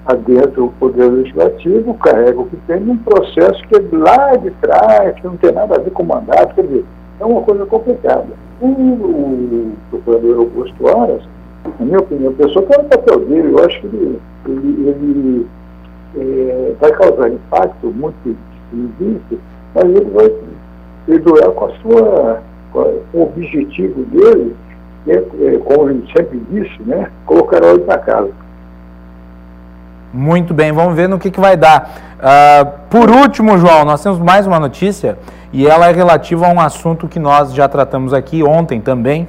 [0.07, 5.15] adentro o Poder Legislativo, carrega o que tem num processo que é lá de trás,
[5.17, 6.85] que não tem nada a ver com o mandato, quer dizer,
[7.21, 8.27] é uma coisa complicada.
[8.61, 11.23] O, o procurador Augusto Aras,
[11.65, 15.47] na minha opinião, a pessoa está no papel dele, eu acho que ele, ele, ele
[16.17, 18.37] é, vai causar impacto muito
[18.73, 19.39] difícil,
[19.75, 20.33] mas ele vai
[21.07, 22.43] perdurar com a sua
[22.75, 24.57] com o objetivo dele,
[25.05, 28.31] que é, é, como ele sempre disse, né, colocar óleo na casa.
[30.13, 31.91] Muito bem, vamos ver no que, que vai dar.
[32.19, 35.19] Uh, por último, João, nós temos mais uma notícia
[35.53, 39.29] e ela é relativa a um assunto que nós já tratamos aqui ontem também,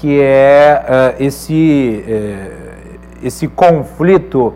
[0.00, 0.82] que é
[1.18, 4.54] uh, esse, uh, esse conflito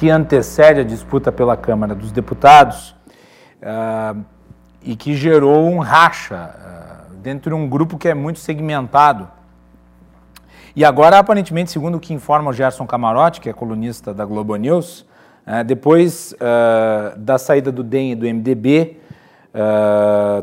[0.00, 2.94] que antecede a disputa pela Câmara dos Deputados
[3.60, 4.18] uh,
[4.82, 6.54] e que gerou um racha
[7.10, 9.28] uh, dentro de um grupo que é muito segmentado.
[10.74, 14.56] E agora, aparentemente, segundo o que informa o Gerson Camarote, que é colunista da Globo
[14.56, 15.06] News,
[15.46, 16.34] uh, depois
[17.18, 18.98] da saída do DEM e do MDB,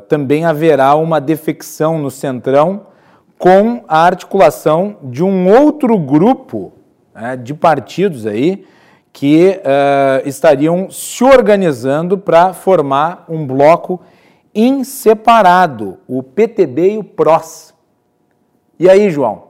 [0.09, 2.87] também haverá uma defecção no Centrão
[3.37, 6.73] com a articulação de um outro grupo
[7.43, 8.65] de partidos aí,
[9.11, 13.99] que uh, estariam se organizando para formar um bloco
[14.53, 17.73] inseparado, o PTB e o PROS.
[18.79, 19.47] E aí, João?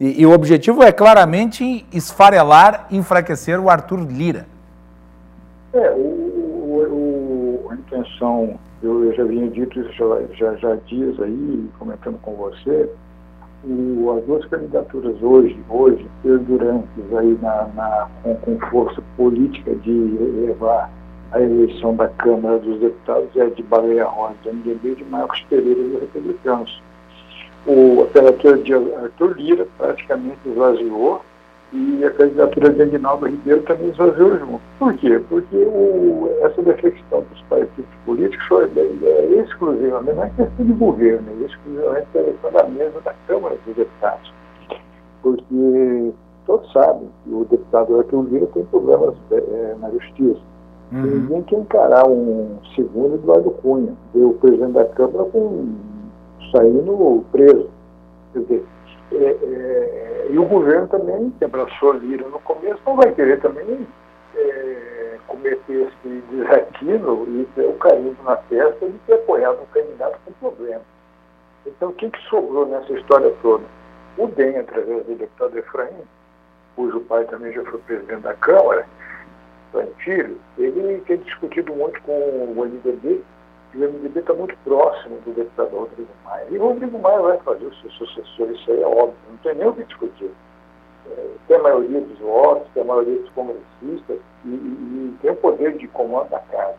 [0.00, 4.46] E, e, o objetivo é claramente esfarelar, enfraquecer o Arthur Lira.
[5.72, 11.68] É, o, o, a intenção, eu, eu, já vinha dito isso já, já, já aí,
[11.78, 12.88] comentando com você,
[13.64, 19.92] o, as duas candidaturas hoje, hoje, perdurantes aí na, na com, com, força política de
[19.92, 20.90] levar
[21.30, 25.40] a eleição da Câmara dos Deputados é de Baleia Rosa, do MDB, e de Marcos
[25.48, 26.82] Pereira, dos Republicanos.
[27.66, 31.22] O, a candidatura de Arthur Lira praticamente esvaziou
[31.72, 34.60] e a candidatura de Aguinaldo Ribeiro também esvaziou junto.
[34.78, 35.20] Por quê?
[35.28, 38.46] Porque o, essa defecção dos partidos políticos
[38.76, 43.14] é, é exclusivamente, não é questão de governo, é exclusivamente a eleição da mesa da
[43.26, 44.34] Câmara dos Deputados.
[45.22, 46.12] Porque
[46.46, 50.40] todos sabem que o deputado Arthur Lira tem problemas é, na justiça.
[50.92, 51.02] Uhum.
[51.02, 55.74] Ninguém quer encarar um segundo Eduardo Cunha, o presidente da Câmara com
[56.54, 57.70] saindo preso.
[58.34, 58.64] Quer dizer,
[59.16, 63.40] é, é, e o governo também, que abraçou a Lira no começo, não vai querer
[63.40, 63.86] também
[64.34, 70.18] é, cometer esse desatino e ter o carimbo na testa de ter apoiado um candidato
[70.24, 70.82] com problema.
[71.66, 73.64] Então, o que, que sobrou nessa história toda?
[74.18, 76.02] O DEM, através do deputado Efraim,
[76.76, 78.86] cujo pai também já foi presidente da Câmara,
[79.72, 83.22] Santilho, ele tem discutido muito com o MDB
[83.74, 86.46] e o MDB está muito próximo do deputado Rodrigo Maia.
[86.50, 89.54] E o Rodrigo Maia vai fazer o seu sucessor, isso aí é óbvio, não tem
[89.54, 90.30] nem o que discutir.
[91.10, 95.30] É, tem a maioria dos votos, tem a maioria dos congressistas e, e, e tem
[95.30, 96.76] o poder de comando da casa.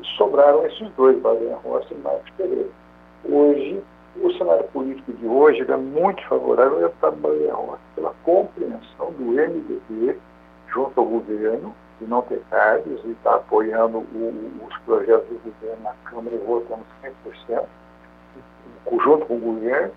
[0.00, 2.70] E sobraram esses dois, Baleia Rossi e Marcos Pereira.
[3.28, 3.82] Hoje,
[4.16, 9.24] o cenário político de hoje é muito favorável ao deputado Baleia Rossi, pela compreensão do
[9.24, 10.18] MDB
[10.68, 15.82] junto ao governo de não ter cargos e está apoiando o, os projetos do governo
[15.82, 16.84] na Câmara e votando
[17.48, 17.64] 100%,
[19.04, 19.92] junto com o governo,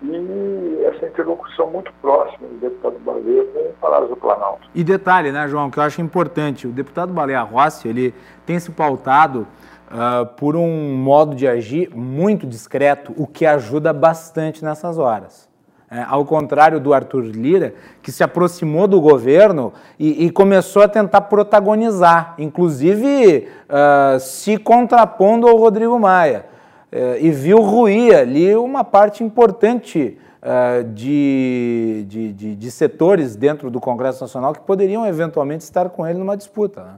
[0.00, 4.68] e essa interlocução muito próxima do deputado Baleia com o Palácio do Planalto.
[4.72, 8.14] E detalhe, né, João, que eu acho importante, o deputado Baleia Rossi, ele
[8.46, 9.46] tem se pautado
[9.88, 15.47] uh, por um modo de agir muito discreto, o que ajuda bastante nessas horas.
[15.90, 20.88] É, ao contrário do Arthur Lira, que se aproximou do governo e, e começou a
[20.88, 26.44] tentar protagonizar, inclusive uh, se contrapondo ao Rodrigo Maia.
[26.92, 33.70] Uh, e viu ruir ali uma parte importante uh, de, de, de, de, setores dentro
[33.70, 36.82] do Congresso Nacional que poderiam eventualmente estar com ele numa disputa.
[36.82, 36.94] Né?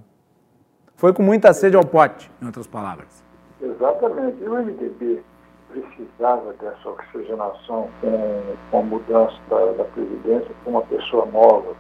[0.96, 3.22] Foi com muita sede ao pote, em outras palavras.
[3.62, 4.42] Exatamente.
[4.44, 5.22] O MDB
[5.70, 11.74] precisava dessa oxigenação com, com a mudança da, da presidência, com uma pessoa nova,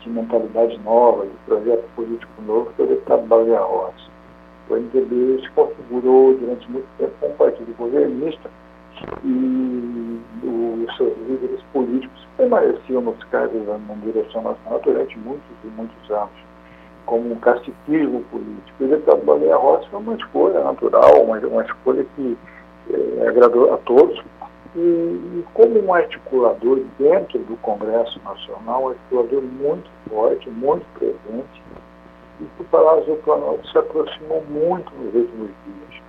[0.00, 4.10] de mentalidade nova, de projeto político novo, que é o deputado Baleia Rossi.
[4.68, 8.50] O MDB se configurou durante muito tempo como um partido governista
[9.24, 16.10] e os seus líderes políticos permaneciam nos cargos na direção nacional durante muitos e muitos
[16.10, 16.30] anos,
[17.04, 18.84] como um caciquismo político.
[18.84, 22.36] O deputado Baleia Rossi foi uma escolha natural, uma, uma escolha que
[22.90, 24.22] é, agradou a todos.
[24.74, 31.62] E, como um articulador dentro do Congresso Nacional, um articulador muito forte, muito presente,
[32.40, 36.02] e que o Palácio do Planalto se aproximou muito nos últimos dias.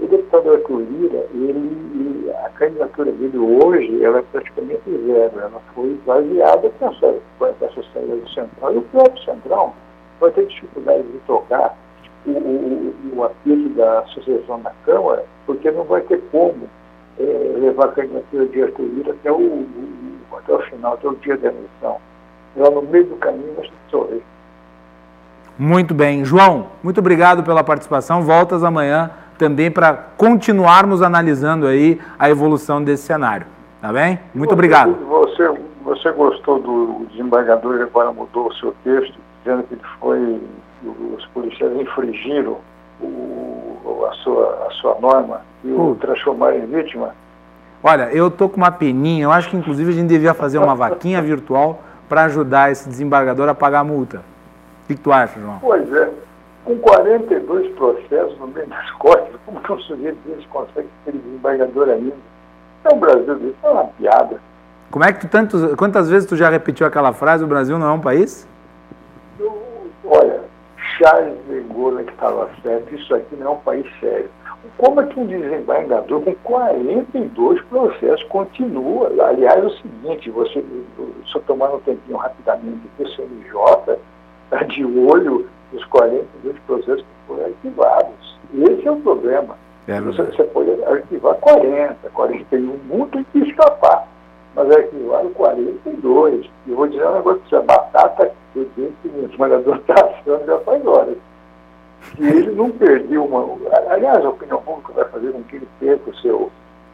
[0.00, 5.40] O deputado Arthur Lira, ele, a candidatura dele hoje, ela é praticamente zero.
[5.40, 5.96] Ela foi
[7.60, 8.74] essa saída do Central.
[8.74, 9.74] E o próprio Central
[10.20, 11.76] vai ter dificuldade de tocar
[12.26, 16.68] o, o, o da Associação da Câmara, porque não vai ter como
[17.18, 17.22] é,
[17.58, 21.38] levar a candidatura de Arthur Lira até o, o, até o final, até o dia
[21.38, 21.96] da eleição.
[22.54, 24.22] Lá no meio do caminho nós temos que
[25.58, 26.22] Muito bem.
[26.22, 28.20] João, muito obrigado pela participação.
[28.20, 33.46] Voltas amanhã também para continuarmos analisando aí a evolução desse cenário.
[33.80, 34.20] Tá bem?
[34.34, 34.94] Muito obrigado.
[35.06, 35.50] Você,
[35.82, 40.40] você gostou do desembargador e agora mudou o seu texto, dizendo que ele foi
[41.16, 42.58] os policiais infringiram
[43.00, 47.14] o, a, sua, a sua norma e o transformaram em vítima?
[47.82, 50.74] Olha, eu tô com uma peninha, eu acho que inclusive a gente devia fazer uma
[50.74, 54.18] vaquinha virtual para ajudar esse desembargador a pagar a multa.
[54.18, 55.58] O que, que tu acha, João?
[55.60, 56.10] Pois é,
[56.64, 61.88] com 42 processos no meio das costas, como que um sujeito desse consegue ser desembargador
[61.88, 62.16] ainda?
[62.84, 64.40] É o Brasil isso é uma piada.
[64.90, 67.88] Como é que tu tantos, quantas vezes tu já repetiu aquela frase, o Brasil não
[67.88, 68.48] é um país?
[69.38, 69.62] Eu,
[70.04, 70.40] olha,
[70.98, 74.30] Charles de Gaulle que estava certo, isso aqui não é um país sério.
[74.76, 79.08] Como é que um desembargador com 42 processos continua?
[79.24, 80.64] Aliás, é o seguinte, você,
[81.26, 83.98] só tomando um tempinho rapidamente, o CNJ
[84.44, 88.38] está de olho nos 42 processos que foram arquivados.
[88.54, 89.56] Esse é o problema.
[89.86, 94.06] É você, você, pode arquivar 40, 41, muito que escapar.
[94.54, 96.50] Mas arquivaram 42.
[96.66, 98.32] E vou dizer um negócio que a batata,
[98.76, 101.16] disse que o desembargador está achando já faz horas
[102.16, 103.58] se ele não perdeu uma.
[103.90, 106.50] Aliás, a opinião pública vai fazer com que ele perca o seu,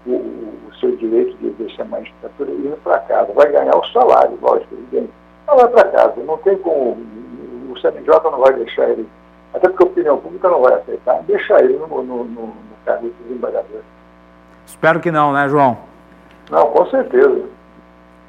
[0.07, 3.33] o, o seu direito de exercer mais magistratura indo para casa.
[3.33, 5.13] Vai ganhar o salário, lógico, evidente.
[5.47, 6.15] Mas vai para casa.
[6.25, 6.97] Não tem como.
[7.71, 9.09] O CNJ não vai deixar ele.
[9.53, 11.23] Até porque a opinião pública não vai aceitar.
[11.23, 12.55] Deixar ele no, no, no, no
[12.85, 13.81] cargo de desembargador.
[14.67, 15.79] Espero que não, né, João?
[16.51, 17.43] Não, com certeza.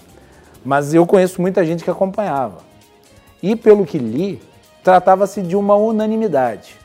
[0.64, 2.60] mas eu conheço muita gente que acompanhava.
[3.44, 4.42] E pelo que li,
[4.84, 6.78] tratava-se de uma unanimidade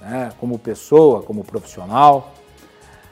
[0.00, 2.32] né, como pessoa, como profissional.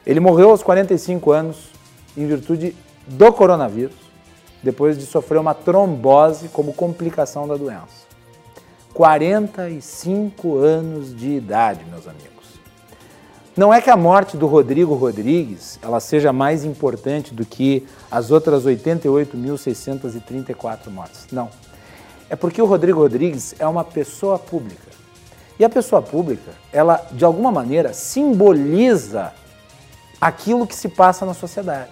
[0.05, 1.71] Ele morreu aos 45 anos
[2.15, 2.75] em virtude
[3.05, 3.95] do coronavírus,
[4.61, 8.07] depois de sofrer uma trombose como complicação da doença.
[8.93, 12.35] 45 anos de idade, meus amigos.
[13.55, 18.29] Não é que a morte do Rodrigo Rodrigues ela seja mais importante do que as
[18.29, 21.25] outras 88.634 mortes.
[21.31, 21.49] Não.
[22.29, 24.87] É porque o Rodrigo Rodrigues é uma pessoa pública.
[25.59, 29.33] E a pessoa pública, ela de alguma maneira simboliza
[30.19, 31.91] aquilo que se passa na sociedade.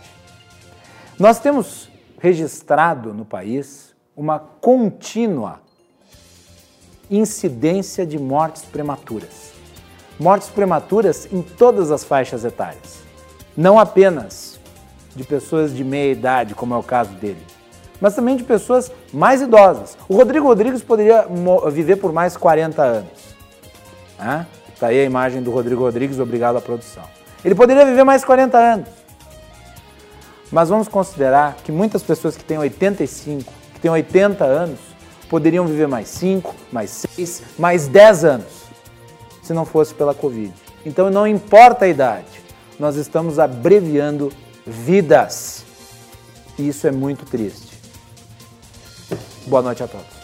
[1.17, 1.89] Nós temos
[2.19, 5.61] registrado no país uma contínua
[7.09, 9.53] incidência de mortes prematuras.
[10.19, 12.99] Mortes prematuras em todas as faixas etárias.
[13.55, 14.59] Não apenas
[15.15, 17.41] de pessoas de meia idade, como é o caso dele,
[17.99, 19.97] mas também de pessoas mais idosas.
[20.07, 21.27] O Rodrigo Rodrigues poderia
[21.71, 23.35] viver por mais 40 anos.
[24.19, 24.45] Né?
[24.79, 27.03] Tá aí a imagem do Rodrigo Rodrigues, obrigado à produção.
[27.43, 28.89] Ele poderia viver mais 40 anos.
[30.51, 34.79] Mas vamos considerar que muitas pessoas que têm 85, que têm 80 anos,
[35.29, 38.65] poderiam viver mais 5, mais 6, mais 10 anos,
[39.41, 40.53] se não fosse pela Covid.
[40.85, 42.27] Então não importa a idade,
[42.79, 44.31] nós estamos abreviando
[44.65, 45.65] vidas.
[46.57, 47.64] E isso é muito triste.
[49.47, 50.14] Boa noite a todos.